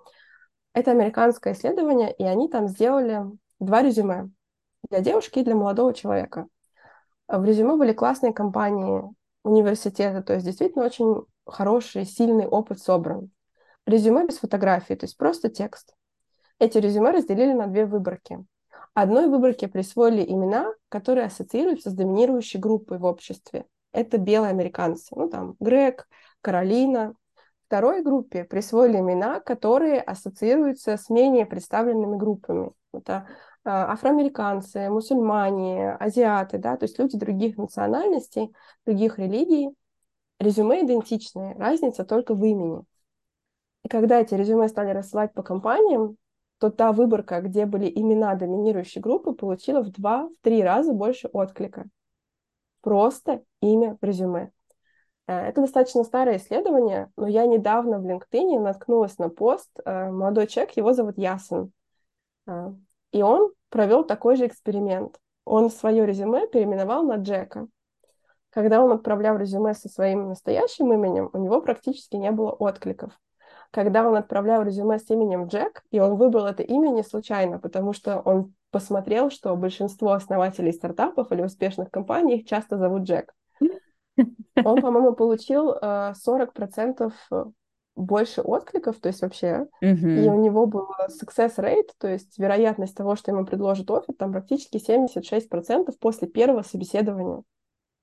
Это 0.74 0.92
американское 0.92 1.54
исследование, 1.54 2.14
и 2.14 2.24
они 2.24 2.50
там 2.50 2.68
сделали 2.68 3.24
два 3.60 3.84
резюме 3.84 4.30
для 4.90 5.00
девушки 5.00 5.40
и 5.40 5.44
для 5.44 5.56
молодого 5.56 5.94
человека. 5.94 6.48
В 7.30 7.46
резюме 7.46 7.78
были 7.78 7.94
классные 7.94 8.34
компании 8.34 9.04
университета, 9.44 10.22
то 10.22 10.34
есть 10.34 10.46
действительно 10.46 10.86
очень 10.86 11.24
хороший, 11.46 12.04
сильный 12.04 12.46
опыт 12.46 12.80
собран. 12.80 13.32
Резюме 13.88 14.26
без 14.26 14.38
фотографии, 14.40 14.96
то 14.96 15.06
есть 15.06 15.16
просто 15.16 15.50
текст. 15.50 15.96
Эти 16.60 16.78
резюме 16.78 17.12
разделили 17.12 17.54
на 17.54 17.68
две 17.68 17.86
выборки. 17.86 18.46
Одной 18.94 19.30
выборке 19.30 19.70
присвоили 19.70 20.30
имена, 20.30 20.74
которые 20.90 21.28
ассоциируются 21.28 21.90
с 21.90 21.94
доминирующей 21.94 22.60
группой 22.60 22.98
в 22.98 23.06
обществе. 23.06 23.66
Это 23.94 24.18
белые 24.18 24.50
американцы, 24.50 25.16
ну 25.16 25.30
там 25.30 25.56
Грег, 25.62 26.10
Каролина. 26.42 27.14
Второй 27.68 28.04
группе 28.04 28.44
присвоили 28.44 28.98
имена, 28.98 29.40
которые 29.40 30.02
ассоциируются 30.02 30.98
с 30.98 31.10
менее 31.10 31.46
представленными 31.46 32.18
группами. 32.18 32.72
Это 32.94 33.28
а, 33.64 33.94
афроамериканцы, 33.94 34.90
мусульмане, 34.90 35.94
азиаты, 35.94 36.58
да, 36.58 36.76
то 36.76 36.84
есть 36.84 37.00
люди 37.00 37.18
других 37.18 37.58
национальностей, 37.58 38.54
других 38.86 39.18
религий. 39.18 39.70
Резюме 40.40 40.86
идентичные, 40.86 41.56
разница 41.56 42.04
только 42.04 42.36
в 42.36 42.44
имени. 42.44 42.84
И 43.88 43.90
когда 43.90 44.20
эти 44.20 44.34
резюме 44.34 44.68
стали 44.68 44.92
рассылать 44.92 45.34
по 45.34 45.44
компаниям, 45.44 46.18
то 46.58 46.70
та 46.70 46.92
выборка, 46.92 47.40
где 47.40 47.66
были 47.66 47.90
имена 47.90 48.36
доминирующей 48.36 49.00
группы, 49.00 49.32
получила 49.32 49.82
в 49.82 49.92
два-три 49.92 50.62
раза 50.62 50.92
больше 50.92 51.30
отклика. 51.30 51.86
Просто 52.82 53.44
имя 53.62 53.98
в 54.02 54.04
резюме. 54.04 54.52
Э, 55.26 55.48
это 55.48 55.62
достаточно 55.62 56.04
старое 56.04 56.36
исследование, 56.36 57.10
но 57.16 57.28
я 57.28 57.46
недавно 57.46 58.00
в 58.00 58.06
LinkedIn 58.06 58.60
наткнулась 58.60 59.18
на 59.20 59.30
пост. 59.30 59.70
Э, 59.86 60.12
молодой 60.12 60.48
человек, 60.48 60.76
его 60.76 60.92
зовут 60.92 61.18
Ясен. 61.18 61.72
Э, 62.46 62.74
и 63.14 63.22
он 63.22 63.54
провел 63.70 64.04
такой 64.04 64.36
же 64.36 64.48
эксперимент. 64.48 65.18
Он 65.46 65.70
свое 65.70 66.06
резюме 66.06 66.46
переименовал 66.50 67.04
на 67.04 67.16
Джека. 67.16 67.70
Когда 68.50 68.84
он 68.84 68.92
отправлял 68.92 69.38
резюме 69.38 69.74
со 69.74 69.88
своим 69.88 70.28
настоящим 70.28 70.92
именем, 70.92 71.30
у 71.32 71.38
него 71.38 71.62
практически 71.62 72.18
не 72.18 72.32
было 72.32 72.52
откликов 72.52 73.18
когда 73.78 74.08
он 74.08 74.16
отправлял 74.16 74.64
резюме 74.64 74.98
с 74.98 75.08
именем 75.12 75.46
Джек, 75.46 75.84
и 75.92 76.00
он 76.00 76.16
выбрал 76.16 76.48
это 76.48 76.64
имя 76.64 76.90
не 76.90 77.04
случайно, 77.04 77.60
потому 77.60 77.94
что 77.94 78.20
он 78.22 78.56
посмотрел, 78.72 79.30
что 79.30 79.56
большинство 79.56 80.14
основателей 80.14 80.74
стартапов 80.74 81.32
или 81.32 81.44
успешных 81.44 81.92
компаний 81.92 82.38
их 82.38 82.48
часто 82.48 82.80
зовут 82.80 83.04
Джек. 83.04 83.36
Он, 84.56 84.82
по-моему, 84.82 85.14
получил 85.14 85.74
э, 85.74 86.14
40% 86.28 87.14
больше 87.96 88.42
откликов, 88.42 89.00
то 89.00 89.10
есть 89.10 89.22
вообще, 89.22 89.68
mm-hmm. 89.84 90.24
и 90.24 90.28
у 90.28 90.40
него 90.40 90.66
был 90.66 90.88
success 91.10 91.58
rate, 91.58 91.92
то 92.00 92.08
есть 92.08 92.40
вероятность 92.40 92.96
того, 92.96 93.16
что 93.16 93.30
ему 93.30 93.46
предложат 93.46 93.92
офер, 93.92 94.16
там 94.18 94.32
практически 94.32 94.78
76% 94.78 95.94
после 96.00 96.28
первого 96.28 96.64
собеседования. 96.64 97.44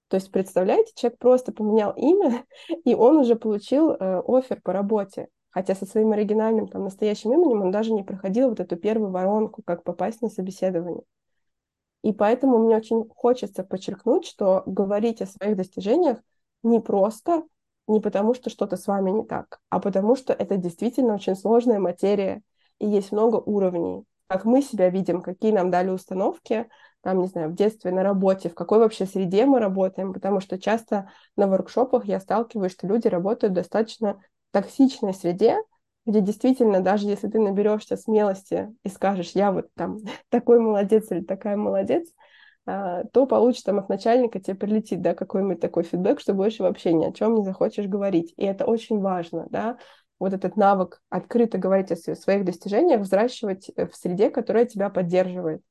То 0.07 0.19
есть, 0.19 0.31
представляете, 0.31 0.93
человек 0.95 1.19
просто 1.19 1.51
поменял 1.51 1.91
имя, 1.97 2.45
и 2.85 2.95
он 2.95 3.17
уже 3.17 3.35
получил 3.35 3.91
э, 3.91 4.23
офер 4.25 4.61
по 4.63 4.73
работе. 4.73 5.27
Хотя 5.55 5.77
со 5.77 5.87
своим 5.87 6.11
оригинальным, 6.11 6.67
там, 6.67 6.83
настоящим 6.83 7.33
именем 7.33 7.63
он 7.63 7.71
даже 7.71 7.93
не 7.93 8.03
проходил 8.03 8.49
вот 8.49 8.59
эту 8.59 8.75
первую 8.75 9.13
воронку, 9.13 9.63
как 9.65 9.85
попасть 9.85 10.21
на 10.21 10.29
собеседование. 10.29 11.05
И 12.03 12.13
поэтому 12.13 12.59
мне 12.59 12.77
очень 12.77 13.09
хочется 13.09 13.63
подчеркнуть, 13.63 14.27
что 14.27 14.65
говорить 14.67 15.23
о 15.23 15.27
своих 15.27 15.57
достижениях 15.57 16.19
не 16.65 16.81
просто, 16.81 17.45
не 17.87 18.01
потому 18.01 18.35
что 18.35 18.51
что-то 18.51 18.77
с 18.77 18.89
вами 18.89 19.13
не 19.13 19.25
так, 19.25 19.61
а 19.71 19.79
потому 19.79 20.17
что 20.17 20.33
это 20.33 20.57
действительно 20.57 21.15
очень 21.15 21.37
сложная 21.37 21.79
материя, 21.79 22.43
и 22.81 22.89
есть 22.89 23.13
много 23.13 23.37
уровней. 23.37 24.05
Как 24.27 24.45
мы 24.45 24.61
себя 24.61 24.89
видим, 24.89 25.23
какие 25.23 25.53
нам 25.53 25.71
дали 25.71 25.91
установки, 25.91 26.69
там, 27.03 27.21
не 27.21 27.29
знаю, 27.29 27.51
в 27.51 27.55
детстве, 27.55 27.93
на 27.93 28.03
работе, 28.03 28.49
в 28.49 28.55
какой 28.55 28.79
вообще 28.81 29.07
среде 29.07 29.47
мы 29.47 29.61
работаем, 29.61 30.13
потому 30.13 30.41
что 30.41 30.59
часто 30.59 31.11
на 31.37 31.47
воркшопах 31.47 32.07
я 32.07 32.19
сталкиваюсь, 32.19 32.73
что 32.73 32.89
люди 32.89 33.07
работают 33.07 33.53
достаточно 33.53 34.19
токсичной 34.55 35.13
среде, 35.13 35.59
где 36.07 36.21
действительно, 36.21 36.81
даже 36.81 37.09
если 37.09 37.29
ты 37.29 37.41
наберешься 37.41 37.97
смелости 37.97 38.73
и 38.85 38.89
скажешь, 38.89 39.33
я 39.35 39.51
вот 39.51 39.67
там 39.75 39.99
такой 40.31 40.61
молодец 40.61 41.11
или 41.11 41.23
такая 41.23 41.57
молодец, 41.57 42.09
а, 42.67 43.03
то 43.13 43.27
получишь 43.27 43.63
там 43.63 43.81
от 43.81 43.89
начальника, 43.89 44.39
тебе 44.39 44.55
прилетит, 44.55 45.03
да, 45.03 45.15
какой-нибудь 45.15 45.61
такой 45.61 45.83
фидбэк, 45.83 46.21
что 46.21 46.35
больше 46.35 46.63
вообще 46.63 46.93
ни 46.93 47.05
о 47.05 47.13
чем 47.13 47.35
не 47.35 47.43
захочешь 47.43 47.87
говорить. 47.87 48.33
И 48.37 48.45
это 48.45 48.65
очень 48.65 49.01
важно, 49.01 49.47
да, 49.51 49.77
вот 50.21 50.33
этот 50.33 50.57
навык 50.57 51.03
открыто 51.11 51.59
говорить 51.59 51.91
о 51.91 51.97
своих 51.97 52.45
достижениях, 52.45 53.01
взращивать 53.01 53.71
э, 53.75 53.87
в 53.89 53.97
среде, 53.97 54.31
которая 54.31 54.67
тебя 54.67 54.89
поддерживает. 54.89 55.63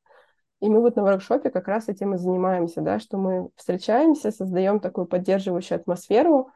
И 0.59 0.69
мы 0.69 0.81
вот 0.81 0.97
на 0.97 1.03
воркшопе 1.03 1.49
как 1.49 1.69
раз 1.69 1.87
этим 1.87 2.15
и 2.15 2.17
занимаемся, 2.17 2.81
да, 2.81 2.99
что 2.99 3.17
мы 3.17 3.49
встречаемся, 3.55 4.31
создаем 4.31 4.81
такую 4.81 5.07
поддерживающую 5.07 5.77
атмосферу, 5.77 6.49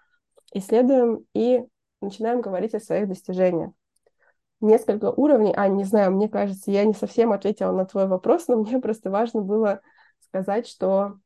исследуем 0.53 1.25
и 1.34 1.63
начинаем 2.01 2.41
говорить 2.41 2.73
о 2.75 2.79
своих 2.79 3.07
достижениях. 3.07 3.71
Несколько 4.59 5.11
уровней, 5.11 5.53
а, 5.55 5.67
не 5.67 5.83
знаю, 5.83 6.11
мне 6.11 6.27
кажется, 6.27 6.71
я 6.71 6.83
не 6.83 6.93
совсем 6.93 7.31
ответила 7.31 7.71
на 7.71 7.85
твой 7.85 8.07
вопрос, 8.07 8.47
но 8.47 8.57
мне 8.63 8.79
просто 8.79 9.09
важно 9.11 9.41
было 9.41 9.81
сказать, 10.19 10.67
что 10.67 11.19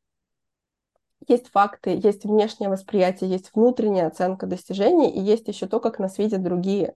есть 1.28 1.50
факты, 1.50 2.00
есть 2.02 2.26
внешнее 2.26 2.70
восприятие, 2.70 3.30
есть 3.30 3.52
внутренняя 3.54 4.08
оценка 4.08 4.48
достижений, 4.48 5.10
и 5.10 5.20
есть 5.20 5.48
еще 5.48 5.68
то, 5.68 5.80
как 5.80 6.00
нас 6.00 6.18
видят 6.18 6.44
другие. 6.44 6.96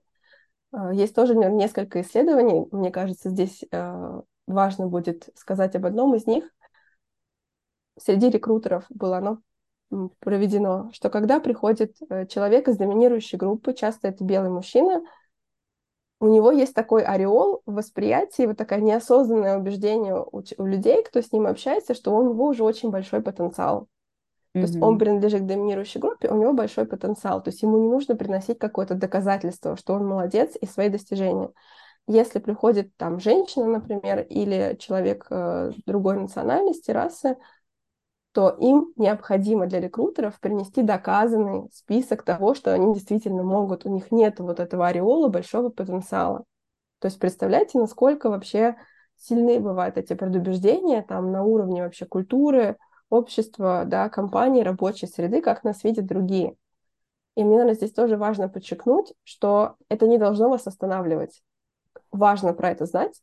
А, 0.72 0.92
есть 0.92 1.14
тоже 1.14 1.34
несколько 1.34 2.00
исследований, 2.02 2.66
мне 2.72 2.90
кажется, 2.90 3.30
здесь 3.30 3.64
э, 3.70 4.20
важно 4.46 4.88
будет 4.88 5.30
сказать 5.36 5.74
об 5.76 5.86
одном 5.86 6.14
из 6.14 6.26
них. 6.26 6.44
Среди 7.98 8.28
рекрутеров 8.28 8.84
было 8.90 9.18
оно 9.18 9.38
проведено, 10.20 10.90
что 10.92 11.10
когда 11.10 11.40
приходит 11.40 11.96
э, 12.08 12.26
человек 12.26 12.68
из 12.68 12.76
доминирующей 12.76 13.38
группы, 13.38 13.72
часто 13.72 14.08
это 14.08 14.24
белый 14.24 14.50
мужчина, 14.50 15.02
у 16.18 16.28
него 16.28 16.50
есть 16.50 16.74
такой 16.74 17.02
ореол 17.02 17.62
в 17.66 17.74
восприятии, 17.74 18.46
вот 18.46 18.56
такое 18.56 18.80
неосознанное 18.80 19.58
убеждение 19.58 20.14
у, 20.16 20.42
у 20.58 20.66
людей, 20.66 21.02
кто 21.02 21.20
с 21.20 21.30
ним 21.30 21.46
общается, 21.46 21.94
что 21.94 22.16
у 22.16 22.22
него 22.22 22.46
уже 22.46 22.64
очень 22.64 22.90
большой 22.90 23.22
потенциал. 23.22 23.82
Mm-hmm. 23.82 23.86
То 24.52 24.60
есть 24.60 24.82
он 24.82 24.98
принадлежит 24.98 25.42
к 25.42 25.46
доминирующей 25.46 26.00
группе, 26.00 26.30
у 26.30 26.36
него 26.36 26.54
большой 26.54 26.86
потенциал. 26.86 27.42
То 27.42 27.50
есть 27.50 27.62
ему 27.62 27.78
не 27.78 27.88
нужно 27.88 28.16
приносить 28.16 28.58
какое-то 28.58 28.94
доказательство, 28.94 29.76
что 29.76 29.92
он 29.92 30.06
молодец 30.06 30.56
и 30.58 30.66
свои 30.66 30.88
достижения. 30.88 31.50
Если 32.08 32.38
приходит 32.38 32.96
там 32.96 33.20
женщина, 33.20 33.66
например, 33.66 34.20
или 34.20 34.76
человек 34.78 35.26
э, 35.28 35.72
другой 35.84 36.18
национальности, 36.18 36.92
расы, 36.92 37.36
то 38.36 38.50
им 38.50 38.92
необходимо 38.96 39.66
для 39.66 39.80
рекрутеров 39.80 40.38
принести 40.40 40.82
доказанный 40.82 41.70
список 41.72 42.22
того, 42.22 42.54
что 42.54 42.70
они 42.74 42.92
действительно 42.92 43.42
могут. 43.42 43.86
У 43.86 43.88
них 43.88 44.12
нет 44.12 44.40
вот 44.40 44.60
этого 44.60 44.88
ореола 44.88 45.28
большого 45.28 45.70
потенциала. 45.70 46.44
То 46.98 47.08
есть 47.08 47.18
представляете, 47.18 47.78
насколько 47.78 48.28
вообще 48.28 48.76
сильны 49.16 49.58
бывают 49.58 49.96
эти 49.96 50.12
предубеждения 50.12 51.00
там 51.00 51.32
на 51.32 51.44
уровне 51.44 51.82
вообще 51.82 52.04
культуры, 52.04 52.76
общества, 53.08 53.84
да, 53.86 54.10
компании, 54.10 54.62
рабочей 54.62 55.06
среды, 55.06 55.40
как 55.40 55.64
нас 55.64 55.82
видят 55.82 56.04
другие. 56.04 56.56
И 57.36 57.42
мне, 57.42 57.52
наверное, 57.52 57.74
здесь 57.74 57.94
тоже 57.94 58.18
важно 58.18 58.50
подчеркнуть, 58.50 59.14
что 59.24 59.76
это 59.88 60.06
не 60.06 60.18
должно 60.18 60.50
вас 60.50 60.66
останавливать. 60.66 61.42
Важно 62.12 62.52
про 62.52 62.68
это 62.68 62.84
знать, 62.84 63.18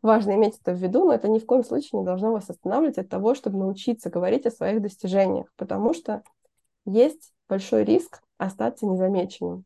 важно 0.00 0.34
иметь 0.34 0.58
это 0.60 0.72
в 0.72 0.78
виду, 0.78 1.04
но 1.04 1.14
это 1.14 1.28
ни 1.28 1.38
в 1.38 1.46
коем 1.46 1.64
случае 1.64 2.00
не 2.00 2.04
должно 2.04 2.32
вас 2.32 2.48
останавливать 2.48 2.98
от 2.98 3.08
того, 3.08 3.34
чтобы 3.34 3.58
научиться 3.58 4.10
говорить 4.10 4.46
о 4.46 4.50
своих 4.50 4.82
достижениях, 4.82 5.46
потому 5.56 5.94
что 5.94 6.22
есть 6.84 7.32
большой 7.48 7.84
риск 7.84 8.22
остаться 8.38 8.86
незамеченным. 8.86 9.64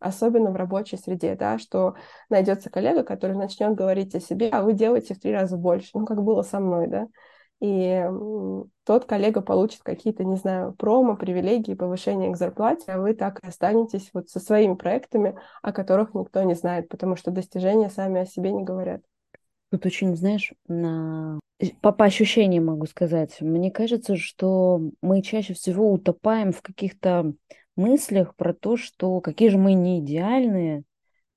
Особенно 0.00 0.52
в 0.52 0.56
рабочей 0.56 0.96
среде, 0.96 1.34
да, 1.34 1.58
что 1.58 1.94
найдется 2.28 2.70
коллега, 2.70 3.02
который 3.02 3.36
начнет 3.36 3.74
говорить 3.74 4.14
о 4.14 4.20
себе, 4.20 4.48
а 4.48 4.62
вы 4.62 4.72
делаете 4.72 5.14
в 5.14 5.20
три 5.20 5.32
раза 5.32 5.56
больше, 5.56 5.90
ну, 5.94 6.06
как 6.06 6.22
было 6.22 6.42
со 6.42 6.60
мной, 6.60 6.86
да, 6.86 7.08
и 7.60 8.06
тот 8.84 9.04
коллега 9.04 9.40
получит 9.40 9.82
какие-то, 9.82 10.24
не 10.24 10.36
знаю, 10.36 10.74
промо, 10.74 11.16
привилегии, 11.16 11.74
повышение 11.74 12.32
к 12.32 12.36
зарплате, 12.36 12.92
а 12.92 13.00
вы 13.00 13.14
так 13.14 13.40
и 13.42 13.48
останетесь 13.48 14.10
вот 14.12 14.28
со 14.28 14.38
своими 14.38 14.74
проектами, 14.74 15.36
о 15.62 15.72
которых 15.72 16.14
никто 16.14 16.42
не 16.42 16.54
знает, 16.54 16.88
потому 16.88 17.16
что 17.16 17.30
достижения 17.30 17.90
сами 17.90 18.20
о 18.20 18.26
себе 18.26 18.52
не 18.52 18.62
говорят. 18.62 19.02
Тут 19.70 19.84
очень, 19.86 20.16
знаешь, 20.16 20.52
на... 20.68 21.40
по, 21.82 21.92
по 21.92 22.04
ощущениям 22.04 22.66
могу 22.66 22.86
сказать, 22.86 23.40
мне 23.40 23.70
кажется, 23.70 24.16
что 24.16 24.80
мы 25.02 25.20
чаще 25.22 25.54
всего 25.54 25.92
утопаем 25.92 26.52
в 26.52 26.62
каких-то 26.62 27.34
мыслях 27.76 28.34
про 28.36 28.54
то, 28.54 28.76
что 28.76 29.20
какие 29.20 29.48
же 29.48 29.58
мы 29.58 29.74
не 29.74 30.00
идеальные, 30.00 30.84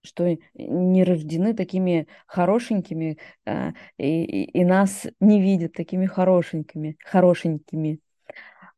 что 0.03 0.37
не 0.55 1.03
рождены 1.03 1.53
такими 1.53 2.07
хорошенькими, 2.25 3.17
а, 3.45 3.73
и, 3.97 4.43
и, 4.43 4.65
нас 4.65 5.07
не 5.19 5.41
видят 5.41 5.73
такими 5.73 6.05
хорошенькими, 6.05 6.97
хорошенькими, 7.03 7.99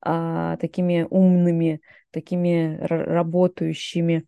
а, 0.02 0.58
такими 0.58 1.08
умными, 1.10 1.82
такими 2.12 2.78
работающими. 2.82 4.26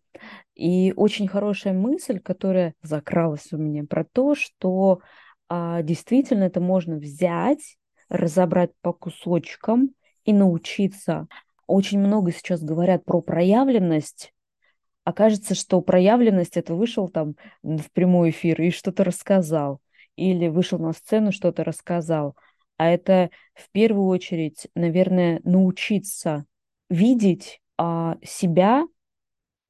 И 0.54 0.92
очень 0.96 1.28
хорошая 1.28 1.74
мысль, 1.74 2.18
которая 2.18 2.74
закралась 2.82 3.52
у 3.52 3.58
меня 3.58 3.84
про 3.84 4.04
то, 4.04 4.34
что 4.34 5.00
а, 5.48 5.82
действительно 5.82 6.44
это 6.44 6.60
можно 6.60 6.96
взять, 6.96 7.76
разобрать 8.08 8.70
по 8.80 8.92
кусочкам 8.92 9.90
и 10.24 10.32
научиться 10.32 11.28
очень 11.66 11.98
много 11.98 12.32
сейчас 12.32 12.62
говорят 12.62 13.04
про 13.04 13.20
проявленность, 13.20 14.32
окажется, 15.06 15.54
что 15.54 15.80
проявленность 15.80 16.56
это 16.56 16.74
вышел 16.74 17.08
там 17.08 17.36
в 17.62 17.90
прямой 17.92 18.30
эфир 18.30 18.60
и 18.60 18.70
что-то 18.70 19.04
рассказал, 19.04 19.80
или 20.16 20.48
вышел 20.48 20.80
на 20.80 20.92
сцену, 20.92 21.30
что-то 21.30 21.62
рассказал. 21.62 22.36
А 22.76 22.88
это 22.90 23.30
в 23.54 23.70
первую 23.70 24.08
очередь, 24.08 24.66
наверное, 24.74 25.40
научиться 25.44 26.44
видеть 26.90 27.62
а, 27.78 28.18
себя, 28.24 28.84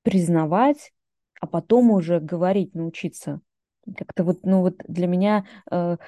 признавать, 0.02 0.94
а 1.38 1.46
потом 1.46 1.90
уже 1.90 2.18
говорить, 2.18 2.74
научиться. 2.74 3.42
Как-то 3.94 4.24
вот, 4.24 4.40
ну 4.42 4.62
вот 4.62 4.76
для 4.88 5.06
меня 5.06 5.46
э, 5.70 5.98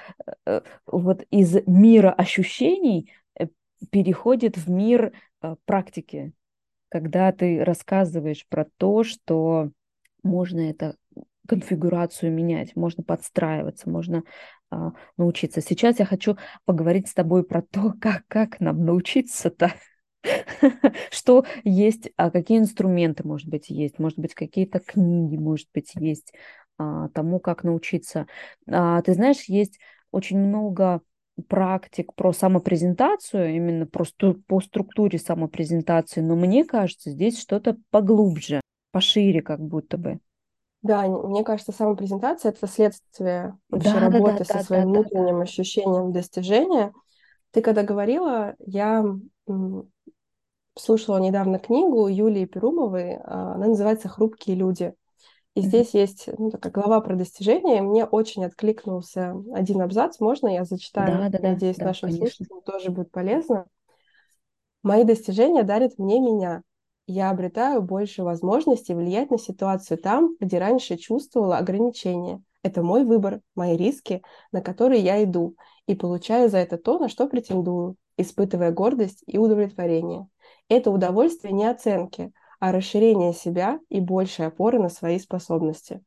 э, 0.45 0.61
вот 0.87 1.23
из 1.29 1.55
мира 1.67 2.11
ощущений 2.11 3.11
э, 3.35 3.45
переходит 3.91 4.57
в 4.57 4.69
мир 4.69 5.13
э, 5.41 5.55
практики 5.65 6.33
когда 6.89 7.31
ты 7.31 7.63
рассказываешь 7.63 8.45
про 8.47 8.65
то, 8.77 9.03
что 9.03 9.71
можно 10.23 10.59
это 10.59 10.95
конфигурацию 11.47 12.31
менять, 12.31 12.75
можно 12.75 13.03
подстраиваться, 13.03 13.89
можно 13.89 14.23
а, 14.69 14.91
научиться. 15.17 15.61
Сейчас 15.61 15.99
я 15.99 16.05
хочу 16.05 16.37
поговорить 16.65 17.07
с 17.07 17.13
тобой 17.13 17.43
про 17.43 17.61
то, 17.61 17.93
как, 18.01 18.23
как 18.27 18.59
нам 18.59 18.85
научиться-то, 18.85 19.73
что 21.11 21.45
есть, 21.63 22.11
а 22.17 22.29
какие 22.29 22.59
инструменты, 22.59 23.27
может 23.27 23.47
быть, 23.47 23.69
есть, 23.69 23.97
может 23.99 24.19
быть, 24.19 24.35
какие-то 24.35 24.79
книги, 24.79 25.37
может 25.37 25.67
быть, 25.73 25.93
есть 25.95 26.33
а, 26.77 27.09
тому, 27.09 27.39
как 27.39 27.63
научиться. 27.63 28.27
А, 28.67 29.01
ты 29.01 29.13
знаешь, 29.13 29.43
есть 29.45 29.79
очень 30.11 30.37
много 30.39 31.01
практик 31.41 32.13
про 32.13 32.33
самопрезентацию, 32.33 33.55
именно 33.55 33.85
про 33.85 34.05
сту- 34.05 34.41
по 34.47 34.59
структуре 34.59 35.19
самопрезентации, 35.19 36.21
но 36.21 36.35
мне 36.35 36.65
кажется, 36.65 37.11
здесь 37.11 37.39
что-то 37.39 37.77
поглубже, 37.89 38.61
пошире 38.91 39.41
как 39.41 39.59
будто 39.59 39.97
бы. 39.97 40.19
Да, 40.81 41.07
мне 41.07 41.43
кажется, 41.43 41.71
самопрезентация— 41.71 42.51
это 42.53 42.65
следствие 42.67 43.57
вообще 43.69 43.93
да, 43.93 43.99
работы 43.99 44.31
да, 44.31 44.37
да, 44.39 44.45
со 44.45 44.53
да, 44.53 44.63
своим 44.63 44.93
да, 44.93 44.99
внутренним 44.99 45.37
да. 45.37 45.41
ощущением 45.43 46.11
достижения. 46.13 46.93
Ты 47.51 47.61
когда 47.61 47.83
говорила, 47.83 48.55
я 48.59 49.03
слушала 50.77 51.17
недавно 51.17 51.59
книгу 51.59 52.07
Юлии 52.07 52.45
Перумовой, 52.45 53.15
а, 53.15 53.55
она 53.55 53.67
называется 53.67 54.07
«Хрупкие 54.07 54.55
люди». 54.55 54.93
И 55.59 55.67
здесь 55.67 55.93
есть 55.93 56.29
ну, 56.37 56.49
такая 56.51 56.71
глава 56.71 57.01
про 57.01 57.15
достижения. 57.15 57.81
Мне 57.81 58.05
очень 58.05 58.45
откликнулся 58.45 59.35
один 59.53 59.81
абзац. 59.81 60.19
Можно 60.19 60.47
я 60.47 60.63
зачитаю? 60.63 61.17
Да, 61.17 61.29
да, 61.29 61.39
да. 61.39 61.49
Надеюсь, 61.49 61.77
да, 61.77 61.85
нашим 61.85 62.09
конечно. 62.09 62.27
слушателям 62.27 62.61
тоже 62.61 62.91
будет 62.91 63.11
полезно. 63.11 63.65
Мои 64.83 65.03
достижения 65.03 65.63
дарят 65.63 65.97
мне 65.97 66.19
меня. 66.19 66.63
Я 67.07 67.31
обретаю 67.31 67.81
больше 67.81 68.23
возможностей 68.23 68.93
влиять 68.93 69.31
на 69.31 69.37
ситуацию 69.37 69.97
там, 69.97 70.35
где 70.39 70.59
раньше 70.59 70.95
чувствовала 70.95 71.57
ограничения. 71.57 72.41
Это 72.61 72.83
мой 72.83 73.03
выбор, 73.03 73.41
мои 73.55 73.75
риски, 73.75 74.21
на 74.51 74.61
которые 74.61 75.01
я 75.01 75.23
иду, 75.23 75.55
и 75.87 75.95
получаю 75.95 76.49
за 76.49 76.59
это 76.59 76.77
то, 76.77 76.99
на 76.99 77.09
что 77.09 77.27
претендую, 77.27 77.95
испытывая 78.17 78.71
гордость 78.71 79.23
и 79.25 79.37
удовлетворение. 79.37 80.27
Это 80.67 80.91
удовольствие 80.91 81.53
не 81.53 81.65
оценки, 81.65 82.31
а 82.59 82.71
расширение 82.71 83.33
себя 83.33 83.79
и 83.89 83.99
большей 83.99 84.47
опоры 84.47 84.79
на 84.79 84.89
свои 84.89 85.19
способности. 85.19 86.01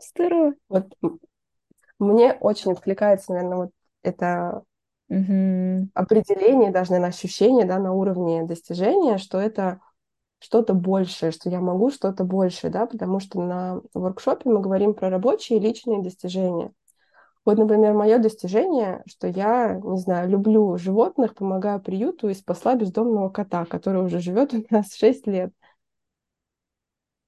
Здорово. 0.00 0.54
Вот 0.68 0.94
мне 1.98 2.32
очень 2.32 2.72
откликается, 2.72 3.32
наверное, 3.32 3.56
вот 3.58 3.70
это 4.02 4.62
угу. 5.08 5.88
определение, 5.94 6.70
даже, 6.70 6.92
наверное, 6.92 7.10
ощущение 7.10 7.66
да, 7.66 7.78
на 7.78 7.92
уровне 7.92 8.44
достижения, 8.44 9.18
что 9.18 9.38
это 9.38 9.80
что-то 10.38 10.72
большее, 10.72 11.32
что 11.32 11.50
я 11.50 11.60
могу 11.60 11.90
что-то 11.90 12.24
большее, 12.24 12.70
да, 12.70 12.86
потому 12.86 13.20
что 13.20 13.42
на 13.42 13.82
воркшопе 13.92 14.48
мы 14.48 14.60
говорим 14.60 14.94
про 14.94 15.10
рабочие 15.10 15.58
и 15.58 15.62
личные 15.62 16.02
достижения. 16.02 16.72
Вот, 17.50 17.58
например, 17.58 17.94
мое 17.94 18.18
достижение, 18.18 19.02
что 19.06 19.26
я, 19.26 19.80
не 19.82 19.98
знаю, 19.98 20.30
люблю 20.30 20.78
животных, 20.78 21.34
помогаю 21.34 21.80
приюту 21.80 22.28
и 22.28 22.34
спасла 22.34 22.76
бездомного 22.76 23.28
кота, 23.28 23.64
который 23.64 24.04
уже 24.04 24.20
живет 24.20 24.54
у 24.54 24.64
нас 24.70 24.94
6 24.94 25.26
лет. 25.26 25.52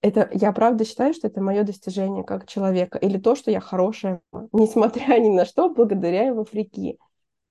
Это 0.00 0.30
я 0.32 0.52
правда 0.52 0.84
считаю, 0.84 1.12
что 1.12 1.26
это 1.26 1.40
мое 1.40 1.64
достижение 1.64 2.22
как 2.22 2.46
человека, 2.46 2.98
или 2.98 3.18
то, 3.18 3.34
что 3.34 3.50
я 3.50 3.58
хорошая, 3.58 4.20
несмотря 4.52 5.18
ни 5.18 5.28
на 5.28 5.44
что, 5.44 5.68
благодаря 5.68 6.22
его 6.28 6.44
фрики. 6.44 6.98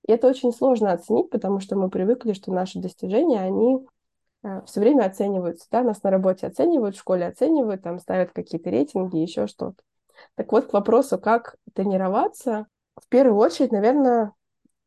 И 0.07 0.11
это 0.13 0.29
очень 0.29 0.53
сложно 0.53 0.93
оценить, 0.93 1.29
потому 1.29 1.59
что 1.59 1.75
мы 1.75 1.89
привыкли, 1.89 2.31
что 2.31 2.53
наши 2.53 2.79
достижения, 2.79 3.41
они 3.41 3.85
э, 4.43 4.61
все 4.65 4.79
время 4.79 5.07
оцениваются, 5.07 5.67
да, 5.71 5.83
нас 5.83 6.01
на 6.03 6.09
работе 6.09 6.47
оценивают, 6.47 6.95
в 6.95 6.99
школе 6.99 7.27
оценивают, 7.27 7.81
там 7.81 7.99
ставят 7.99 8.31
какие-то 8.31 8.69
рейтинги, 8.69 9.17
еще 9.17 9.47
что-то. 9.47 9.83
Так 10.35 10.51
вот, 10.51 10.67
к 10.67 10.73
вопросу, 10.73 11.17
как 11.17 11.55
тренироваться, 11.73 12.67
в 12.95 13.07
первую 13.07 13.37
очередь, 13.37 13.71
наверное, 13.71 14.33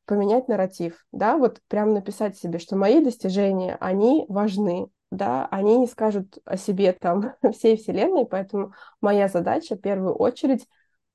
поменять 0.07 0.49
нарратив, 0.49 1.05
да, 1.13 1.37
вот 1.37 1.61
прям 1.69 1.95
написать 1.95 2.37
себе, 2.37 2.59
что 2.59 2.77
мои 2.77 3.03
достижения, 3.03 3.77
они 3.81 4.27
важны, 4.29 4.89
да, 5.11 5.47
они 5.51 5.79
не 5.79 5.87
скажут 5.87 6.39
о 6.45 6.57
себе 6.57 6.93
там 6.93 7.35
всей 7.53 7.77
вселенной, 7.77 8.27
поэтому 8.27 8.73
моя 9.01 9.29
задача 9.29 9.77
в 9.77 9.81
первую 9.81 10.15
очередь 10.15 10.67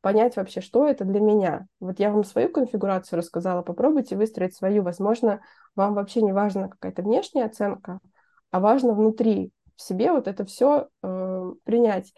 понять 0.01 0.38
вообще, 0.38 0.61
что 0.61 0.88
это 0.88 1.03
для 1.03 1.20
меня. 1.20 1.67
Вот 1.80 1.99
я 1.99 2.11
вам 2.11 2.24
свою 2.24 2.49
конфигурацию 2.49 3.17
рассказала, 3.17 3.61
попробуйте 3.61 4.15
выстроить 4.15 4.55
свою. 4.55 4.84
Возможно, 4.84 5.41
вам 5.76 5.93
вообще 5.93 6.22
не 6.22 6.32
важна 6.32 6.70
какая-то 6.70 7.01
внешняя 7.01 7.45
оценка, 7.45 7.99
а 8.51 8.59
важно 8.59 8.93
внутри 8.93 9.51
в 9.76 9.82
себе 9.82 10.11
вот 10.11 10.28
это 10.28 10.45
все 10.45 10.88
э, 11.03 11.51
принять. 11.63 12.13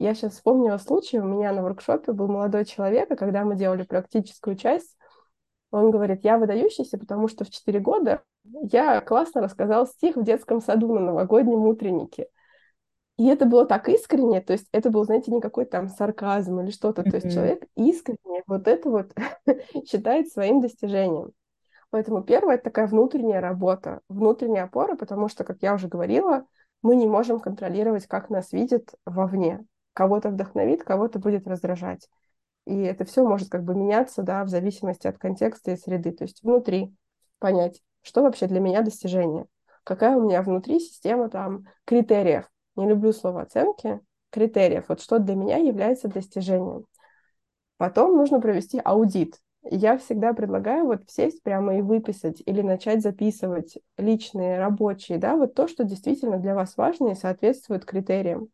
Я 0.00 0.14
сейчас 0.14 0.32
вспомнила 0.32 0.78
случай, 0.78 1.18
у 1.18 1.24
меня 1.24 1.52
на 1.52 1.62
воркшопе 1.62 2.12
был 2.12 2.26
молодой 2.26 2.64
человек, 2.64 3.10
и 3.10 3.16
когда 3.16 3.44
мы 3.44 3.54
делали 3.54 3.82
практическую 3.82 4.56
часть, 4.56 4.96
он 5.70 5.90
говорит, 5.90 6.24
я 6.24 6.38
выдающийся, 6.38 6.96
потому 6.96 7.28
что 7.28 7.44
в 7.44 7.50
4 7.50 7.80
года 7.80 8.22
я 8.44 9.02
классно 9.02 9.42
рассказал 9.42 9.86
стих 9.86 10.16
в 10.16 10.24
детском 10.24 10.62
саду 10.62 10.94
на 10.94 11.00
новогоднем 11.00 11.66
утреннике. 11.66 12.28
И 13.18 13.26
это 13.26 13.44
было 13.44 13.66
так 13.66 13.90
искренне, 13.90 14.40
то 14.40 14.54
есть 14.54 14.66
это 14.72 14.88
был, 14.88 15.04
знаете, 15.04 15.30
не 15.32 15.42
какой-то 15.42 15.72
там 15.72 15.88
сарказм 15.90 16.60
или 16.60 16.70
что-то, 16.70 17.02
mm-hmm. 17.02 17.10
то 17.10 17.16
есть 17.16 17.34
человек 17.34 17.64
искренне 17.76 18.42
вот 18.46 18.68
это 18.68 18.88
вот 18.88 19.12
считает 19.86 20.28
своим 20.28 20.62
достижением. 20.62 21.32
Поэтому 21.90 22.22
первое— 22.22 22.54
это 22.56 22.64
такая 22.64 22.86
внутренняя 22.86 23.42
работа, 23.42 24.00
внутренняя 24.08 24.64
опора, 24.64 24.96
потому 24.96 25.28
что, 25.28 25.44
как 25.44 25.58
я 25.60 25.74
уже 25.74 25.88
говорила, 25.88 26.46
мы 26.80 26.96
не 26.96 27.06
можем 27.06 27.38
контролировать, 27.38 28.06
как 28.06 28.30
нас 28.30 28.52
видят 28.52 28.94
вовне 29.04 29.66
кого-то 29.94 30.30
вдохновит, 30.30 30.84
кого-то 30.84 31.18
будет 31.18 31.46
раздражать. 31.46 32.08
И 32.66 32.82
это 32.82 33.04
все 33.04 33.26
может 33.26 33.48
как 33.48 33.64
бы 33.64 33.74
меняться, 33.74 34.22
да, 34.22 34.44
в 34.44 34.48
зависимости 34.48 35.06
от 35.06 35.18
контекста 35.18 35.72
и 35.72 35.76
среды. 35.76 36.12
То 36.12 36.24
есть 36.24 36.42
внутри 36.42 36.94
понять, 37.38 37.80
что 38.02 38.22
вообще 38.22 38.46
для 38.46 38.60
меня 38.60 38.82
достижение, 38.82 39.46
какая 39.84 40.16
у 40.16 40.22
меня 40.22 40.42
внутри 40.42 40.78
система 40.80 41.28
там 41.28 41.64
критериев. 41.84 42.48
Не 42.76 42.88
люблю 42.88 43.12
слово 43.12 43.42
оценки, 43.42 44.00
критериев. 44.30 44.84
Вот 44.88 45.00
что 45.00 45.18
для 45.18 45.34
меня 45.34 45.56
является 45.56 46.08
достижением. 46.08 46.86
Потом 47.76 48.16
нужно 48.16 48.40
провести 48.40 48.80
аудит. 48.82 49.40
Я 49.62 49.98
всегда 49.98 50.32
предлагаю 50.32 50.86
вот 50.86 51.02
сесть 51.08 51.42
прямо 51.42 51.76
и 51.76 51.82
выписать 51.82 52.42
или 52.46 52.62
начать 52.62 53.02
записывать 53.02 53.78
личные, 53.98 54.58
рабочие, 54.58 55.18
да, 55.18 55.36
вот 55.36 55.54
то, 55.54 55.68
что 55.68 55.84
действительно 55.84 56.38
для 56.38 56.54
вас 56.54 56.76
важно 56.76 57.08
и 57.08 57.14
соответствует 57.14 57.84
критериям 57.84 58.48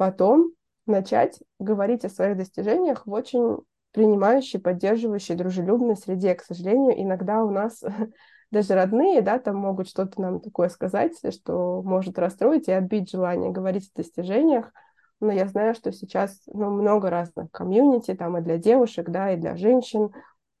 потом 0.00 0.52
начать 0.86 1.42
говорить 1.58 2.06
о 2.06 2.08
своих 2.08 2.38
достижениях 2.38 3.06
в 3.06 3.12
очень 3.12 3.58
принимающей, 3.92 4.58
поддерживающей, 4.58 5.34
дружелюбной 5.34 5.94
среде. 5.94 6.34
К 6.34 6.42
сожалению, 6.42 6.98
иногда 6.98 7.44
у 7.44 7.50
нас 7.50 7.84
даже 8.50 8.74
родные, 8.74 9.20
да, 9.20 9.38
там 9.38 9.56
могут 9.56 9.90
что-то 9.90 10.18
нам 10.18 10.40
такое 10.40 10.70
сказать, 10.70 11.12
что 11.34 11.82
может 11.82 12.18
расстроить 12.18 12.68
и 12.68 12.72
отбить 12.72 13.10
желание 13.10 13.50
говорить 13.50 13.90
о 13.92 13.98
достижениях. 13.98 14.72
Но 15.20 15.32
я 15.32 15.46
знаю, 15.46 15.74
что 15.74 15.92
сейчас 15.92 16.44
ну, 16.46 16.70
много 16.70 17.10
разных 17.10 17.50
комьюнити, 17.50 18.14
там 18.14 18.38
и 18.38 18.40
для 18.40 18.56
девушек, 18.56 19.10
да, 19.10 19.34
и 19.34 19.36
для 19.36 19.54
женщин, 19.54 20.12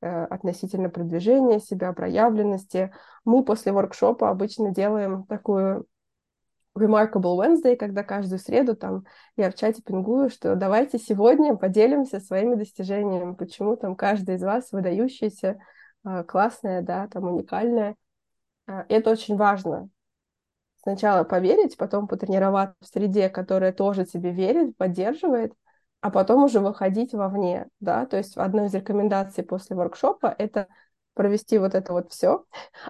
э, 0.02 0.24
относительно 0.24 0.90
продвижения 0.90 1.60
себя, 1.60 1.94
проявленности. 1.94 2.92
Мы 3.24 3.42
после 3.42 3.72
воркшопа 3.72 4.28
обычно 4.28 4.70
делаем 4.70 5.24
такую 5.24 5.86
Remarkable 6.80 7.36
Wednesday, 7.36 7.76
когда 7.76 8.02
каждую 8.02 8.38
среду 8.38 8.74
там 8.74 9.04
я 9.36 9.50
в 9.50 9.54
чате 9.54 9.82
пингую, 9.82 10.30
что 10.30 10.56
давайте 10.56 10.98
сегодня 10.98 11.56
поделимся 11.56 12.20
своими 12.20 12.54
достижениями, 12.54 13.34
почему 13.34 13.76
там 13.76 13.96
каждый 13.96 14.36
из 14.36 14.42
вас 14.42 14.72
выдающийся, 14.72 15.60
а, 16.04 16.24
классная, 16.24 16.82
да, 16.82 17.08
там 17.08 17.24
уникальная. 17.24 17.96
А, 18.66 18.84
это 18.88 19.10
очень 19.10 19.36
важно. 19.36 19.88
Сначала 20.82 21.24
поверить, 21.24 21.76
потом 21.76 22.08
потренироваться 22.08 22.76
в 22.80 22.86
среде, 22.86 23.28
которая 23.28 23.72
тоже 23.72 24.06
тебе 24.06 24.30
верит, 24.30 24.76
поддерживает, 24.76 25.52
а 26.00 26.10
потом 26.10 26.44
уже 26.44 26.60
выходить 26.60 27.12
вовне, 27.12 27.68
да, 27.80 28.06
то 28.06 28.16
есть 28.16 28.36
одной 28.36 28.66
из 28.66 28.74
рекомендаций 28.74 29.44
после 29.44 29.76
воркшопа— 29.76 30.34
это 30.38 30.68
провести 31.14 31.58
вот 31.58 31.74
это 31.74 31.92
вот 31.92 32.10
все, 32.10 32.44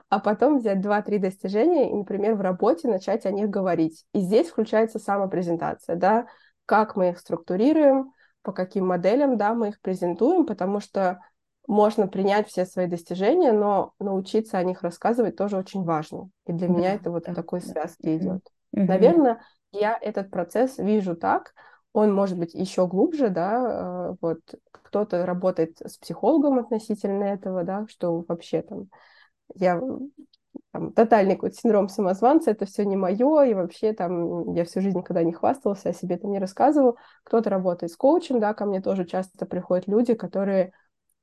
а 0.09 0.21
потом 0.21 0.59
взять 0.59 0.79
2-3 0.79 1.19
достижения 1.19 1.91
и, 1.91 1.95
например, 1.95 2.35
в 2.35 2.41
работе 2.41 2.89
начать 2.89 3.27
о 3.27 3.31
них 3.31 3.49
говорить. 3.49 4.05
И 4.13 4.21
здесь 4.21 4.49
включается 4.49 4.99
самопрезентация, 4.99 5.97
да, 5.97 6.27
как 6.67 6.97
мы 6.97 7.11
их 7.11 7.19
структурируем, 7.19 8.13
по 8.43 8.53
каким 8.53 8.87
моделям, 8.87 9.37
да, 9.37 9.55
мы 9.55 9.69
их 9.69 9.81
презентуем, 9.81 10.47
потому 10.47 10.81
что 10.81 11.21
можно 11.67 12.09
принять 12.09 12.49
все 12.49 12.65
свои 12.65 12.87
достижения, 12.87 13.53
но 13.53 13.93
научиться 13.99 14.59
о 14.59 14.65
них 14.65 14.83
рассказывать 14.83 15.37
тоже 15.37 15.57
очень 15.57 15.85
важно. 15.85 16.31
И 16.47 16.53
для 16.53 16.69
да, 16.69 16.75
меня 16.75 16.95
это 16.95 17.11
вот 17.11 17.25
да, 17.25 17.35
такой 17.35 17.61
да. 17.61 17.67
связке 17.67 18.17
идет. 18.17 18.43
Угу. 18.73 18.85
Наверное, 18.85 19.41
я 19.73 19.97
этот 20.01 20.31
процесс 20.31 20.79
вижу 20.79 21.15
так, 21.15 21.53
он 21.93 22.13
может 22.13 22.39
быть 22.39 22.55
еще 22.55 22.87
глубже, 22.87 23.31
да, 23.31 24.11
э, 24.13 24.17
вот 24.21 24.41
кто-то 24.71 25.27
работает 25.27 25.79
с 25.85 25.99
психологом 25.99 26.59
относительно 26.59 27.25
этого, 27.25 27.65
да, 27.65 27.87
что 27.89 28.25
вообще 28.29 28.63
там 28.63 28.89
я 29.57 29.81
там, 30.73 30.93
тотальный 30.93 31.35
какой-то 31.35 31.57
синдром 31.57 31.89
самозванца, 31.89 32.51
это 32.51 32.67
все 32.67 32.85
не 32.85 32.97
мое, 32.97 33.45
и 33.45 33.55
вообще 33.55 33.93
там 33.93 34.53
я 34.55 34.65
всю 34.65 34.81
жизнь 34.81 34.99
никогда 34.99 35.23
не 35.23 35.33
хвастался, 35.33 35.91
о 35.91 35.93
себе 35.93 36.17
это 36.17 36.27
не 36.27 36.39
рассказывал. 36.39 36.97
Кто-то 37.25 37.51
работает 37.51 37.93
с 37.93 37.97
коучем, 37.97 38.41
да, 38.41 38.55
ко 38.55 38.67
мне 38.67 38.81
тоже 38.81 39.05
часто 39.05 39.47
приходят 39.47 39.89
люди, 39.89 40.15
которые, 40.15 40.73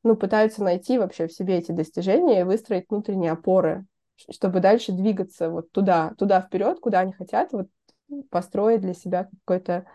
ну, 0.04 0.16
пытаются 0.16 0.64
найти 0.64 0.98
вообще 0.98 1.28
в 1.28 1.34
себе 1.34 1.58
эти 1.58 1.72
достижения 1.72 2.42
и 2.42 2.44
выстроить 2.44 2.90
внутренние 2.90 3.32
опоры, 3.32 3.86
чтобы 4.30 4.60
дальше 4.60 4.92
двигаться 4.92 5.50
вот 5.50 5.72
туда, 5.72 6.14
туда 6.18 6.42
вперед, 6.42 6.80
куда 6.80 7.00
они 7.00 7.14
хотят, 7.14 7.52
вот 7.54 7.68
построить 8.30 8.82
для 8.82 8.94
себя 8.94 9.30
какой-то 9.46 9.86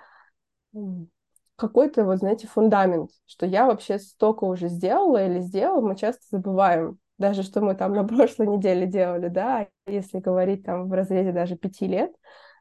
какой-то, 1.56 2.04
вот 2.04 2.18
знаете, 2.18 2.46
фундамент, 2.46 3.10
что 3.26 3.46
я 3.46 3.66
вообще 3.66 3.98
столько 3.98 4.44
уже 4.44 4.68
сделала 4.68 5.24
или 5.24 5.40
сделала, 5.40 5.80
мы 5.80 5.96
часто 5.96 6.22
забываем, 6.30 6.98
даже 7.18 7.42
что 7.42 7.60
мы 7.60 7.74
там 7.74 7.92
на 7.94 8.04
прошлой 8.04 8.48
неделе 8.48 8.86
делали, 8.86 9.28
да, 9.28 9.68
если 9.86 10.18
говорить 10.18 10.64
там 10.64 10.88
в 10.88 10.92
разрезе 10.92 11.32
даже 11.32 11.56
пяти 11.56 11.86
лет, 11.86 12.12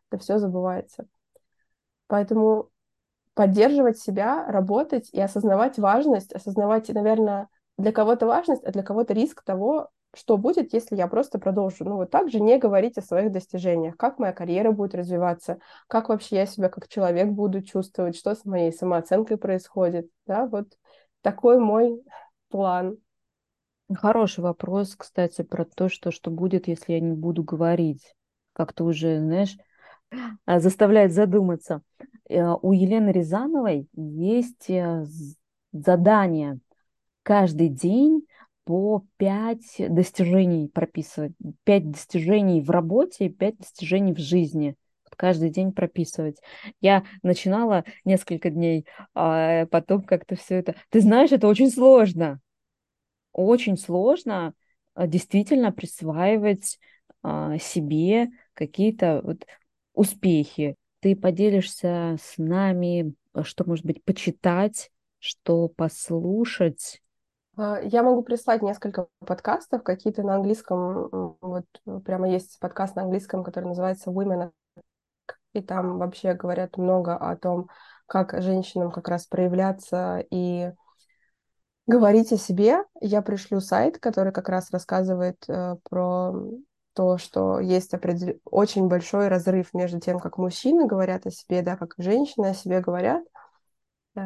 это 0.10 0.22
все 0.22 0.38
забывается. 0.38 1.08
Поэтому 2.08 2.70
поддерживать 3.34 3.98
себя, 3.98 4.46
работать 4.48 5.10
и 5.12 5.22
осознавать 5.22 5.80
важность, 5.80 6.34
осознавать, 6.34 6.90
наверное, 6.90 7.48
для 7.78 7.92
кого-то 7.92 8.28
важность, 8.28 8.64
а 8.64 8.72
для 8.72 8.84
кого-то 8.84 9.14
риск 9.14 9.44
того, 9.44 9.90
что 10.14 10.38
будет, 10.38 10.74
если 10.74 10.96
я 10.96 11.08
просто 11.08 11.40
продолжу, 11.40 11.86
ну, 11.86 11.96
вот 11.96 12.12
так 12.12 12.30
же 12.30 12.40
не 12.40 12.58
говорить 12.58 12.98
о 12.98 13.02
своих 13.02 13.32
достижениях, 13.32 13.96
как 13.96 14.20
моя 14.20 14.34
карьера 14.34 14.72
будет 14.72 14.96
развиваться, 14.96 15.60
как 15.88 16.10
вообще 16.10 16.38
я 16.38 16.46
себя 16.46 16.70
как 16.70 16.88
человек 16.88 17.30
буду 17.30 17.62
чувствовать, 17.62 18.18
что 18.18 18.36
с 18.36 18.44
моей 18.44 18.74
самооценкой 18.74 19.38
происходит, 19.38 20.10
да, 20.26 20.46
вот 20.46 20.68
такой 21.22 21.60
мой 21.60 22.04
план. 22.50 22.98
Хороший 23.94 24.42
вопрос, 24.42 24.96
кстати, 24.96 25.42
про 25.44 25.66
то, 25.66 25.90
что, 25.90 26.12
что 26.12 26.32
будет, 26.32 26.68
если 26.68 26.94
я 26.94 27.00
не 27.00 27.14
буду 27.14 27.44
говорить. 27.44 28.14
Как-то 28.54 28.84
уже, 28.86 29.20
знаешь, 29.20 29.58
а, 30.46 30.60
заставляет 30.60 31.14
задуматься. 31.14 31.82
Э, 32.30 32.54
у 32.62 32.74
Елены 32.74 33.10
Рязановой 33.12 33.88
есть 33.94 34.70
э, 34.70 35.06
задание 35.72 36.60
каждый 37.24 37.70
день 37.70 38.26
по 38.64 39.06
пять 39.18 39.76
достижений 39.80 40.68
прописывать. 40.68 41.34
Пять 41.64 41.90
достижений 41.90 42.62
в 42.62 42.70
работе, 42.70 43.30
пять 43.30 43.58
достижений 43.58 44.14
в 44.14 44.20
жизни. 44.20 44.76
Каждый 45.18 45.50
день 45.50 45.72
прописывать. 45.72 46.38
Я 46.80 47.04
начинала 47.22 47.84
несколько 48.06 48.50
дней, 48.50 48.88
а 49.14 49.66
потом 49.68 50.04
как-то 50.04 50.36
все 50.36 50.56
это... 50.56 50.76
Ты 50.90 51.02
знаешь, 51.02 51.32
это 51.32 51.48
очень 51.48 51.70
сложно. 51.70 52.40
Очень 53.34 53.78
сложно 53.78 54.54
а, 54.94 55.08
действительно 55.08 55.72
присваивать 55.72 56.80
а, 57.24 57.58
себе 57.60 58.30
какие-то 58.54 59.22
вот 59.24 59.46
успехи. 59.94 60.76
Ты 61.02 61.16
поделишься 61.16 62.18
с 62.22 62.38
нами, 62.38 63.14
что, 63.44 63.64
может 63.68 63.86
быть, 63.86 64.04
почитать, 64.04 64.92
что 65.20 65.68
послушать, 65.68 67.00
а, 67.00 67.11
я 67.84 68.04
могу 68.04 68.24
прислать 68.24 68.62
несколько 68.62 69.08
подкастов, 69.26 69.84
какие-то 69.84 70.24
на 70.24 70.36
английском. 70.36 71.38
Вот 71.42 71.66
прямо 72.06 72.30
есть 72.30 72.60
подкаст 72.60 72.96
на 72.96 73.04
английском, 73.04 73.44
который 73.44 73.66
называется 73.66 74.12
Women. 74.12 74.52
И 75.54 75.62
там 75.62 75.98
вообще 75.98 76.34
говорят 76.34 76.78
много 76.78 77.16
о 77.16 77.36
том, 77.36 77.70
как 78.08 78.42
женщинам 78.42 78.92
как 78.92 79.08
раз 79.08 79.26
проявляться 79.26 80.24
и 80.30 80.72
говорить 81.88 82.32
о 82.32 82.38
себе. 82.38 82.84
Я 83.02 83.22
пришлю 83.22 83.60
сайт, 83.60 83.98
который 83.98 84.32
как 84.32 84.50
раз 84.50 84.72
рассказывает 84.72 85.44
э, 85.48 85.76
про 85.90 86.34
то, 86.94 87.18
что 87.18 87.60
есть 87.60 87.94
определ... 87.94 88.36
очень 88.46 88.88
большой 88.88 89.28
разрыв 89.28 89.74
между 89.74 90.00
тем, 90.00 90.20
как 90.20 90.38
мужчины 90.38 90.88
говорят 90.88 91.26
о 91.26 91.32
себе, 91.32 91.62
да, 91.62 91.76
как 91.76 91.94
женщины 91.98 92.48
о 92.48 92.54
себе 92.54 92.80
говорят, 92.80 93.24
э, 94.16 94.22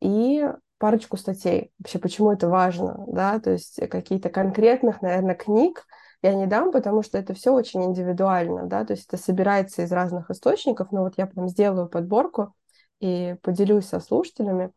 и 0.00 0.48
парочку 0.84 1.16
статей, 1.16 1.72
вообще 1.78 1.98
почему 1.98 2.30
это 2.30 2.46
важно, 2.46 3.06
да, 3.08 3.40
то 3.40 3.52
есть 3.52 3.80
какие-то 3.88 4.28
конкретных, 4.28 5.00
наверное, 5.00 5.34
книг 5.34 5.86
я 6.20 6.34
не 6.34 6.44
дам, 6.46 6.72
потому 6.72 7.02
что 7.02 7.16
это 7.16 7.32
все 7.32 7.54
очень 7.54 7.82
индивидуально, 7.82 8.66
да, 8.66 8.84
то 8.84 8.92
есть 8.92 9.06
это 9.08 9.16
собирается 9.16 9.80
из 9.80 9.92
разных 9.92 10.30
источников, 10.30 10.92
но 10.92 11.00
вот 11.00 11.14
я 11.16 11.26
прям 11.26 11.48
сделаю 11.48 11.88
подборку 11.88 12.54
и 13.00 13.34
поделюсь 13.40 13.86
со 13.86 13.98
слушателями. 13.98 14.72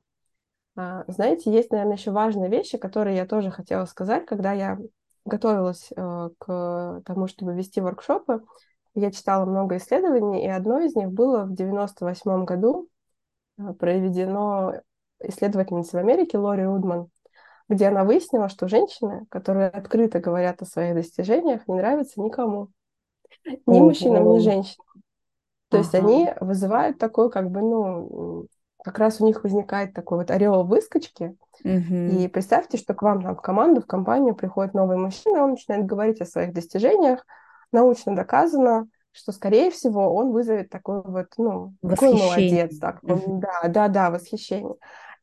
А, 0.78 1.04
знаете, 1.10 1.52
есть, 1.52 1.72
наверное, 1.72 1.98
еще 1.98 2.12
важные 2.12 2.50
вещи, 2.50 2.78
которые 2.78 3.18
я 3.18 3.26
тоже 3.26 3.52
хотела 3.52 3.84
сказать, 3.84 4.26
когда 4.26 4.54
я 4.54 4.78
готовилась 5.26 5.90
э, 5.94 6.30
к 6.38 7.02
тому, 7.06 7.28
чтобы 7.28 7.54
вести 7.54 7.82
воркшопы, 7.82 8.46
я 8.96 9.12
читала 9.12 9.44
много 9.44 9.76
исследований, 9.76 10.46
и 10.46 10.48
одно 10.48 10.80
из 10.80 10.96
них 10.96 11.10
было 11.10 11.44
в 11.44 11.54
98 11.54 12.46
году 12.46 12.88
э, 13.58 13.74
проведено 13.74 14.72
исследовательницы 15.20 15.98
в 15.98 16.00
Америке 16.00 16.38
Лори 16.38 16.64
Рудман, 16.64 17.10
где 17.70 17.88
она 17.88 18.04
выяснила, 18.04 18.50
что 18.50 18.68
женщины, 18.68 19.26
которые 19.30 19.70
открыто 19.70 20.20
говорят 20.20 20.62
о 20.62 20.66
своих 20.66 20.96
достижениях, 20.96 21.68
не 21.68 21.76
нравятся 21.76 22.22
никому. 22.22 22.70
Ни 23.66 23.80
мужчинам, 23.80 24.34
ни 24.34 24.40
женщинам. 24.40 24.86
То 25.70 25.78
есть 25.78 25.94
они 25.94 26.30
вызывают 26.40 26.98
такой, 26.98 27.30
как 27.30 27.52
бы, 27.52 27.62
ну, 27.62 28.48
как 28.84 29.00
раз 29.00 29.20
у 29.20 29.26
них 29.26 29.44
возникает 29.44 29.94
такой 29.94 30.20
вот 30.20 30.32
орел 30.32 30.64
выскочки. 30.64 31.36
И 31.64 32.28
представьте, 32.30 32.78
что 32.78 32.94
к 32.94 33.02
вам 33.02 33.22
там 33.22 33.36
в 33.36 33.42
команду, 33.42 33.82
в 33.82 33.86
компанию 33.86 34.34
приходит 34.34 34.74
новый 34.74 34.98
мужчина, 34.98 35.44
он 35.44 35.52
начинает 35.52 35.86
говорить 35.86 36.22
о 36.22 36.26
своих 36.26 36.54
достижениях, 36.54 37.26
научно 37.74 38.16
доказано, 38.16 38.88
что, 39.12 39.32
скорее 39.32 39.72
всего, 39.72 40.14
он 40.14 40.32
вызовет 40.32 40.70
такой 40.70 41.02
вот, 41.04 41.28
ну, 41.38 41.74
какой 41.82 42.14
молодец, 42.14 42.78
так, 42.78 43.00
да, 43.02 43.68
да, 43.68 43.88
да, 43.88 44.10
восхищение. 44.10 44.76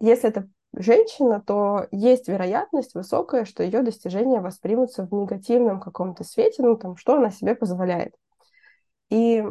Если 0.05 0.29
это 0.29 0.47
женщина, 0.75 1.41
то 1.41 1.87
есть 1.91 2.29
вероятность 2.29 2.95
высокая, 2.95 3.47
что 3.47 3.63
ее 3.63 3.81
достижения 3.81 4.41
воспримутся 4.41 5.07
в 5.07 5.13
негативном 5.15 5.81
каком-то 5.81 6.25
свете, 6.25 6.63
ну, 6.63 6.77
там, 6.77 6.99
что 6.99 7.15
она 7.15 7.31
себе 7.31 7.55
позволяет. 7.55 8.15
И 9.09 9.43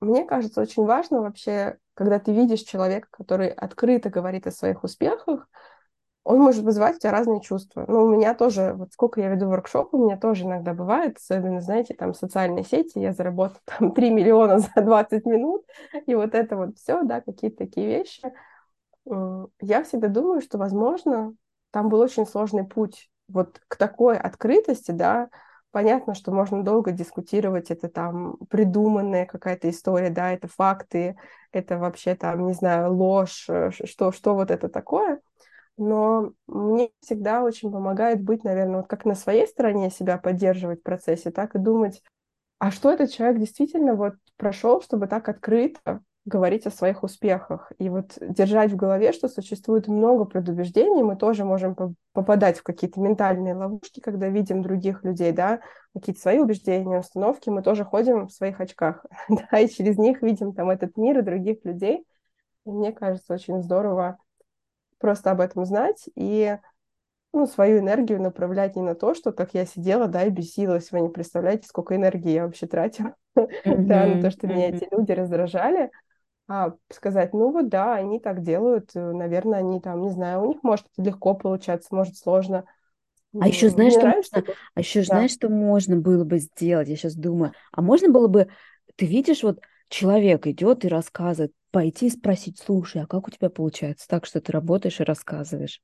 мне 0.00 0.26
кажется, 0.26 0.60
очень 0.60 0.84
важно 0.84 1.22
вообще, 1.22 1.78
когда 1.94 2.18
ты 2.18 2.34
видишь 2.34 2.60
человека, 2.60 3.08
который 3.10 3.48
открыто 3.48 4.10
говорит 4.10 4.46
о 4.46 4.50
своих 4.50 4.84
успехах, 4.84 5.48
он 6.22 6.40
может 6.40 6.64
вызывать 6.64 6.96
у 6.96 6.98
тебя 6.98 7.12
разные 7.12 7.40
чувства. 7.40 7.86
Ну, 7.88 8.02
у 8.02 8.10
меня 8.10 8.34
тоже, 8.34 8.74
вот 8.74 8.92
сколько 8.92 9.22
я 9.22 9.30
веду 9.30 9.48
воркшопы, 9.48 9.96
у 9.96 10.04
меня 10.04 10.18
тоже 10.18 10.44
иногда 10.44 10.74
бывает, 10.74 11.16
особенно, 11.16 11.62
знаете, 11.62 11.94
там, 11.94 12.12
социальные 12.12 12.64
сети, 12.64 12.98
я 12.98 13.14
заработала 13.14 13.62
там 13.64 13.92
3 13.92 14.10
миллиона 14.10 14.58
за 14.76 14.82
20 14.82 15.24
минут, 15.24 15.64
и 16.06 16.14
вот 16.14 16.34
это 16.34 16.58
вот 16.58 16.76
все, 16.76 17.02
да, 17.04 17.22
какие-то 17.22 17.56
такие 17.64 17.86
вещи– 17.86 18.30
я 19.60 19.84
всегда 19.84 20.08
думаю, 20.08 20.40
что, 20.40 20.58
возможно, 20.58 21.34
там 21.70 21.88
был 21.88 22.00
очень 22.00 22.26
сложный 22.26 22.64
путь 22.64 23.10
вот 23.28 23.60
к 23.68 23.76
такой 23.76 24.16
открытости, 24.16 24.90
да, 24.90 25.28
понятно, 25.70 26.14
что 26.14 26.32
можно 26.32 26.62
долго 26.62 26.92
дискутировать, 26.92 27.70
это 27.70 27.88
там 27.88 28.36
придуманная 28.48 29.26
какая-то 29.26 29.68
история, 29.70 30.10
да, 30.10 30.32
это 30.32 30.48
факты, 30.48 31.16
это 31.52 31.78
вообще 31.78 32.14
там, 32.14 32.46
не 32.46 32.54
знаю, 32.54 32.94
ложь, 32.94 33.46
э, 33.48 33.70
что, 33.84 34.12
что 34.12 34.34
вот 34.34 34.50
это 34.50 34.68
такое, 34.68 35.20
но 35.76 36.32
мне 36.46 36.90
всегда 37.00 37.42
очень 37.42 37.70
помогает 37.70 38.22
быть, 38.22 38.44
наверное, 38.44 38.78
вот 38.78 38.88
как 38.88 39.04
на 39.04 39.14
своей 39.14 39.46
стороне 39.46 39.90
себя 39.90 40.18
поддерживать 40.18 40.80
в 40.80 40.84
процессе, 40.84 41.30
так 41.30 41.54
и 41.54 41.58
думать, 41.58 42.02
а 42.58 42.70
что 42.70 42.90
этот 42.90 43.12
человек 43.12 43.38
действительно 43.38 43.94
вот 43.94 44.14
прошел, 44.36 44.80
чтобы 44.82 45.06
так 45.06 45.28
открыто 45.28 46.02
говорить 46.28 46.66
о 46.66 46.70
своих 46.70 47.02
успехах. 47.02 47.72
И 47.78 47.88
вот 47.88 48.16
держать 48.20 48.70
в 48.70 48.76
голове, 48.76 49.12
что 49.12 49.28
существует 49.28 49.88
много 49.88 50.24
предубеждений, 50.24 51.02
мы 51.02 51.16
тоже 51.16 51.44
можем 51.44 51.76
попадать 52.12 52.58
в 52.58 52.62
какие-то 52.62 53.00
ментальные 53.00 53.54
ловушки, 53.54 54.00
когда 54.00 54.28
видим 54.28 54.62
других 54.62 55.04
людей, 55.04 55.32
да, 55.32 55.60
какие-то 55.94 56.20
свои 56.20 56.38
убеждения, 56.38 57.00
установки, 57.00 57.50
мы 57.50 57.62
тоже 57.62 57.84
ходим 57.84 58.28
в 58.28 58.32
своих 58.32 58.60
очках, 58.60 59.04
да, 59.28 59.58
и 59.58 59.68
через 59.68 59.98
них 59.98 60.22
видим 60.22 60.52
там 60.52 60.70
этот 60.70 60.96
мир 60.96 61.18
и 61.18 61.22
других 61.22 61.64
людей. 61.64 62.04
И 62.64 62.70
мне 62.70 62.92
кажется, 62.92 63.34
очень 63.34 63.62
здорово 63.62 64.18
просто 64.98 65.30
об 65.30 65.40
этом 65.40 65.64
знать 65.64 66.08
и 66.14 66.58
ну, 67.32 67.46
свою 67.46 67.78
энергию 67.78 68.20
направлять 68.20 68.76
не 68.76 68.82
на 68.82 68.94
то, 68.94 69.14
что 69.14 69.32
как 69.32 69.54
я 69.54 69.66
сидела, 69.66 70.08
да, 70.08 70.24
и 70.24 70.30
бесилась. 70.30 70.90
Вы 70.90 71.00
не 71.00 71.08
представляете, 71.08 71.68
сколько 71.68 71.94
энергии 71.94 72.32
я 72.32 72.46
вообще 72.46 72.66
тратила, 72.66 73.14
да, 73.34 74.06
на 74.06 74.22
то, 74.22 74.30
что 74.30 74.46
меня 74.46 74.70
эти 74.70 74.88
люди 74.90 75.12
раздражали. 75.12 75.90
А 76.48 76.72
сказать, 76.90 77.34
ну 77.34 77.52
вот 77.52 77.68
да, 77.68 77.94
они 77.94 78.18
так 78.18 78.42
делают, 78.42 78.90
э, 78.94 79.12
наверное, 79.12 79.58
они 79.58 79.80
там, 79.80 80.02
не 80.02 80.10
знаю, 80.10 80.40
у 80.40 80.48
них 80.48 80.62
может 80.62 80.86
легко 80.96 81.34
получаться, 81.34 81.94
может 81.94 82.16
сложно. 82.16 82.64
А 83.38 83.46
еще 83.46 83.68
знаешь, 83.68 83.92
что 83.92 84.06
можно, 84.06 84.54
а 84.74 84.80
еще 84.80 85.02
знаешь, 85.02 85.32
что 85.32 85.50
можно 85.50 85.96
было 85.96 86.24
бы 86.24 86.38
сделать? 86.38 86.88
Я 86.88 86.96
сейчас 86.96 87.14
думаю, 87.14 87.52
а 87.70 87.82
можно 87.82 88.08
было 88.08 88.28
бы, 88.28 88.48
ты 88.96 89.04
видишь, 89.04 89.42
вот 89.42 89.60
человек 89.90 90.46
идет 90.46 90.86
и 90.86 90.88
рассказывает, 90.88 91.52
пойти 91.70 92.06
и 92.06 92.10
спросить, 92.10 92.58
слушай, 92.58 93.02
а 93.02 93.06
как 93.06 93.28
у 93.28 93.30
тебя 93.30 93.50
получается 93.50 94.08
так, 94.08 94.24
что 94.24 94.40
ты 94.40 94.50
работаешь 94.50 95.00
и 95.00 95.04
рассказываешь? 95.04 95.82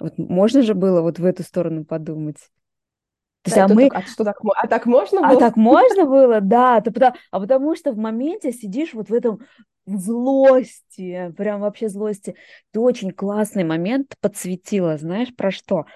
Вот 0.00 0.18
можно 0.18 0.62
же 0.62 0.74
было 0.74 1.00
вот 1.00 1.20
в 1.20 1.24
эту 1.24 1.44
сторону 1.44 1.84
подумать. 1.84 2.50
То 3.42 3.50
есть, 3.50 3.58
а, 3.58 3.68
мы... 3.72 3.88
так, 3.88 3.98
а, 3.98 4.02
что 4.02 4.24
так, 4.24 4.38
а 4.42 4.66
так 4.66 4.86
можно 4.86 5.20
а 5.20 5.28
было? 5.28 5.36
А 5.36 5.40
так 5.40 5.56
можно 5.56 6.04
было, 6.04 6.40
да. 6.40 6.80
Потому, 6.80 7.14
а 7.30 7.40
потому 7.40 7.76
что 7.76 7.92
в 7.92 7.96
моменте 7.96 8.50
сидишь 8.50 8.92
вот 8.92 9.08
в 9.08 9.14
этом 9.14 9.40
злости, 9.86 11.32
прям 11.36 11.60
вообще 11.60 11.88
злости. 11.88 12.34
Ты 12.72 12.80
очень 12.80 13.12
классный 13.12 13.64
момент 13.64 14.14
подсветила, 14.20 14.96
знаешь, 14.98 15.34
про 15.34 15.50
что? 15.50 15.86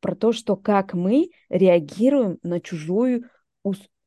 Про 0.00 0.14
то, 0.16 0.32
что 0.32 0.56
как 0.56 0.94
мы 0.94 1.30
реагируем 1.48 2.38
на 2.42 2.60
чужую, 2.60 3.24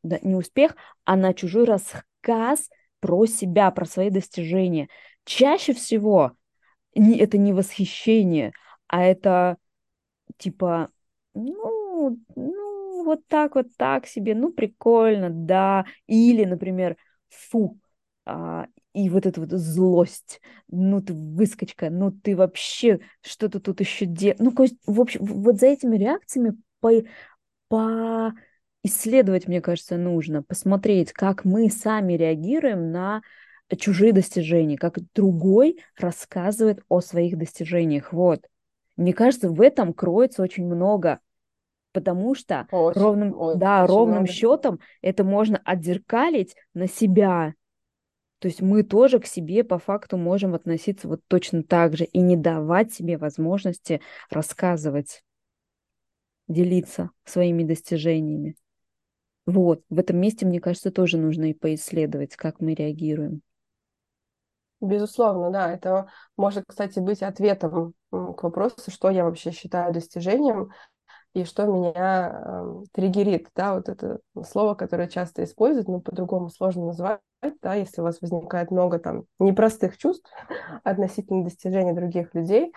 да, 0.04 0.20
не 0.22 0.36
успех, 0.36 0.76
а 1.06 1.16
на 1.16 1.34
чужой 1.34 1.66
рассказ 1.66 2.70
про 3.00 3.26
себя, 3.26 3.72
про 3.72 3.86
свои 3.86 4.10
достижения. 4.10 4.90
Чаще 5.26 5.74
всего 5.74 6.34
это 6.94 7.38
не 7.38 7.54
восхищение, 7.54 8.54
а 8.88 9.04
это 9.04 9.58
типа, 10.38 10.90
ну, 11.34 12.18
ну, 12.36 13.04
вот 13.06 13.26
так, 13.28 13.56
вот 13.56 13.68
так 13.78 14.08
себе, 14.08 14.36
ну, 14.36 14.52
прикольно, 14.52 15.30
да. 15.30 15.86
Или, 16.08 16.46
например, 16.46 16.98
фу, 17.30 17.80
а, 18.26 18.68
и 18.94 19.10
вот 19.10 19.26
эта 19.26 19.40
вот 19.40 19.52
злость, 19.52 20.42
ну 20.68 21.02
ты 21.02 21.14
выскочка, 21.14 21.90
ну 21.90 22.12
ты 22.12 22.36
вообще 22.36 23.00
что-то 23.22 23.60
тут 23.60 23.80
еще 23.80 24.06
делаешь. 24.06 24.40
Ну, 24.40 24.54
в 24.86 25.02
общем, 25.02 25.24
вот 25.24 25.60
за 25.60 25.68
этими 25.68 25.98
реакциями 25.98 26.56
по, 26.80 26.92
по 27.68 28.34
исследовать, 28.84 29.48
мне 29.48 29.62
кажется, 29.62 29.98
нужно, 29.98 30.42
посмотреть, 30.42 31.12
как 31.12 31.46
мы 31.46 31.70
сами 31.70 32.14
реагируем 32.14 32.92
на 32.92 33.22
чужие 33.78 34.14
достижения, 34.14 34.78
как 34.78 34.98
другой 35.14 35.80
рассказывает 35.98 36.82
о 36.90 37.02
своих 37.02 37.38
достижениях. 37.38 38.12
Вот. 38.14 38.48
Мне 38.98 39.14
кажется, 39.14 39.50
в 39.50 39.62
этом 39.62 39.94
кроется 39.94 40.42
очень 40.42 40.66
много, 40.66 41.20
потому 41.94 42.36
что 42.36 42.68
очень, 42.72 43.00
ровным, 43.00 43.40
ой, 43.40 43.56
да, 43.58 43.86
ровным 43.86 44.20
много. 44.20 44.32
счетом 44.32 44.80
это 45.02 45.24
можно 45.24 45.62
отзеркалить 45.64 46.56
на 46.74 46.88
себя. 46.88 47.54
То 48.40 48.48
есть 48.48 48.62
мы 48.62 48.84
тоже 48.84 49.20
к 49.20 49.26
себе 49.26 49.64
по 49.64 49.80
факту 49.80 50.18
можем 50.18 50.56
относиться 50.56 51.08
вот 51.08 51.22
точно 51.28 51.64
так 51.64 51.96
же 51.98 52.06
и 52.06 52.20
не 52.20 52.38
давать 52.38 52.94
себе 52.94 53.18
возможности 53.18 54.02
рассказывать, 54.30 55.24
делиться 56.48 57.12
своими 57.26 57.64
достижениями. 57.64 58.56
Вот, 59.46 59.84
в 59.90 60.00
этом 60.00 60.18
месте, 60.18 60.46
мне 60.46 60.60
кажется, 60.60 60.92
тоже 60.92 61.18
нужно 61.18 61.50
и 61.50 61.54
поисследовать, 61.54 62.36
как 62.36 62.60
мы 62.60 62.74
реагируем. 62.74 63.42
Безусловно, 64.82 65.52
да. 65.52 65.74
Это 65.74 66.08
может, 66.38 66.64
кстати, 66.68 67.00
быть 67.00 67.22
ответом 67.22 67.94
к 68.12 68.44
вопросу, 68.44 68.90
что 68.90 69.10
я 69.10 69.26
вообще 69.26 69.52
считаю 69.52 69.92
достижением 69.92 70.72
и 71.34 71.44
что 71.44 71.66
меня 71.66 72.42
э, 72.44 72.84
триггерит. 72.94 73.50
Да, 73.56 73.76
вот 73.76 73.90
это 73.90 74.20
слово, 74.46 74.74
которое 74.74 75.08
часто 75.08 75.44
используют, 75.44 75.88
но 75.88 76.00
по-другому 76.00 76.50
сложно 76.50 76.88
назвать, 76.88 77.22
да, 77.62 77.76
если 77.76 78.02
у 78.02 78.04
вас 78.04 78.22
возникает 78.22 78.72
много 78.72 79.00
там 79.00 79.24
непростых 79.40 79.98
чувств 79.98 80.32
относительно 80.84 81.44
достижений 81.44 81.94
других 81.94 82.34
людей. 82.34 82.74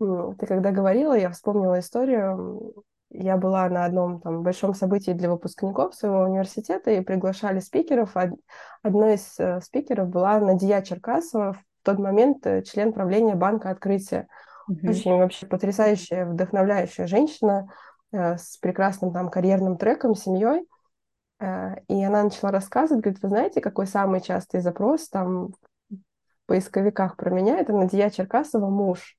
Ты 0.00 0.46
когда 0.46 0.72
говорила, 0.72 1.16
я 1.16 1.30
вспомнила 1.30 1.78
историю 1.78 2.74
я 3.14 3.36
была 3.36 3.68
на 3.68 3.84
одном 3.84 4.20
там 4.20 4.42
большом 4.42 4.74
событии 4.74 5.12
для 5.12 5.30
выпускников 5.30 5.94
своего 5.94 6.22
университета 6.22 6.90
и 6.90 7.00
приглашали 7.00 7.60
спикеров. 7.60 8.16
Одной 8.82 9.14
из 9.14 9.38
э, 9.38 9.60
спикеров 9.60 10.08
была 10.08 10.40
Надия 10.40 10.82
Черкасова, 10.82 11.52
в 11.52 11.58
тот 11.84 11.98
момент 11.98 12.44
э, 12.46 12.62
член 12.62 12.92
правления 12.92 13.36
Банка 13.36 13.70
Открытия. 13.70 14.26
Mm-hmm. 14.70 14.90
Очень 14.90 15.18
вообще 15.18 15.46
потрясающая, 15.46 16.26
вдохновляющая 16.26 17.06
женщина 17.06 17.68
э, 18.12 18.36
с 18.36 18.56
прекрасным 18.58 19.12
там 19.12 19.30
карьерным 19.30 19.76
треком, 19.76 20.14
семьей. 20.14 20.66
И 21.40 22.02
она 22.02 22.22
начала 22.22 22.52
рассказывать, 22.52 23.02
говорит, 23.02 23.22
вы 23.22 23.28
знаете, 23.28 23.60
какой 23.60 23.86
самый 23.86 24.22
частый 24.22 24.60
запрос 24.60 25.08
там 25.08 25.48
в 25.48 25.96
поисковиках 26.46 27.16
про 27.16 27.28
меня? 27.28 27.58
Это 27.58 27.72
Надия 27.72 28.08
Черкасова 28.08 28.70
муж. 28.70 29.16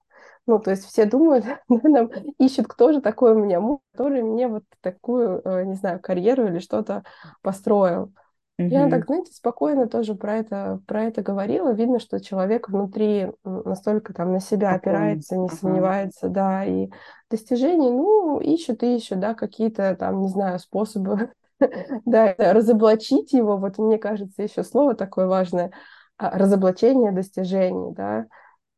Ну, 0.48 0.60
то 0.60 0.72
есть 0.72 0.86
все 0.86 1.06
думают, 1.06 1.46
нам 1.70 2.10
ищут, 2.38 2.68
кто 2.68 2.92
же 2.94 3.02
такой 3.02 3.34
у 3.34 3.44
меня 3.44 3.60
муж, 3.60 3.80
который 3.92 4.22
мне 4.22 4.48
вот 4.48 4.64
такую, 4.82 5.42
э, 5.44 5.66
не 5.66 5.76
знаю, 5.76 6.00
карьеру 6.00 6.48
или 6.48 6.60
что-то 6.60 7.04
построил. 7.42 8.14
Mm-hmm. 8.58 8.70
Я 8.70 8.90
так, 8.90 9.06
знаете, 9.06 9.34
спокойно 9.34 9.88
тоже 9.88 10.16
про 10.16 10.38
это, 10.38 10.80
про 10.88 11.04
это 11.04 11.22
говорила. 11.22 11.74
Видно, 11.74 12.00
что 12.00 12.22
человек 12.22 12.70
внутри 12.70 13.28
настолько 13.44 14.14
там 14.14 14.32
на 14.32 14.40
себя 14.40 14.72
Спокойно. 14.72 14.98
опирается, 14.98 15.36
не 15.36 15.48
uh-huh. 15.48 15.56
сомневается, 15.56 16.30
да, 16.30 16.64
и 16.64 16.90
достижений, 17.30 17.92
ну, 17.92 18.40
ищут 18.40 18.82
и 18.84 18.96
ищут, 18.96 19.20
да, 19.20 19.34
какие-то 19.34 19.94
там, 19.96 20.22
не 20.22 20.30
знаю, 20.30 20.60
способы, 20.60 21.32
да, 22.06 22.34
разоблачить 22.38 23.34
его. 23.34 23.58
Вот 23.58 23.78
мне 23.78 23.98
кажется, 23.98 24.44
еще 24.44 24.64
слово 24.64 24.96
такое 24.96 25.28
важное, 25.28 25.72
а, 26.18 26.38
разоблачение 26.38 27.12
достижений, 27.12 27.94
да, 27.94 28.26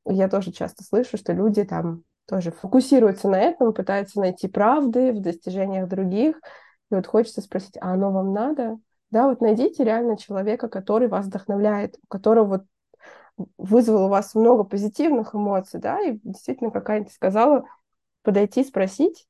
я 0.05 0.27
тоже 0.27 0.51
часто 0.51 0.83
слышу, 0.83 1.17
что 1.17 1.33
люди 1.33 1.63
там 1.63 2.01
тоже 2.27 2.51
фокусируются 2.51 3.29
на 3.29 3.39
этом, 3.39 3.73
пытаются 3.73 4.19
найти 4.19 4.47
правды 4.47 5.13
в 5.13 5.21
достижениях 5.21 5.87
других. 5.87 6.37
И 6.91 6.95
вот 6.95 7.05
хочется 7.05 7.41
спросить, 7.41 7.77
а 7.79 7.93
оно 7.93 8.11
вам 8.11 8.33
надо? 8.33 8.77
Да, 9.11 9.27
вот 9.27 9.41
найдите 9.41 9.83
реально 9.83 10.17
человека, 10.17 10.67
который 10.67 11.07
вас 11.07 11.27
вдохновляет, 11.27 11.97
у 12.03 12.07
которого 12.07 12.45
вот 12.45 12.63
вызвал 13.57 14.05
у 14.05 14.09
вас 14.09 14.35
много 14.35 14.63
позитивных 14.63 15.35
эмоций, 15.35 15.79
да, 15.79 16.01
и 16.01 16.19
действительно, 16.23 16.71
как 16.71 16.89
Аня 16.89 17.07
сказала, 17.09 17.65
подойти, 18.23 18.63
спросить, 18.63 19.27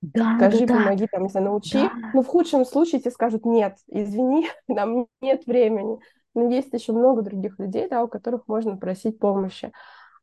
да, 0.00 0.36
скажи, 0.36 0.66
да, 0.66 0.74
помоги, 0.74 1.06
там, 1.10 1.24
не 1.24 1.28
знаю, 1.28 1.46
научи. 1.46 1.78
Да. 1.78 1.90
Ну, 2.14 2.22
в 2.22 2.26
худшем 2.26 2.64
случае 2.64 3.00
тебе 3.00 3.10
скажут, 3.10 3.44
нет, 3.44 3.78
извини, 3.88 4.48
нам 4.68 5.06
нет 5.20 5.46
времени. 5.46 5.98
Но 6.34 6.48
есть 6.48 6.72
еще 6.72 6.92
много 6.92 7.22
других 7.22 7.58
людей, 7.58 7.88
да, 7.88 8.04
у 8.04 8.08
которых 8.08 8.46
можно 8.46 8.76
просить 8.76 9.18
помощи. 9.18 9.72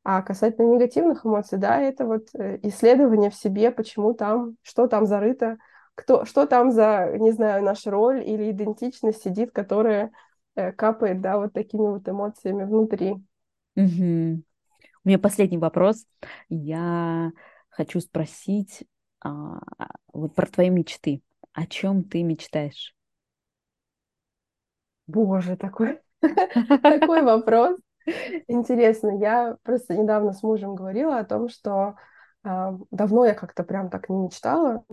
А 0.03 0.21
касательно 0.21 0.73
негативных 0.73 1.25
эмоций, 1.25 1.57
да, 1.57 1.81
это 1.81 2.05
вот 2.05 2.27
э, 2.35 2.59
исследование 2.61 3.31
в 3.31 3.35
себе, 3.35 3.71
почему 3.71 4.13
там, 4.13 4.55
что 4.61 4.87
там 4.87 5.07
зарыто, 5.07 5.57
кто, 5.95 6.25
что 6.25 6.45
там 6.45 6.71
за, 6.71 7.17
не 7.17 7.31
знаю, 7.31 7.63
наша 7.63 7.89
роль 7.89 8.21
или 8.23 8.51
идентичность 8.51 9.23
сидит, 9.23 9.51
которая 9.51 10.11
э, 10.55 10.71
капает, 10.71 11.21
да, 11.21 11.37
вот 11.37 11.53
такими 11.53 11.87
вот 11.87 12.07
эмоциями 12.07 12.63
внутри. 12.63 13.13
Угу. 13.75 14.43
У 15.03 15.07
меня 15.07 15.19
последний 15.19 15.57
вопрос. 15.57 16.05
Я 16.49 17.31
хочу 17.69 17.99
спросить 17.99 18.85
а, 19.21 19.59
вот 20.13 20.35
про 20.35 20.47
твои 20.47 20.69
мечты. 20.69 21.21
О 21.53 21.65
чем 21.65 22.03
ты 22.03 22.23
мечтаешь? 22.23 22.95
Боже, 25.07 25.55
такой, 25.57 25.99
такой 26.21 27.21
вопрос. 27.21 27.79
Интересно, 28.47 29.17
я 29.19 29.57
просто 29.63 29.95
недавно 29.95 30.33
с 30.33 30.43
мужем 30.43 30.75
говорила 30.75 31.17
о 31.17 31.25
том, 31.25 31.49
что 31.49 31.95
э, 32.43 32.77
давно 32.91 33.25
я 33.25 33.33
как-то 33.33 33.63
прям 33.63 33.89
так 33.89 34.09
не 34.09 34.17
мечтала, 34.17 34.83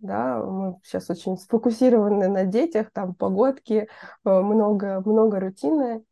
да, 0.00 0.42
мы 0.42 0.78
сейчас 0.84 1.08
очень 1.10 1.38
сфокусированы 1.38 2.28
на 2.28 2.44
детях, 2.44 2.90
там 2.92 3.14
погодки, 3.14 3.88
э, 4.24 4.40
много, 4.40 5.02
много 5.04 5.40
рутины. 5.40 6.04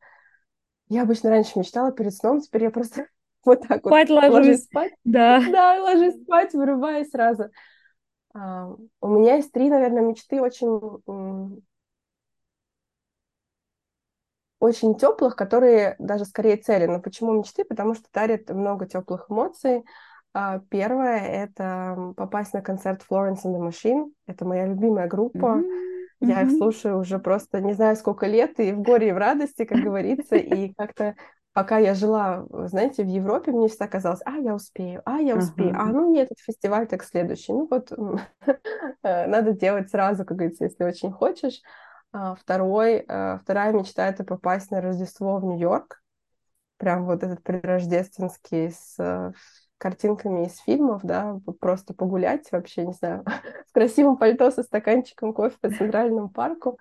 Я 0.88 1.02
обычно 1.02 1.30
раньше 1.30 1.58
мечтала 1.58 1.92
перед 1.92 2.14
сном, 2.14 2.40
теперь 2.40 2.64
я 2.64 2.70
просто 2.70 3.06
вот 3.44 3.66
так 3.66 3.80
спать 3.80 4.08
вот 4.08 4.22
ложусь. 4.22 4.34
ложусь 4.34 4.64
спать. 4.64 4.92
Да. 5.04 5.42
Да, 5.50 5.82
ложусь 5.82 6.22
спать, 6.22 6.54
вырубаюсь 6.54 7.10
сразу. 7.10 7.50
Uh, 8.36 8.76
у 9.00 9.08
меня 9.08 9.36
есть 9.36 9.52
три, 9.52 9.70
наверное, 9.70 10.02
мечты 10.02 10.40
очень 10.40 11.62
очень 14.58 14.96
теплых, 14.96 15.36
которые 15.36 15.94
даже 15.98 16.24
скорее 16.24 16.56
цели. 16.56 16.86
Но 16.86 17.00
почему 17.00 17.32
мечты? 17.32 17.64
Потому 17.64 17.94
что 17.94 18.04
дарят 18.12 18.48
много 18.48 18.86
теплых 18.86 19.26
эмоций. 19.30 19.84
А, 20.34 20.58
первое— 20.68 21.18
это 21.20 22.12
попасть 22.16 22.52
на 22.52 22.60
концерт 22.60 23.02
Florence 23.08 23.44
and 23.44 23.54
the 23.54 23.68
Machine. 23.68 24.12
Это 24.26 24.44
моя 24.44 24.66
любимая 24.66 25.06
группа. 25.06 25.58
Mm-hmm. 25.58 25.94
Я 26.20 26.42
их 26.42 26.50
слушаю 26.50 26.98
уже 26.98 27.18
просто 27.18 27.60
не 27.60 27.72
знаю 27.74 27.96
сколько 27.96 28.26
лет, 28.26 28.58
и 28.58 28.72
в 28.72 28.82
горе, 28.82 29.10
и 29.10 29.12
в 29.12 29.18
радости, 29.18 29.64
как 29.64 29.78
говорится, 29.78 30.36
и 30.36 30.72
как-то 30.74 31.14
пока 31.52 31.78
я 31.78 31.94
жила, 31.94 32.46
знаете, 32.66 33.04
в 33.04 33.06
Европе, 33.06 33.52
мне 33.52 33.68
всегда 33.68 33.86
казалось, 33.86 34.20
а, 34.24 34.36
я 34.36 34.54
успею, 34.54 35.02
а, 35.04 35.18
я 35.18 35.36
успею, 35.36 35.74
а, 35.74 35.82
Ага. 35.82 35.92
ну 35.92 36.12
нет, 36.12 36.26
этот 36.26 36.40
фестиваль 36.40 36.86
так 36.88 37.04
следующий. 37.04 37.52
Ну 37.52 37.68
вот 37.70 37.92
э, 39.02 39.26
надо 39.26 39.52
делать 39.52 39.90
сразу, 39.90 40.24
как 40.24 40.36
говорится, 40.36 40.64
если 40.64 40.84
очень 40.84 41.12
хочешь. 41.12 41.60
А 42.12 42.34
второй, 42.34 43.04
э, 43.06 43.38
вторая 43.42 43.72
мечта— 43.72 44.08
это 44.08 44.24
попасть 44.24 44.70
на 44.70 44.80
Рождество 44.80 45.38
в 45.38 45.44
Нью-Йорк. 45.44 46.02
Прям 46.76 47.06
вот 47.06 47.22
этот 47.22 47.42
предрождественский 47.42 48.70
с 48.70 48.96
э, 48.98 49.32
картинками 49.84 50.46
из 50.46 50.56
фильмов, 50.60 51.02
да, 51.04 51.38
просто 51.60 51.92
погулять 51.92 52.50
вообще, 52.50 52.86
не 52.86 52.94
знаю, 52.94 53.22
в 53.68 53.72
красивом 53.72 54.16
пальто 54.16 54.50
со 54.50 54.62
стаканчиком 54.62 55.34
кофе 55.34 55.56
по 55.60 55.68
Центральному 55.68 56.30
парку. 56.30 56.78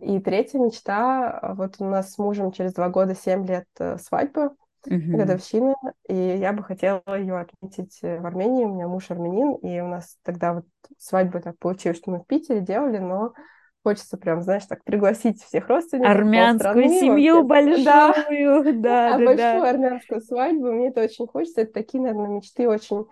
И 0.00 0.18
третья 0.18 0.58
мечта, 0.58 1.30
а, 1.30 1.54
вот 1.54 1.76
у 1.78 1.84
нас 1.84 2.14
с 2.14 2.18
мужем 2.18 2.50
через 2.50 2.72
два 2.72 2.88
года, 2.88 3.14
семь 3.14 3.46
лет 3.46 3.66
э, 3.78 3.96
свадьбы, 3.98 4.50
Мгм. 4.86 5.18
годовщины, 5.18 5.74
и 6.08 6.14
я 6.14 6.52
бы 6.52 6.64
хотела 6.64 7.02
ее 7.16 7.38
отметить 7.38 8.00
э, 8.02 8.18
в 8.18 8.26
Армении. 8.26 8.64
У 8.64 8.74
меня 8.74 8.88
муж 8.88 9.08
армянин, 9.10 9.54
и 9.56 9.80
у 9.80 9.86
нас 9.86 10.16
тогда 10.24 10.54
вот 10.54 10.64
свадьбу 10.98 11.40
так 11.40 11.58
получилось, 11.58 11.98
что 11.98 12.10
мы 12.10 12.18
в 12.18 12.26
Питере 12.26 12.60
делали, 12.60 12.98
но 12.98 13.34
хочется 13.82 14.16
прям, 14.16 14.42
знаешь, 14.42 14.66
так 14.66 14.84
пригласить 14.84 15.42
всех 15.42 15.68
родственников, 15.68 16.10
Армянскую 16.10 16.88
семью 16.88 17.46
вообще. 17.46 17.84
Да, 17.84 18.08
большую, 18.08 18.80
да, 18.82 19.14
а 19.14 19.18
да, 19.18 19.24
большую 19.24 19.62
да. 19.62 19.70
армянскую 19.70 20.20
свадьбу, 20.20 20.72
мне 20.72 20.88
это 20.88 21.02
очень 21.02 21.26
хочется. 21.26 21.62
Это 21.62 21.72
такие, 21.72 22.02
наверное, 22.02 22.28
мечты 22.28 22.68
очень 22.68 23.06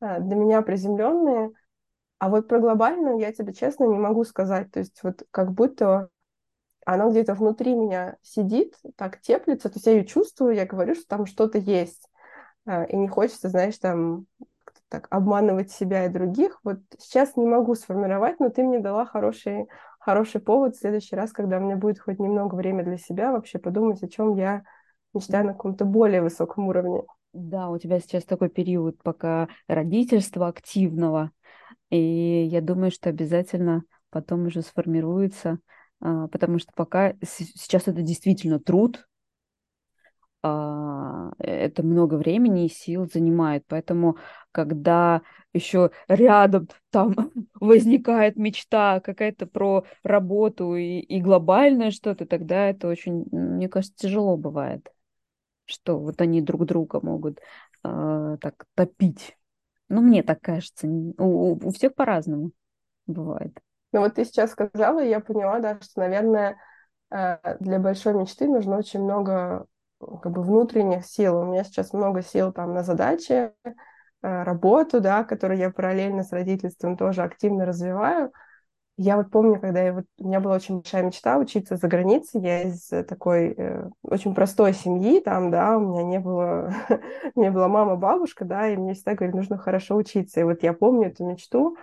а, 0.00 0.20
для 0.20 0.36
меня 0.36 0.62
приземленные. 0.62 1.50
А 2.18 2.28
вот 2.28 2.48
про 2.48 2.58
глобальную 2.58 3.18
я 3.18 3.32
тебе 3.32 3.54
честно 3.54 3.84
не 3.84 3.96
могу 3.98 4.24
сказать. 4.24 4.70
То 4.70 4.80
есть 4.80 5.02
вот 5.02 5.22
как 5.30 5.52
будто 5.52 6.08
она 6.84 7.08
где-то 7.10 7.34
внутри 7.34 7.74
меня 7.74 8.16
сидит, 8.22 8.74
так 8.96 9.20
теплится, 9.20 9.68
то 9.68 9.76
есть 9.76 9.86
я 9.86 9.92
ее 9.92 10.04
чувствую, 10.04 10.54
я 10.54 10.66
говорю, 10.66 10.94
что 10.94 11.06
там 11.06 11.26
что-то 11.26 11.58
есть. 11.58 12.08
А, 12.66 12.84
И 12.84 12.96
не 12.96 13.08
хочется, 13.08 13.48
знаешь, 13.48 13.78
там 13.78 14.26
так 14.88 15.06
обманывать 15.10 15.70
себя 15.70 16.06
и 16.06 16.08
других. 16.10 16.60
Вот 16.64 16.78
сейчас 16.98 17.36
не 17.36 17.46
могу 17.46 17.74
сформировать, 17.74 18.40
но 18.40 18.50
ты 18.50 18.62
мне 18.62 18.80
дала 18.80 19.06
хороший, 19.06 19.66
хороший 20.00 20.40
повод 20.40 20.74
в 20.74 20.80
следующий 20.80 21.14
раз, 21.14 21.32
когда 21.32 21.58
у 21.58 21.60
меня 21.60 21.76
будет 21.76 22.00
хоть 22.00 22.18
немного 22.18 22.54
времени 22.56 22.84
для 22.84 22.98
себя, 22.98 23.32
вообще 23.32 23.58
подумать, 23.58 24.02
о 24.02 24.08
чем 24.08 24.36
я 24.36 24.64
мечтаю 25.14 25.46
на 25.46 25.52
каком-то 25.52 25.84
более 25.84 26.22
высоком 26.22 26.68
уровне. 26.68 27.02
Да, 27.32 27.68
у 27.68 27.78
тебя 27.78 28.00
сейчас 28.00 28.24
такой 28.24 28.48
период 28.48 29.00
пока 29.02 29.48
родительства 29.68 30.48
активного, 30.48 31.30
и 31.90 32.48
я 32.50 32.60
думаю, 32.60 32.90
что 32.90 33.08
обязательно 33.08 33.84
потом 34.10 34.46
уже 34.46 34.62
сформируется, 34.62 35.60
а, 36.00 36.26
потому 36.28 36.58
что 36.58 36.72
пока 36.74 37.14
сейчас 37.22 37.86
это 37.86 38.02
действительно 38.02 38.58
труд, 38.58 39.06
это 40.42 41.82
много 41.82 42.14
времени 42.14 42.66
и 42.66 42.68
сил 42.68 43.06
занимает, 43.12 43.64
поэтому 43.68 44.16
когда 44.52 45.22
еще 45.52 45.90
рядом 46.08 46.68
там 46.90 47.14
возникает 47.60 48.36
мечта 48.36 49.00
какая-то 49.00 49.46
про 49.46 49.84
работу 50.02 50.74
и, 50.76 51.00
и 51.00 51.20
глобальное 51.20 51.90
что-то, 51.90 52.26
тогда 52.26 52.68
это 52.68 52.88
очень, 52.88 53.26
мне 53.32 53.68
кажется, 53.68 53.96
тяжело 53.96 54.36
бывает, 54.36 54.90
что 55.66 55.98
вот 55.98 56.20
они 56.20 56.42
друг 56.42 56.66
друга 56.66 57.00
могут 57.02 57.40
а, 57.82 58.36
так 58.38 58.66
топить. 58.74 59.36
Ну, 59.88 60.00
мне 60.02 60.22
так 60.22 60.40
кажется. 60.40 60.86
У, 60.88 61.58
у- 61.66 61.70
всех 61.72 61.94
по-разному 61.94 62.52
бывает. 63.06 63.58
Но 63.92 64.00
вот 64.00 64.14
ты 64.14 64.24
сейчас 64.24 64.52
сказала, 64.52 65.00
я 65.00 65.20
поняла, 65.20 65.58
да, 65.60 65.78
что, 65.80 66.00
наверное, 66.00 66.58
э, 67.10 67.56
для 67.60 67.78
большой 67.78 68.14
мечты 68.14 68.48
нужно 68.48 68.78
очень 68.78 69.02
много 69.02 69.32
э, 69.32 69.66
как 70.00 70.32
бы 70.32 70.42
внутренних 70.42 71.06
сил. 71.06 71.38
У 71.38 71.44
меня 71.44 71.64
сейчас 71.64 71.92
много 71.92 72.22
сил 72.22 72.52
там 72.52 72.74
на 72.74 72.82
задачи, 72.82 73.52
э, 73.62 73.72
работу, 74.22 75.00
да, 75.00 75.24
которую 75.24 75.58
я 75.58 75.70
параллельно 75.70 76.22
с 76.22 76.32
родительством 76.32 76.96
тоже 76.96 77.22
активно 77.22 77.66
развиваю. 77.66 78.32
Я 79.02 79.16
вот 79.16 79.30
помню, 79.30 79.58
когда 79.58 79.80
я 79.80 79.94
вот, 79.94 80.04
у 80.18 80.28
меня 80.28 80.40
была 80.40 80.56
очень 80.56 80.80
большая 80.80 81.04
мечта 81.04 81.38
учиться 81.38 81.76
за 81.76 81.88
границей. 81.88 82.42
Я 82.42 82.62
из 82.64 82.92
э, 82.92 83.02
такой 83.02 83.54
э, 83.56 83.88
очень 84.02 84.34
простой 84.34 84.74
семьи, 84.74 85.20
там, 85.20 85.50
да, 85.50 85.78
у 85.78 85.80
меня 85.80 86.02
не 86.02 86.18
было, 86.18 86.74
у 87.34 87.40
меня 87.40 87.50
была 87.50 87.68
мама, 87.68 87.96
бабушка, 87.96 88.44
да, 88.44 88.68
и 88.68 88.76
мне 88.76 88.92
всегда 88.92 89.14
говорили, 89.14 89.36
нужно 89.36 89.56
хорошо 89.56 89.96
учиться. 89.96 90.40
И 90.40 90.44
вот 90.44 90.62
я 90.62 90.74
помню 90.74 91.08
эту 91.08 91.24
мечту, 91.24 91.76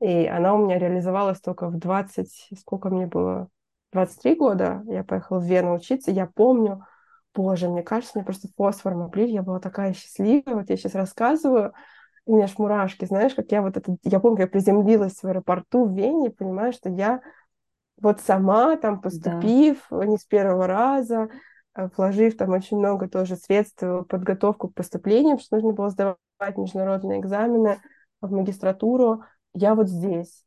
и 0.00 0.26
она 0.26 0.54
у 0.54 0.58
меня 0.64 0.78
реализовалась 0.78 1.40
только 1.40 1.68
в 1.68 1.78
20, 1.78 2.50
сколько 2.58 2.88
мне 2.88 3.06
было, 3.06 3.48
23 3.92 4.34
года. 4.34 4.82
Я 4.86 5.04
поехала 5.04 5.40
в 5.40 5.44
Вену 5.44 5.74
учиться. 5.74 6.10
Я 6.10 6.26
помню, 6.26 6.84
боже, 7.34 7.68
мне 7.68 7.82
кажется, 7.82 8.12
мне 8.18 8.24
просто 8.24 8.48
фосфор 8.56 8.92
облили. 8.94 9.32
Я 9.32 9.42
была 9.42 9.60
такая 9.60 9.92
счастливая. 9.92 10.56
Вот 10.56 10.70
я 10.70 10.76
сейчас 10.76 10.94
рассказываю, 10.94 11.72
и 12.26 12.30
у 12.30 12.36
меня 12.36 12.44
аж 12.44 12.58
мурашки, 12.58 13.04
знаешь, 13.04 13.34
как 13.34 13.50
я 13.52 13.62
вот 13.62 13.76
это... 13.76 13.96
Я 14.02 14.20
помню, 14.20 14.42
я 14.42 14.46
приземлилась 14.46 15.22
в 15.22 15.24
аэропорту 15.26 15.86
в 15.86 15.94
Вене, 15.94 16.30
понимаю, 16.30 16.72
что 16.72 16.88
я 16.88 17.20
вот 18.00 18.20
сама 18.20 18.76
там 18.76 18.96
Да. 18.96 19.00
поступив, 19.02 19.86
не 19.90 20.16
с 20.16 20.24
первого 20.24 20.66
раза, 20.66 21.28
э, 21.76 21.88
вложив 21.96 22.36
там 22.36 22.50
очень 22.50 22.78
много 22.78 23.08
тоже 23.08 23.36
средств 23.36 23.82
в 23.82 24.04
подготовку 24.04 24.68
к 24.68 24.74
поступлению, 24.74 25.36
потому 25.36 25.40
что 25.40 25.56
нужно 25.56 25.72
было 25.72 25.90
сдавать 25.90 26.56
международные 26.56 27.20
экзамены 27.20 27.80
в 28.20 28.32
магистратуру, 28.32 29.22
я 29.54 29.74
вот 29.74 29.88
здесь. 29.88 30.44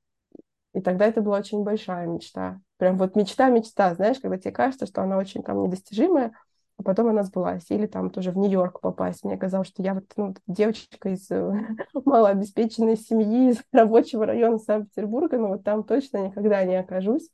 И 0.74 0.82
тогда 0.82 1.06
это 1.08 1.22
была 1.22 1.40
очень 1.40 1.64
большая 1.64 2.08
мечта. 2.08 2.60
Прям 2.78 2.98
вот 2.98 3.16
мечта-мечта, 3.16 3.96
знаешь, 3.96 4.20
когда 4.20 4.38
тебе 4.38 4.52
кажется, 4.52 4.86
что 4.86 5.02
она 5.02 5.18
очень 5.18 5.42
там 5.44 5.64
недостижимая, 5.64 6.34
а 6.78 6.84
потом 6.84 7.08
она 7.08 7.24
сбылась. 7.24 7.66
Или 7.70 7.88
там 7.88 8.10
тоже 8.10 8.32
в 8.32 8.38
Нью-Йорк 8.38 8.82
попасть. 8.82 9.24
Мне 9.24 9.38
казалось, 9.38 9.68
что 9.68 9.82
я 9.82 9.96
вот 9.96 10.06
ну, 10.16 10.36
девочка 10.46 11.10
из 11.10 11.30
э, 11.32 11.52
малообеспеченной 12.06 12.98
семьи, 12.98 13.52
из 13.52 13.64
рабочего 13.72 14.26
района 14.26 14.60
Санкт-Петербурга, 14.60 15.38
но 15.38 15.48
вот 15.50 15.64
там 15.64 15.84
точно 15.84 16.28
никогда 16.28 16.64
не 16.64 16.76
окажусь. 16.76 17.30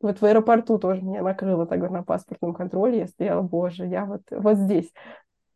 Вот 0.00 0.20
в 0.20 0.24
аэропорту 0.24 0.78
тоже 0.78 1.02
меня 1.02 1.22
накрыло 1.22 1.66
тогда 1.66 1.90
на 1.90 2.02
паспортном 2.02 2.54
контроле. 2.54 3.00
Я 3.00 3.06
стояла, 3.08 3.42
боже, 3.42 3.86
я 3.86 4.06
вот, 4.06 4.22
вот 4.30 4.56
здесь. 4.56 4.92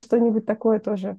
Что-нибудь 0.04 0.44
такое 0.44 0.80
тоже, 0.80 1.18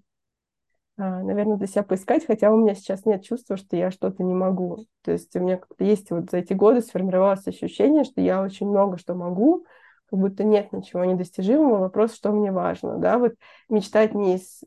а, 0.97 1.23
наверное, 1.23 1.57
для 1.57 1.67
себя 1.67 1.83
поискать, 1.83 2.25
хотя 2.27 2.51
у 2.51 2.57
меня 2.57 2.75
сейчас 2.75 3.05
нет 3.05 3.23
чувства, 3.23 3.55
что 3.57 3.77
я 3.77 3.91
что-то 3.91 4.23
не 4.23 4.33
могу. 4.33 4.85
То 5.03 5.11
есть 5.11 5.33
у 5.35 5.39
меня 5.39 5.57
как-то 5.57 5.83
есть 5.85 6.11
вот 6.11 6.29
за 6.29 6.37
эти 6.37 6.53
годы 6.53 6.81
сформировалось 6.81 7.47
ощущение, 7.47 8.03
что 8.03 8.19
я 8.21 8.43
очень 8.43 8.67
много 8.67 8.97
что 8.97 9.15
могу, 9.15 9.65
как 10.09 10.19
будто 10.19 10.43
нет 10.43 10.71
ничего 10.73 11.05
недостижимого. 11.05 11.79
Вопрос, 11.79 12.13
что 12.13 12.31
мне 12.31 12.51
важно, 12.51 12.97
да, 12.97 13.17
вот 13.17 13.33
мечтать 13.69 14.13
не 14.13 14.35
из 14.35 14.63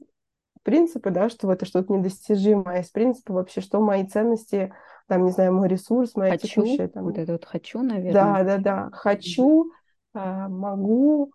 принципа, 0.62 1.11
да, 1.11 1.30
что 1.30 1.51
это 1.53 1.64
что-то 1.64 1.93
недостижимое, 1.93 2.78
а 2.78 2.80
из 2.80 2.91
принципа 2.91 3.32
вообще, 3.32 3.61
что 3.61 3.80
мои 3.80 4.05
ценности, 4.05 4.74
там, 5.07 5.24
не 5.24 5.30
знаю, 5.30 5.55
мой 5.55 5.68
ресурс, 5.68 6.16
моя 6.16 6.32
Хочу, 6.32 6.49
текущая 6.49 6.89
там, 6.89 7.05
вот 7.05 7.16
это 7.18 7.32
вот 7.32 7.45
хочу, 7.45 7.82
наверное. 7.82 8.12
да, 8.12 8.43
да, 8.43 8.59
да, 8.59 8.91
хочу, 8.93 9.70
а, 10.12 10.49
могу, 10.49 11.30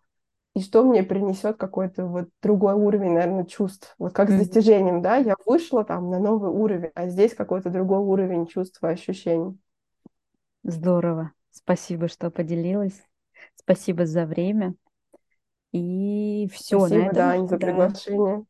и 0.54 0.62
что 0.62 0.84
мне 0.84 1.04
принесет 1.04 1.56
какой-то 1.56 2.06
вот 2.08 2.28
другой 2.41 2.74
уровень, 2.74 3.14
наверное, 3.14 3.45
чувств. 3.45 3.95
Вот 3.97 4.12
как 4.12 4.30
с 4.30 4.38
достижением, 4.38 5.02
да, 5.02 5.16
я 5.16 5.36
вышла 5.45 5.86
там 5.86 6.10
на 6.10 6.20
новый 6.20 6.49
уровень, 6.49 6.91
а 6.93 7.08
здесь 7.08 7.34
какой-то 7.34 7.70
другой 7.70 7.99
уровень 7.99 8.47
чувств 8.47 8.84
и 8.84 8.88
ощущений. 8.88 9.58
Здорово. 10.64 11.32
Спасибо, 11.52 12.10
что 12.10 12.30
поделилась. 12.32 13.02
Спасибо 13.55 14.05
за 14.05 14.25
время. 14.25 14.75
И 15.73 16.49
все 16.53 16.87
на 16.87 16.87
Спасибо, 16.87 17.07
этом. 17.07 17.15
да, 17.15 17.47
за 17.47 17.57
Да. 17.57 17.57
приглашение. 17.57 18.45